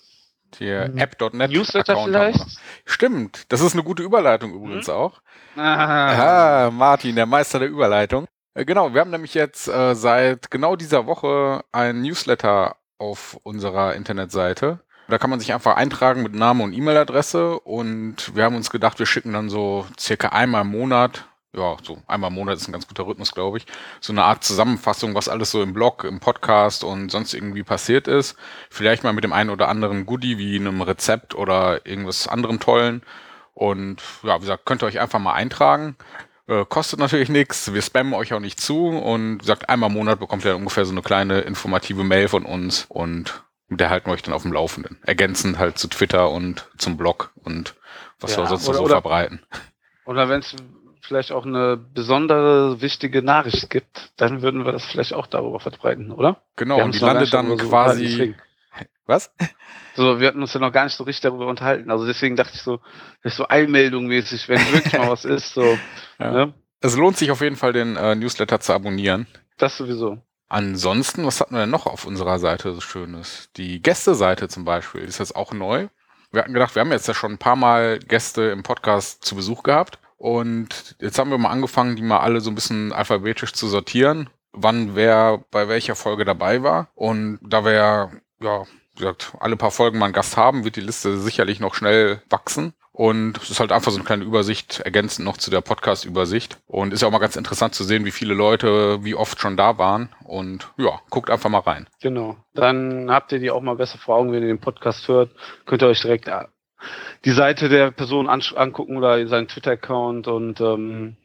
Der 0.59 0.85
hm. 0.85 0.97
App.net 0.97 1.51
Newsletter 1.51 1.93
Account 1.93 2.09
vielleicht? 2.09 2.45
Stimmt, 2.85 3.51
das 3.51 3.61
ist 3.61 3.73
eine 3.73 3.83
gute 3.83 4.03
Überleitung 4.03 4.53
übrigens 4.53 4.87
hm? 4.87 4.93
auch. 4.93 5.21
Ah. 5.55 6.65
ah, 6.67 6.71
Martin, 6.71 7.15
der 7.15 7.25
Meister 7.25 7.59
der 7.59 7.69
Überleitung. 7.69 8.27
Äh, 8.53 8.65
genau, 8.65 8.93
wir 8.93 9.01
haben 9.01 9.11
nämlich 9.11 9.33
jetzt 9.33 9.67
äh, 9.67 9.95
seit 9.95 10.51
genau 10.51 10.75
dieser 10.75 11.05
Woche 11.05 11.63
ein 11.71 12.01
Newsletter 12.01 12.75
auf 12.97 13.39
unserer 13.43 13.95
Internetseite. 13.95 14.79
Da 15.09 15.17
kann 15.17 15.29
man 15.29 15.39
sich 15.39 15.53
einfach 15.53 15.75
eintragen 15.75 16.23
mit 16.23 16.33
Name 16.33 16.63
und 16.63 16.73
E-Mail-Adresse 16.73 17.59
und 17.59 18.35
wir 18.35 18.45
haben 18.45 18.55
uns 18.55 18.69
gedacht, 18.69 18.99
wir 18.99 19.05
schicken 19.05 19.33
dann 19.33 19.49
so 19.49 19.85
circa 19.99 20.29
einmal 20.29 20.61
im 20.61 20.69
Monat, 20.69 21.25
ja, 21.55 21.75
so 21.83 22.01
einmal 22.07 22.29
im 22.29 22.35
Monat 22.35 22.55
ist 22.55 22.67
ein 22.67 22.71
ganz 22.71 22.87
guter 22.87 23.05
Rhythmus, 23.05 23.33
glaube 23.33 23.57
ich, 23.57 23.65
so 23.99 24.13
eine 24.13 24.23
Art 24.23 24.43
Zusammenfassung, 24.43 25.13
was 25.13 25.27
alles 25.27 25.51
so 25.51 25.61
im 25.61 25.73
Blog, 25.73 26.05
im 26.05 26.19
Podcast 26.19 26.83
und 26.83 27.09
sonst 27.11 27.33
irgendwie 27.33 27.63
passiert 27.63 28.07
ist. 28.07 28.37
Vielleicht 28.69 29.03
mal 29.03 29.13
mit 29.13 29.23
dem 29.23 29.33
einen 29.33 29.49
oder 29.49 29.67
anderen 29.67 30.05
Goodie 30.05 30.37
wie 30.37 30.55
einem 30.55 30.81
Rezept 30.81 31.35
oder 31.35 31.85
irgendwas 31.85 32.27
anderem 32.27 32.59
Tollen. 32.59 33.03
Und 33.53 34.01
ja, 34.23 34.37
wie 34.37 34.41
gesagt, 34.41 34.65
könnt 34.65 34.83
ihr 34.83 34.87
euch 34.87 34.99
einfach 34.99 35.19
mal 35.19 35.33
eintragen. 35.33 35.95
Äh, 36.47 36.65
kostet 36.65 36.99
natürlich 36.99 37.29
nichts, 37.29 37.73
wir 37.73 37.81
spammen 37.81 38.13
euch 38.13 38.33
auch 38.33 38.39
nicht 38.39 38.59
zu 38.59 38.87
und 38.87 39.37
gesagt, 39.37 39.69
einmal 39.69 39.89
im 39.89 39.95
Monat 39.95 40.19
bekommt 40.19 40.43
ihr 40.43 40.55
ungefähr 40.55 40.85
so 40.85 40.91
eine 40.91 41.01
kleine 41.01 41.41
informative 41.41 42.03
Mail 42.03 42.27
von 42.27 42.45
uns 42.45 42.85
und 42.89 43.43
mit 43.69 43.79
der 43.79 43.89
halten 43.89 44.07
wir 44.07 44.13
euch 44.13 44.23
dann 44.23 44.33
auf 44.33 44.41
dem 44.41 44.51
Laufenden. 44.51 44.99
Ergänzend 45.03 45.57
halt 45.57 45.77
zu 45.77 45.87
Twitter 45.87 46.29
und 46.29 46.67
zum 46.77 46.97
Blog 46.97 47.31
und 47.43 47.75
was 48.19 48.35
ja, 48.35 48.43
wir 48.43 48.47
sonst 48.47 48.67
oder, 48.67 48.77
so 48.77 48.83
oder, 48.83 48.95
verbreiten. 48.95 49.41
Oder 50.05 50.27
wenn 50.27 50.41
es 50.41 50.53
vielleicht 51.01 51.31
auch 51.31 51.45
eine 51.45 51.77
besondere, 51.77 52.81
wichtige 52.81 53.21
Nachricht 53.21 53.69
gibt, 53.69 54.11
dann 54.17 54.41
würden 54.41 54.65
wir 54.65 54.73
das 54.73 54.85
vielleicht 54.85 55.13
auch 55.13 55.27
darüber 55.27 55.59
verbreiten, 55.61 56.11
oder? 56.11 56.41
Genau, 56.57 56.83
und 56.83 56.93
die 56.93 56.99
landet 56.99 57.33
dann 57.33 57.57
quasi. 57.57 58.35
Was? 59.05 59.33
So, 59.95 60.19
wir 60.19 60.27
hatten 60.27 60.41
uns 60.41 60.51
ja 60.51 60.59
noch 60.59 60.71
gar 60.71 60.85
nicht 60.85 60.95
so 60.95 61.03
richtig 61.03 61.21
darüber 61.21 61.45
unterhalten. 61.45 61.91
Also 61.91 62.07
deswegen 62.07 62.35
dachte 62.35 62.53
ich 62.55 62.63
so, 62.63 62.79
das 63.21 63.33
ist 63.33 63.37
so 63.37 63.47
Eilmeldung-mäßig, 63.47 64.49
wenn 64.49 64.59
wirklich 64.73 64.93
mal 64.93 65.11
was 65.11 65.23
ist, 65.23 65.53
so. 65.53 65.77
Ja. 66.19 66.31
Ne? 66.31 66.53
Es 66.81 66.95
lohnt 66.95 67.17
sich 67.17 67.29
auf 67.29 67.41
jeden 67.41 67.57
Fall, 67.57 67.73
den 67.73 67.95
äh, 67.95 68.15
Newsletter 68.15 68.59
zu 68.59 68.73
abonnieren. 68.73 69.27
Das 69.59 69.77
sowieso. 69.77 70.17
Ansonsten, 70.49 71.25
was 71.25 71.39
hatten 71.39 71.53
wir 71.53 71.61
denn 71.61 71.69
noch 71.69 71.85
auf 71.85 72.05
unserer 72.05 72.39
Seite 72.39 72.73
so 72.73 72.81
Schönes? 72.81 73.49
Die 73.55 73.83
Gäste-Seite 73.83 74.47
zum 74.47 74.65
Beispiel 74.65 75.01
ist 75.01 75.19
jetzt 75.19 75.35
auch 75.35 75.53
neu. 75.53 75.89
Wir 76.31 76.41
hatten 76.41 76.53
gedacht, 76.53 76.73
wir 76.73 76.79
haben 76.79 76.91
jetzt 76.91 77.07
ja 77.07 77.13
schon 77.13 77.33
ein 77.33 77.37
paar 77.37 77.55
Mal 77.55 77.99
Gäste 77.99 78.43
im 78.43 78.63
Podcast 78.63 79.23
zu 79.23 79.35
Besuch 79.35 79.61
gehabt. 79.61 79.99
Und 80.17 80.95
jetzt 80.99 81.19
haben 81.19 81.29
wir 81.29 81.37
mal 81.37 81.49
angefangen, 81.49 81.95
die 81.95 82.01
mal 82.01 82.19
alle 82.19 82.41
so 82.41 82.49
ein 82.49 82.55
bisschen 82.55 82.93
alphabetisch 82.93 83.53
zu 83.53 83.67
sortieren, 83.67 84.29
wann 84.53 84.95
wer 84.95 85.43
bei 85.51 85.67
welcher 85.67 85.95
Folge 85.95 86.25
dabei 86.25 86.63
war. 86.63 86.89
Und 86.95 87.39
da 87.43 87.63
wir 87.63 87.73
ja 87.73 88.11
wie 88.95 88.99
gesagt, 88.99 89.33
alle 89.39 89.55
paar 89.55 89.71
Folgen 89.71 89.97
mal 89.97 90.05
einen 90.05 90.13
Gast 90.13 90.37
haben, 90.37 90.63
wird 90.63 90.75
die 90.75 90.81
Liste 90.81 91.17
sicherlich 91.17 91.59
noch 91.59 91.73
schnell 91.73 92.21
wachsen. 92.29 92.73
Und 92.91 93.39
es 93.41 93.49
ist 93.49 93.59
halt 93.59 93.71
einfach 93.71 93.91
so 93.91 93.97
eine 93.97 94.05
kleine 94.05 94.23
Übersicht, 94.23 94.81
ergänzend 94.81 95.25
noch 95.25 95.37
zu 95.37 95.49
der 95.49 95.61
Podcast-Übersicht. 95.61 96.59
Und 96.67 96.93
ist 96.93 97.01
ja 97.01 97.07
auch 97.07 97.11
mal 97.11 97.17
ganz 97.17 97.35
interessant 97.35 97.73
zu 97.73 97.83
sehen, 97.83 98.05
wie 98.05 98.11
viele 98.11 98.35
Leute 98.35 99.03
wie 99.03 99.15
oft 99.15 99.39
schon 99.39 99.57
da 99.57 99.79
waren. 99.79 100.09
Und 100.23 100.71
ja, 100.77 100.99
guckt 101.09 101.31
einfach 101.31 101.49
mal 101.49 101.59
rein. 101.59 101.87
Genau. 102.01 102.37
Dann 102.53 103.09
habt 103.09 103.31
ihr 103.31 103.39
die 103.39 103.49
auch 103.49 103.61
mal 103.61 103.75
besser 103.75 103.97
vor 103.97 104.17
Augen, 104.17 104.31
wenn 104.31 104.43
ihr 104.43 104.47
den 104.47 104.61
Podcast 104.61 105.07
hört. 105.07 105.31
Könnt 105.65 105.81
ihr 105.81 105.87
euch 105.87 106.01
direkt 106.01 106.27
äh, 106.27 106.45
die 107.25 107.31
Seite 107.31 107.67
der 107.67 107.89
Person 107.89 108.29
angucken 108.29 108.95
oder 108.95 109.27
seinen 109.27 109.47
Twitter-Account. 109.47 110.27
Und 110.27 110.61
ähm, 110.61 111.17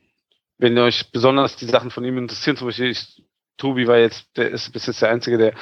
wenn 0.56 0.78
euch 0.78 1.12
besonders 1.12 1.56
die 1.56 1.66
Sachen 1.66 1.90
von 1.90 2.02
ihm 2.02 2.16
interessieren, 2.16 2.56
zum 2.56 2.68
Beispiel 2.68 2.92
ich, 2.92 3.22
Tobi 3.58 3.86
war 3.86 3.98
jetzt, 3.98 4.26
der 4.38 4.50
ist 4.50 4.72
bis 4.72 4.86
jetzt 4.86 5.02
der 5.02 5.10
Einzige, 5.10 5.36
der 5.36 5.52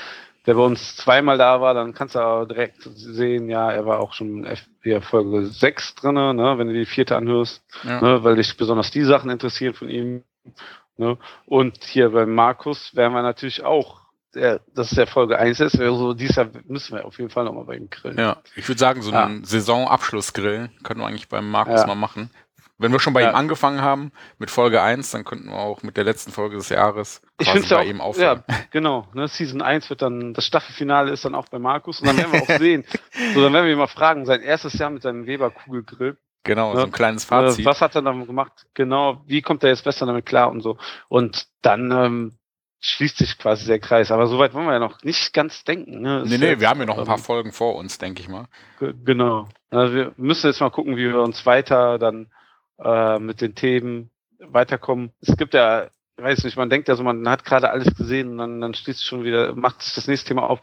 der 0.47 0.55
bei 0.55 0.63
uns 0.63 0.97
zweimal 0.97 1.39
da 1.39 1.61
war, 1.61 1.75
dann 1.75 1.93
kannst 1.93 2.15
du 2.15 2.21
auch 2.21 2.45
direkt 2.47 2.83
sehen, 2.83 3.51
ja, 3.51 3.71
er 3.71 3.85
war 3.85 3.99
auch 3.99 4.13
schon 4.13 4.45
in 4.45 5.03
Folge 5.03 5.47
6 5.47 5.97
drin, 5.97 6.15
ne, 6.15 6.55
wenn 6.57 6.69
du 6.69 6.73
die 6.73 6.87
vierte 6.87 7.17
anhörst, 7.17 7.65
ja. 7.83 8.01
ne, 8.01 8.25
weil 8.25 8.37
dich 8.37 8.57
besonders 8.57 8.91
die 8.91 9.03
Sachen 9.03 9.31
interessieren 9.31 9.75
von 9.75 9.89
ihm. 9.89 10.23
Ne. 10.97 11.19
Und 11.47 11.83
hier 11.85 12.11
bei 12.11 12.27
Markus 12.27 12.95
wären 12.95 13.13
wir 13.13 13.23
natürlich 13.23 13.65
auch, 13.65 14.03
der, 14.35 14.61
das 14.75 14.93
ist 14.93 14.99
der 14.99 15.07
Folge 15.07 15.39
1 15.39 15.61
ist, 15.61 15.81
also 15.81 16.15
dieses 16.15 16.37
Jahr 16.37 16.49
müssen 16.67 16.97
wir 16.97 17.05
auf 17.05 17.19
jeden 17.19 17.31
Fall 17.31 17.45
nochmal 17.45 17.65
bei 17.65 17.77
ihm 17.77 17.91
grillen. 17.91 18.19
Ja, 18.19 18.37
ich 18.55 18.69
würde 18.69 18.79
sagen, 18.79 19.03
so 19.03 19.11
einen 19.11 19.41
ja. 19.41 19.47
Saisonabschlussgrill 19.47 20.71
können 20.85 21.01
wir 21.01 21.07
eigentlich 21.07 21.29
beim 21.29 21.51
Markus 21.51 21.81
ja. 21.81 21.87
mal 21.87 21.95
machen. 21.97 22.31
Wenn 22.79 22.93
wir 22.93 23.01
schon 23.01 23.15
bei 23.15 23.23
ja. 23.23 23.31
ihm 23.31 23.35
angefangen 23.35 23.81
haben 23.81 24.13
mit 24.39 24.51
Folge 24.51 24.83
1, 24.83 25.11
dann 25.11 25.25
könnten 25.25 25.49
wir 25.49 25.57
auch 25.57 25.83
mit 25.83 25.97
der 25.97 26.05
letzten 26.05 26.31
Folge 26.31 26.57
des 26.57 26.69
Jahres 26.69 27.23
ich 27.41 27.49
quasi 27.49 27.69
bei 27.75 27.81
auch, 27.81 27.85
ihm 27.85 28.01
aufhören. 28.03 28.43
Ja, 28.49 28.57
genau. 28.71 29.09
Ne, 29.15 29.29
Season 29.29 29.63
1 29.63 29.89
wird 29.89 30.03
dann, 30.03 30.35
das 30.35 30.45
Staffelfinale 30.47 31.11
ist 31.11 31.25
dann 31.25 31.35
auch 31.35 31.49
bei 31.49 31.59
Markus 31.59 32.01
und 32.01 32.07
dann 32.09 32.19
werden 32.19 32.33
wir 32.33 32.43
auch 32.43 32.49
sehen. 32.61 32.85
So, 33.35 33.43
dann 33.43 33.53
werden 33.55 33.65
wir 33.65 33.73
ihn 33.73 33.79
mal 33.79 33.87
fragen, 33.87 34.27
sein 34.27 34.43
erstes 34.43 34.75
Jahr 34.75 34.91
mit 34.91 35.03
seinem 35.03 35.27
Weber-Kugelgrill. 35.27 36.19
Genau, 36.45 36.75
Ja. 36.75 36.81
so 36.81 36.87
ein 36.87 36.93
kleines 36.93 37.25
Fazit. 37.25 37.65
Was 37.65 37.81
hat 37.81 37.95
er 37.97 38.03
dann 38.03 38.27
gemacht? 38.27 38.53
Genau, 38.75 39.23
wie 39.27 39.43
kommt 39.43 39.65
er 39.65 39.71
jetzt 39.71 39.83
besser 39.85 40.07
damit 40.07 40.27
klar 40.27 40.51
und 40.51 40.61
so. 40.61 40.77
Und 41.09 41.47
dann 41.63 41.91
ähm, 41.91 42.33
schließt 42.81 43.17
sich 43.17 43.39
quasi 43.39 43.67
der 43.67 43.81
Kreis. 43.81 44.11
Aber 44.13 44.27
soweit 44.27 44.55
wollen 44.55 44.67
wir 44.67 44.75
ja 44.75 44.79
noch 44.79 45.03
nicht 45.03 45.33
ganz 45.33 45.65
denken. 45.65 46.03
Ne? 46.03 46.21
Ist 46.23 46.29
Nee, 46.31 46.39
nee, 46.39 46.49
jetzt, 46.51 46.61
wir 46.61 46.69
haben 46.69 46.79
ja 46.79 46.87
noch 46.87 46.99
ein 46.99 47.05
paar 47.07 47.17
ähm, 47.17 47.23
Folgen 47.23 47.53
vor 47.53 47.75
uns, 47.77 47.99
denke 47.99 48.21
ich 48.21 48.29
mal. 48.29 48.47
Ge- 48.79 48.95
Genau. 49.05 49.49
Also 49.71 49.95
wir 49.95 50.13
müssen 50.19 50.47
jetzt 50.47 50.61
mal 50.61 50.71
gucken, 50.71 50.97
wie 50.97 51.09
wir 51.09 51.21
uns 51.21 51.45
weiter 51.47 51.99
dann 51.99 52.29
äh, 52.83 53.19
mit 53.19 53.41
den 53.41 53.55
Themen 53.55 54.11
weiterkommen. 54.39 55.13
Es 55.21 55.37
gibt 55.37 55.55
ja, 55.55 55.89
ich 56.19 56.25
weiß 56.25 56.45
nicht, 56.45 56.57
man 56.57 56.71
denkt 56.71 56.89
ja 56.89 56.97
so, 56.97 57.03
man 57.03 57.29
hat 57.29 57.45
gerade 57.45 57.71
alles 57.71 57.95
gesehen 57.95 58.31
und 58.31 58.39
dann, 58.39 58.61
dann 58.61 58.75
schließt 58.75 59.05
schon 59.05 59.25
wieder, 59.25 59.55
macht 59.55 59.83
sich 59.83 59.95
das 59.95 60.09
nächste 60.09 60.29
Thema 60.29 60.49
auf. 60.49 60.61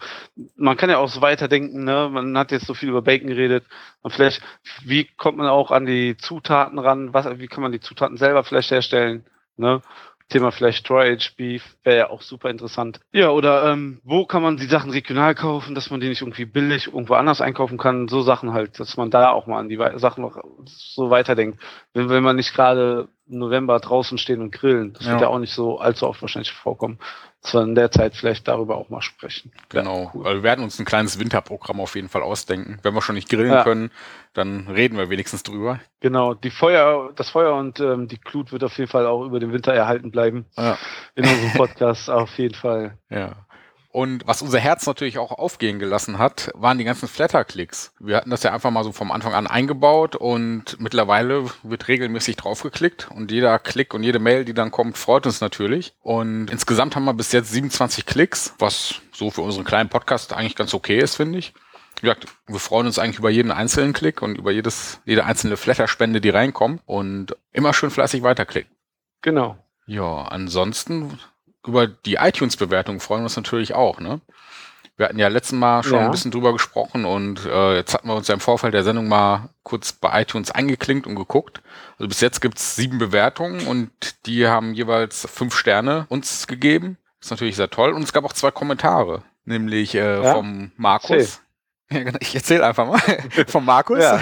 Man 0.55 0.77
kann 0.77 0.89
ja 0.89 0.97
auch 0.97 1.09
so 1.09 1.21
weiterdenken, 1.21 1.83
ne? 1.83 2.09
Man 2.11 2.37
hat 2.37 2.51
jetzt 2.51 2.65
so 2.65 2.73
viel 2.73 2.89
über 2.89 3.01
Bacon 3.01 3.27
geredet 3.27 3.65
und 4.01 4.11
vielleicht, 4.11 4.41
wie 4.83 5.05
kommt 5.17 5.37
man 5.37 5.47
auch 5.47 5.71
an 5.71 5.85
die 5.85 6.17
Zutaten 6.17 6.79
ran? 6.79 7.13
Was, 7.13 7.39
wie 7.39 7.47
kann 7.47 7.63
man 7.63 7.71
die 7.71 7.79
Zutaten 7.79 8.17
selber 8.17 8.43
vielleicht 8.43 8.71
herstellen? 8.71 9.25
Ne? 9.55 9.81
Thema 10.29 10.51
vielleicht 10.51 10.87
Dry-Aged 10.89 11.35
Beef 11.37 11.75
wäre 11.83 11.97
ja 11.97 12.09
auch 12.09 12.21
super 12.21 12.49
interessant. 12.49 12.99
Ja, 13.11 13.29
oder 13.29 13.71
ähm, 13.71 13.99
wo 14.03 14.25
kann 14.25 14.41
man 14.41 14.57
die 14.57 14.65
Sachen 14.65 14.91
regional 14.91 15.35
kaufen, 15.35 15.75
dass 15.75 15.89
man 15.91 15.99
die 15.99 16.09
nicht 16.09 16.21
irgendwie 16.21 16.45
billig 16.45 16.87
irgendwo 16.87 17.13
anders 17.13 17.41
einkaufen 17.41 17.77
kann? 17.77 18.07
So 18.07 18.21
Sachen 18.21 18.53
halt, 18.53 18.79
dass 18.79 18.97
man 18.97 19.11
da 19.11 19.31
auch 19.31 19.47
mal 19.47 19.59
an 19.59 19.69
die 19.69 19.79
Sachen 19.95 20.21
noch 20.21 20.37
so 20.65 21.09
weiterdenkt. 21.09 21.59
Wenn, 21.93 22.09
wenn 22.09 22.23
man 22.23 22.35
nicht 22.35 22.53
gerade 22.53 23.09
im 23.27 23.39
November 23.39 23.79
draußen 23.79 24.17
stehen 24.17 24.41
und 24.41 24.51
grillen, 24.51 24.93
das 24.93 25.05
wird 25.05 25.21
Ja. 25.21 25.27
ja 25.27 25.27
auch 25.27 25.39
nicht 25.39 25.53
so 25.53 25.79
allzu 25.79 26.07
oft 26.07 26.21
wahrscheinlich 26.21 26.51
vorkommen. 26.51 26.99
Dass 27.43 27.53
wir 27.53 27.61
in 27.61 27.75
der 27.75 27.91
Zeit 27.91 28.15
vielleicht 28.15 28.47
darüber 28.47 28.77
auch 28.77 28.89
mal 28.89 29.01
sprechen. 29.01 29.51
Genau. 29.69 30.09
cool. 30.13 30.25
Also 30.25 30.37
wir 30.39 30.43
werden 30.43 30.63
uns 30.63 30.79
ein 30.79 30.85
kleines 30.85 31.19
Winterprogramm 31.19 31.81
auf 31.81 31.95
jeden 31.95 32.07
Fall 32.09 32.21
ausdenken. 32.23 32.79
Wenn 32.83 32.93
wir 32.95 33.01
schon 33.01 33.15
nicht 33.15 33.29
grillen 33.29 33.51
Ja. 33.51 33.63
können, 33.63 33.91
dann 34.33 34.67
reden 34.69 34.97
wir 34.97 35.09
wenigstens 35.09 35.43
drüber. 35.43 35.79
Genau, 35.99 36.33
die 36.33 36.49
Feuer, 36.51 37.11
das 37.15 37.29
Feuer 37.29 37.53
und 37.55 37.79
ähm, 37.81 38.07
die 38.07 38.19
Glut 38.19 38.51
wird 38.53 38.63
auf 38.63 38.77
jeden 38.77 38.89
Fall 38.89 39.05
auch 39.05 39.25
über 39.25 39.39
den 39.41 39.51
Winter 39.51 39.73
erhalten 39.73 40.09
bleiben. 40.09 40.45
Ja. 40.57 40.77
In 41.15 41.25
unserem 41.25 41.51
Podcast 41.53 42.09
auf 42.09 42.37
jeden 42.37 42.55
Fall. 42.55 42.97
Ja. 43.09 43.33
Und 43.93 44.25
was 44.25 44.41
unser 44.41 44.59
Herz 44.59 44.87
natürlich 44.87 45.19
auch 45.19 45.31
aufgehen 45.31 45.77
gelassen 45.77 46.17
hat, 46.17 46.49
waren 46.55 46.79
die 46.79 46.83
ganzen 46.83 47.07
Flatter-Klicks. 47.07 47.93
Wir 47.99 48.17
hatten 48.17 48.31
das 48.31 48.41
ja 48.41 48.51
einfach 48.51 48.71
mal 48.71 48.83
so 48.83 48.91
vom 48.91 49.11
Anfang 49.11 49.35
an 49.35 49.45
eingebaut 49.45 50.15
und 50.15 50.79
mittlerweile 50.79 51.45
wird 51.61 51.87
regelmäßig 51.87 52.35
draufgeklickt 52.37 53.11
und 53.11 53.29
jeder 53.29 53.59
Klick 53.59 53.93
und 53.93 54.01
jede 54.01 54.17
Mail, 54.17 54.45
die 54.45 54.55
dann 54.55 54.71
kommt, 54.71 54.97
freut 54.97 55.27
uns 55.27 55.41
natürlich. 55.41 55.93
Und 56.01 56.49
insgesamt 56.49 56.95
haben 56.95 57.05
wir 57.05 57.13
bis 57.13 57.31
jetzt 57.33 57.51
27 57.51 58.07
Klicks, 58.07 58.55
was 58.57 58.95
so 59.11 59.29
für 59.29 59.41
unseren 59.41 59.63
kleinen 59.63 59.89
Podcast 59.89 60.33
eigentlich 60.33 60.55
ganz 60.55 60.73
okay 60.73 60.97
ist, 60.97 61.13
finde 61.13 61.37
ich. 61.37 61.53
Wie 61.97 62.07
gesagt, 62.07 62.25
wir 62.47 62.59
freuen 62.59 62.87
uns 62.87 62.97
eigentlich 62.97 63.19
über 63.19 63.29
jeden 63.29 63.51
einzelnen 63.51 63.93
Klick 63.93 64.23
und 64.23 64.39
über 64.39 64.51
jedes, 64.51 65.01
jede 65.05 65.23
einzelne 65.25 65.55
Flatter-Spende, 65.55 66.19
die 66.19 66.29
reinkommt 66.29 66.81
und 66.87 67.35
immer 67.51 67.73
schön 67.75 67.91
fleißig 67.91 68.23
weiterklicken. 68.23 68.75
Genau. 69.21 69.55
Ja, 69.85 70.23
ansonsten 70.23 71.19
über 71.65 71.87
die 71.87 72.15
iTunes-Bewertung 72.15 72.99
freuen 72.99 73.21
wir 73.21 73.25
uns 73.25 73.35
natürlich 73.35 73.73
auch, 73.73 73.99
ne? 73.99 74.21
Wir 74.95 75.07
hatten 75.07 75.17
ja 75.17 75.27
letztes 75.27 75.57
Mal 75.57 75.81
schon 75.83 75.97
Ja. 75.99 76.05
ein 76.05 76.11
bisschen 76.11 76.29
drüber 76.29 76.53
gesprochen 76.53 77.05
und 77.05 77.43
äh, 77.45 77.75
jetzt 77.77 77.95
hatten 77.95 78.07
wir 78.07 78.15
uns 78.15 78.27
ja 78.27 78.35
im 78.35 78.39
Vorfeld 78.39 78.75
der 78.75 78.83
Sendung 78.83 79.07
mal 79.07 79.49
kurz 79.63 79.91
bei 79.91 80.21
iTunes 80.21 80.51
eingeklinkt 80.51 81.07
und 81.07 81.15
geguckt. 81.15 81.63
Also 81.97 82.07
bis 82.07 82.21
jetzt 82.21 82.41
gibt's 82.41 82.75
sieben 82.75 82.99
Bewertungen 82.99 83.65
und 83.65 83.89
die 84.27 84.47
haben 84.47 84.75
jeweils 84.75 85.27
fünf 85.31 85.55
Sterne 85.55 86.05
uns 86.09 86.45
gegeben. 86.45 86.97
ist 87.19 87.31
natürlich 87.31 87.55
sehr 87.55 87.71
toll. 87.71 87.91
Und 87.93 88.03
es 88.03 88.13
gab 88.13 88.23
auch 88.23 88.33
zwei 88.33 88.51
Kommentare, 88.51 89.23
nämlich 89.45 89.95
äh, 89.95 90.21
Ja? 90.23 90.33
vom 90.35 90.71
Markus. 90.77 91.39
Ja, 91.91 91.99
genau, 92.03 92.17
ich 92.21 92.33
erzähle 92.33 92.65
einfach 92.65 92.87
mal. 92.87 92.99
vom 93.47 93.65
Markus, 93.65 93.99
Ja. 93.99 94.19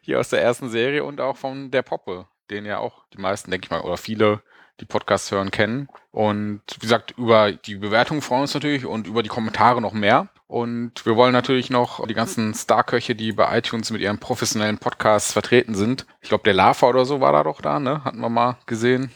hier 0.00 0.18
aus 0.20 0.30
der 0.30 0.42
ersten 0.42 0.68
Serie 0.70 1.04
und 1.04 1.20
auch 1.20 1.36
von 1.36 1.70
der 1.70 1.82
Poppe, 1.82 2.26
den 2.50 2.64
ja 2.66 2.78
auch 2.78 3.04
die 3.12 3.18
meisten, 3.18 3.50
denke 3.50 3.66
ich 3.66 3.70
mal, 3.70 3.82
oder 3.82 3.96
viele, 3.96 4.42
die 4.80 4.84
Podcasts 4.86 5.30
hören, 5.30 5.50
kennen. 5.50 5.88
Und 6.10 6.62
wie 6.76 6.80
gesagt, 6.80 7.14
über 7.16 7.52
die 7.52 7.76
Bewertung 7.76 8.22
freuen 8.22 8.40
wir 8.40 8.42
uns 8.42 8.54
natürlich 8.54 8.86
und 8.86 9.06
über 9.06 9.22
die 9.22 9.28
Kommentare 9.28 9.80
noch 9.80 9.92
mehr. 9.92 10.28
Und 10.46 11.04
wir 11.06 11.16
wollen 11.16 11.32
natürlich 11.32 11.70
noch 11.70 12.06
die 12.06 12.14
ganzen 12.14 12.54
Starköche, 12.54 13.14
die 13.14 13.32
bei 13.32 13.58
iTunes 13.58 13.90
mit 13.90 14.00
ihren 14.00 14.18
professionellen 14.18 14.78
Podcasts 14.78 15.32
vertreten 15.32 15.74
sind. 15.74 16.06
Ich 16.20 16.28
glaube, 16.28 16.44
der 16.44 16.54
Lava 16.54 16.86
oder 16.86 17.04
so 17.04 17.20
war 17.20 17.32
da 17.32 17.42
doch 17.44 17.60
da, 17.60 17.80
ne? 17.80 18.04
Hatten 18.04 18.20
wir 18.20 18.28
mal 18.28 18.56
gesehen. 18.66 19.10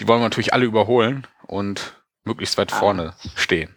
Die 0.00 0.08
wollen 0.08 0.20
wir 0.20 0.24
natürlich 0.24 0.52
alle 0.52 0.64
überholen 0.64 1.26
und 1.46 1.94
möglichst 2.24 2.58
weit 2.58 2.72
Ah. 2.72 2.76
vorne 2.76 3.14
stehen. 3.36 3.74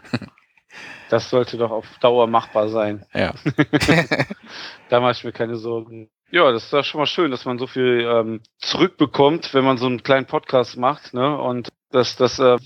Das 1.09 1.29
sollte 1.29 1.57
doch 1.57 1.71
auf 1.71 1.85
Dauer 2.01 2.27
machbar 2.27 2.69
sein. 2.69 3.05
Ja. 3.13 3.33
Da 4.89 4.99
mache 4.99 5.11
ich 5.11 5.23
mir 5.23 5.31
keine 5.31 5.55
Sorgen. 5.57 6.09
Ja, 6.31 6.51
das 6.51 6.65
ist 6.65 6.73
doch 6.73 6.83
schon 6.83 6.99
mal 6.99 7.05
schön, 7.07 7.31
dass 7.31 7.45
man 7.45 7.57
so 7.57 7.67
viel 7.67 8.07
ähm, 8.07 8.41
zurückbekommt, 8.59 9.53
wenn 9.53 9.63
man 9.65 9.77
so 9.77 9.85
einen 9.87 10.03
kleinen 10.03 10.25
Podcast 10.27 10.77
macht, 10.77 11.13
ne? 11.13 11.37
Und 11.37 11.69
das, 11.91 12.15
das 12.15 12.37
äh, 12.39 12.57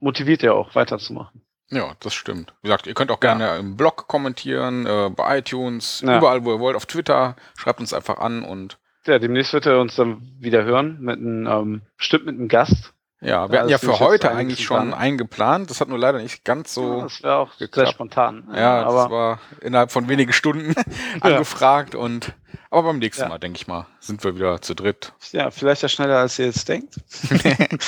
motiviert 0.00 0.42
ja 0.42 0.52
auch 0.52 0.74
weiterzumachen. 0.74 1.42
Ja, 1.70 1.92
das 2.00 2.14
stimmt. 2.14 2.54
Wie 2.62 2.68
gesagt, 2.68 2.86
ihr 2.86 2.94
könnt 2.94 3.10
auch 3.10 3.20
gerne 3.20 3.56
im 3.58 3.76
Blog 3.76 4.06
kommentieren, 4.08 4.86
äh, 4.86 5.10
bei 5.10 5.38
iTunes, 5.38 6.00
Ja. 6.06 6.18
überall, 6.18 6.44
wo 6.44 6.52
ihr 6.54 6.60
wollt, 6.60 6.76
auf 6.76 6.86
Twitter. 6.86 7.36
Schreibt 7.58 7.80
uns 7.80 7.92
einfach 7.92 8.18
an 8.18 8.42
und 8.44 8.78
Ja, 9.06 9.18
demnächst 9.18 9.52
wird 9.52 9.66
er 9.66 9.80
uns 9.80 9.96
dann 9.96 10.22
wieder 10.38 10.64
hören 10.64 10.98
mit 11.00 11.18
einem, 11.18 11.46
ähm, 11.46 11.82
bestimmt 11.96 12.26
mit 12.26 12.36
einem 12.36 12.48
Gast. 12.48 12.94
Ja, 13.20 13.48
wir 13.48 13.54
Ja, 13.54 13.60
hatten 13.60 13.70
ja 13.70 13.78
das 13.78 13.80
für 13.84 13.98
heute 14.00 14.30
eigentlich 14.30 14.64
schon 14.64 14.94
eingeplant. 14.94 15.70
Das 15.70 15.80
hat 15.80 15.88
nur 15.88 15.98
leider 15.98 16.18
nicht 16.18 16.44
ganz 16.44 16.74
Ja, 16.76 16.82
so. 16.82 17.00
das 17.02 17.22
wäre 17.22 17.36
auch 17.36 17.52
sehr 17.54 17.66
geklappt. 17.68 17.90
spontan. 17.92 18.48
Ja, 18.54 18.84
das 18.84 18.94
aber 18.94 19.10
war 19.10 19.40
innerhalb 19.60 19.90
von 19.90 20.08
wenigen 20.08 20.32
Stunden 20.32 20.74
angefragt 21.20 21.94
und 21.94 22.32
aber 22.70 22.82
beim 22.84 22.98
nächsten 22.98 23.22
Ja. 23.22 23.28
Mal, 23.28 23.38
denke 23.38 23.56
ich 23.56 23.66
mal, 23.66 23.86
sind 24.00 24.22
wir 24.24 24.36
wieder 24.36 24.60
zu 24.60 24.74
dritt. 24.74 25.12
ja, 25.32 25.50
vielleicht 25.50 25.82
ja 25.82 25.88
schneller, 25.88 26.18
als 26.18 26.38
ihr 26.38 26.46
jetzt 26.46 26.68
denkt. 26.68 26.94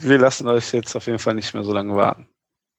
Wir 0.00 0.18
lassen 0.18 0.48
euch 0.48 0.72
jetzt 0.72 0.96
auf 0.96 1.06
jeden 1.06 1.18
Fall 1.18 1.34
nicht 1.34 1.52
mehr 1.54 1.62
so 1.62 1.72
lange 1.72 1.94
warten. 1.94 2.28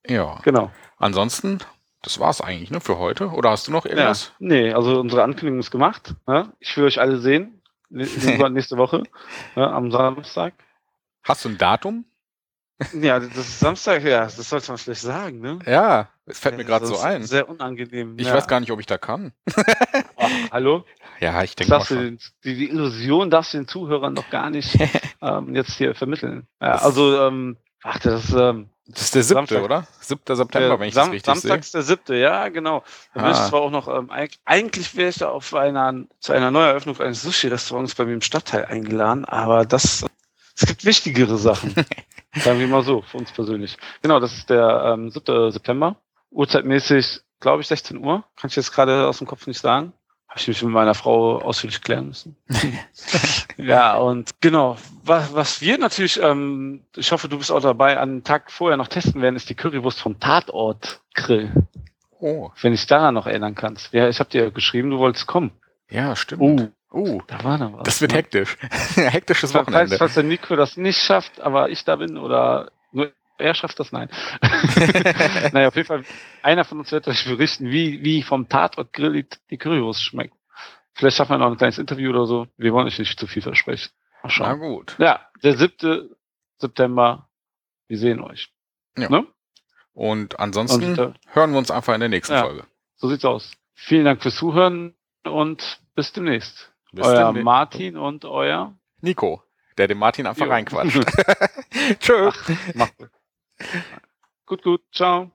Ja. 0.08 0.40
Genau. 0.44 0.72
Ansonsten, 0.98 1.60
das 2.02 2.20
war's 2.20 2.42
eigentlich, 2.42 2.72
ne, 2.72 2.80
für 2.82 2.98
heute. 2.98 3.28
Oder 3.30 3.52
hast 3.52 3.68
du 3.68 3.72
noch 3.72 3.86
Ja. 3.86 3.92
irgendwas? 3.92 4.34
Nee, 4.40 4.74
also 4.74 5.00
unsere 5.00 5.24
Ankündigung 5.24 5.60
ist 5.60 5.72
gemacht. 5.72 6.16
Ne? 6.28 6.52
Ich 6.60 6.76
will 6.78 6.86
euch 6.86 7.00
alle 7.00 7.18
sehen. 7.20 7.62
Nächste 7.90 8.78
Woche. 8.78 9.04
Ne? 9.56 9.68
Am 9.72 9.92
Samstag. 9.92 10.54
Hast 11.24 11.46
du 11.46 11.50
ein 11.50 11.58
Datum? 11.58 12.06
Ja, 12.94 13.20
das 13.20 13.36
ist 13.36 13.60
Samstag, 13.60 14.04
ja, 14.06 14.22
das 14.22 14.38
sollte 14.38 14.70
man 14.70 14.78
vielleicht 14.78 15.02
sagen, 15.02 15.42
ne? 15.42 15.60
Ja, 15.66 16.08
es 16.26 16.40
fällt 16.40 16.56
mir 16.56 16.64
gerade 16.64 16.86
so 16.86 16.98
ein. 16.98 17.24
Sehr 17.26 17.50
unangenehm. 17.50 18.16
Ich 18.18 18.28
ja. 18.28 18.34
weiß 18.34 18.48
gar 18.48 18.62
nicht, 18.62 18.72
ob 18.72 18.80
ich 18.80 18.86
da 18.86 18.98
kann. 18.98 19.34
Ach, 20.18 20.30
hallo? 20.52 20.86
Ja, 21.22 21.44
ich 21.44 21.54
denke 21.58 21.74
mal 21.74 21.84
schon. 21.84 21.98
den, 21.98 22.20
die, 22.46 22.56
die 22.56 22.70
Illusion 22.70 23.30
darfst 23.30 23.54
du 23.54 23.58
den 23.58 23.68
Zuhörern 23.68 24.16
doch 24.16 24.30
gar 24.30 24.50
nicht 24.50 24.78
ähm, 25.22 25.54
jetzt 25.54 25.74
hier 25.74 25.94
vermitteln. 25.94 26.48
Ja, 26.62 26.76
also, 26.76 27.28
ähm, 27.28 27.58
ach, 27.84 28.00
das 28.00 28.24
ist 28.30 28.34
ähm, 28.40 28.70
Das 28.88 29.02
ist 29.02 29.16
der 29.16 29.24
siebte, 29.24 29.34
Samstag. 29.56 29.64
oder? 29.64 29.88
7. 30.00 30.22
September, 30.26 30.68
der 30.70 30.80
wenn 30.80 30.88
ich 30.88 30.94
Sam 30.94 31.08
das 31.08 31.14
richtig 31.16 31.26
sehe. 31.26 31.42
Samstags 31.42 31.72
der 31.72 31.82
siebte, 31.82 32.16
ja, 32.16 32.48
genau. 32.48 32.86
Da 33.14 33.22
bin 33.24 33.32
ich 33.32 33.38
Ah. 33.38 33.50
zwar 33.50 33.60
auch 33.60 33.70
noch, 33.72 33.90
ähm, 33.90 34.10
eig- 34.12 34.38
eigentlich 34.46 34.96
wäre 34.96 35.10
ich 35.10 35.18
da 35.18 35.28
auf 35.28 35.54
einer, 35.54 36.06
zu 36.22 36.32
einer 36.32 36.52
Neueröffnung 36.52 36.98
eines 37.02 37.22
Sushi-Restaurants 37.24 37.96
bei 37.96 38.06
mir 38.06 38.14
im 38.14 38.22
Stadtteil 38.22 38.64
eingeladen, 38.68 39.26
aber 39.26 39.66
das, 39.66 40.06
es 40.60 40.66
gibt 40.66 40.84
wichtigere 40.84 41.38
Sachen. 41.38 41.74
Sagen 42.36 42.60
wir 42.60 42.68
mal 42.68 42.84
so, 42.84 43.02
für 43.02 43.18
uns 43.18 43.32
persönlich. 43.32 43.78
Genau, 44.02 44.20
das 44.20 44.34
ist 44.34 44.50
der 44.50 44.94
ähm, 44.94 45.10
7. 45.10 45.52
September. 45.52 45.96
Uhrzeitmäßig, 46.32 47.22
glaube 47.40 47.62
ich, 47.62 47.68
16 47.68 47.98
Uhr. 47.98 48.26
Kann 48.36 48.50
ich 48.50 48.56
jetzt 48.56 48.74
gerade 48.74 49.08
aus 49.08 49.20
dem 49.20 49.28
Kopf 49.28 49.48
nicht 49.48 49.60
sagen. 49.60 49.94
Habe 50.28 50.40
ich 50.42 50.48
mich 50.50 50.62
mit 50.62 50.72
meiner 50.72 50.94
Frau 50.94 51.40
ausführlich 51.40 51.82
klären 51.82 52.08
müssen. 52.08 52.36
ja, 53.58 53.96
und 53.96 54.30
genau, 54.42 54.78
was, 55.04 55.34
was 55.34 55.62
wir 55.62 55.78
natürlich, 55.80 56.22
ähm, 56.22 56.84
ich 56.96 57.12
hoffe, 57.12 57.30
du 57.30 57.38
bist 57.38 57.52
auch 57.52 57.62
dabei, 57.62 57.98
an 57.98 58.24
Tag 58.24 58.52
vorher 58.52 58.78
noch 58.78 58.90
testen 58.90 59.22
werden, 59.22 59.38
ist 59.38 59.50
die 59.50 59.56
Currywurst 59.56 60.00
vom 60.00 60.20
Tatort 60.20 61.02
Grill. 61.16 61.52
Oh, 62.20 62.52
Wenn 62.62 62.74
ich 62.74 62.86
daran 62.86 63.16
noch 63.16 63.28
erinnern 63.28 63.56
kannst. 63.56 63.94
Ja, 63.94 64.10
ich 64.10 64.20
habe 64.20 64.30
dir 64.30 64.52
geschrieben, 64.52 64.92
du 64.92 65.00
wolltest 65.00 65.26
kommen. 65.26 65.52
ja, 65.90 66.16
stimmt. 66.16 66.42
Uh, 66.42 66.68
Uh, 66.92 67.22
da 67.28 67.44
war 67.44 67.58
noch 67.58 67.74
was. 67.74 67.84
das 67.84 68.02
wird 68.02 68.12
ne? 68.12 68.18
hektisch. 68.18 68.58
Hektisches 68.96 69.52
Falls, 69.52 69.68
Wochenende. 69.68 69.98
falls 69.98 70.16
der 70.16 70.24
Nico 70.24 70.56
das 70.56 70.76
nicht 70.78 71.00
schafft, 71.00 71.40
aber 71.40 71.70
ich 71.70 71.86
da 71.86 71.96
bin 71.98 72.18
oder 72.18 72.72
nur 72.92 73.12
er 73.38 73.54
schafft 73.54 73.80
das, 73.80 73.92
nein. 73.94 74.10
naja, 75.54 75.70
auf 75.70 75.76
jeden 75.76 75.88
Fall, 75.88 76.04
einer 76.44 76.66
von 76.66 76.80
uns 76.80 76.92
wird 76.92 77.08
euch 77.08 77.24
berichten, 77.26 77.70
wie, 77.72 78.04
wie 78.04 78.22
vom 78.24 78.50
Tatort 78.50 78.92
Grill 78.92 79.14
die, 79.14 79.28
die 79.50 79.58
Currywurst 79.58 80.04
schmeckt. 80.04 80.34
Vielleicht 80.94 81.16
schaffen 81.16 81.32
wir 81.34 81.38
noch 81.38 81.52
ein 81.52 81.58
kleines 81.58 81.78
Interview 81.78 82.10
oder 82.10 82.26
so. 82.26 82.48
Wir 82.58 82.74
wollen 82.74 82.88
euch 82.88 83.00
nicht 83.00 83.18
zu 83.18 83.28
viel 83.28 83.42
versprechen. 83.42 83.92
Mal 84.16 84.20
Na 84.24 84.30
schauen. 84.30 84.60
gut. 84.60 84.96
Ja, 85.00 85.22
der 85.44 85.56
7. 85.56 86.10
September. 86.58 87.30
Wir 87.88 87.98
sehen 87.98 88.20
euch. 88.20 88.50
Ja. 88.98 89.10
Ne? 89.10 89.26
Und 89.94 90.38
ansonsten 90.40 90.84
Und 90.84 90.98
äh, 91.00 91.14
hören 91.32 91.52
wir 91.52 91.58
uns 91.60 91.72
einfach 91.72 91.94
in 91.94 92.02
der 92.02 92.10
nächsten 92.10 92.34
Ja. 92.34 92.42
Folge. 92.44 92.66
so 92.98 93.08
sieht's 93.08 93.24
aus. 93.24 93.54
Vielen 93.74 94.04
Dank 94.06 94.22
fürs 94.22 94.36
Zuhören 94.36 94.96
und 95.24 95.80
bis 95.96 96.12
demnächst. 96.12 96.69
Euer. 96.98 97.34
Martin 97.34 97.98
und 97.98 98.26
euer 98.26 98.76
Nico, 99.02 99.44
der 99.78 99.88
dem 99.88 99.98
Martin 100.00 100.26
einfach 100.28 100.46
Jo. 100.46 100.52
reinquatscht. 100.52 101.00
Tschö. 102.00 102.32
Gut. 102.74 103.10
Gut, 104.46 104.64
gut. 104.64 104.82
Ciao. 104.92 105.32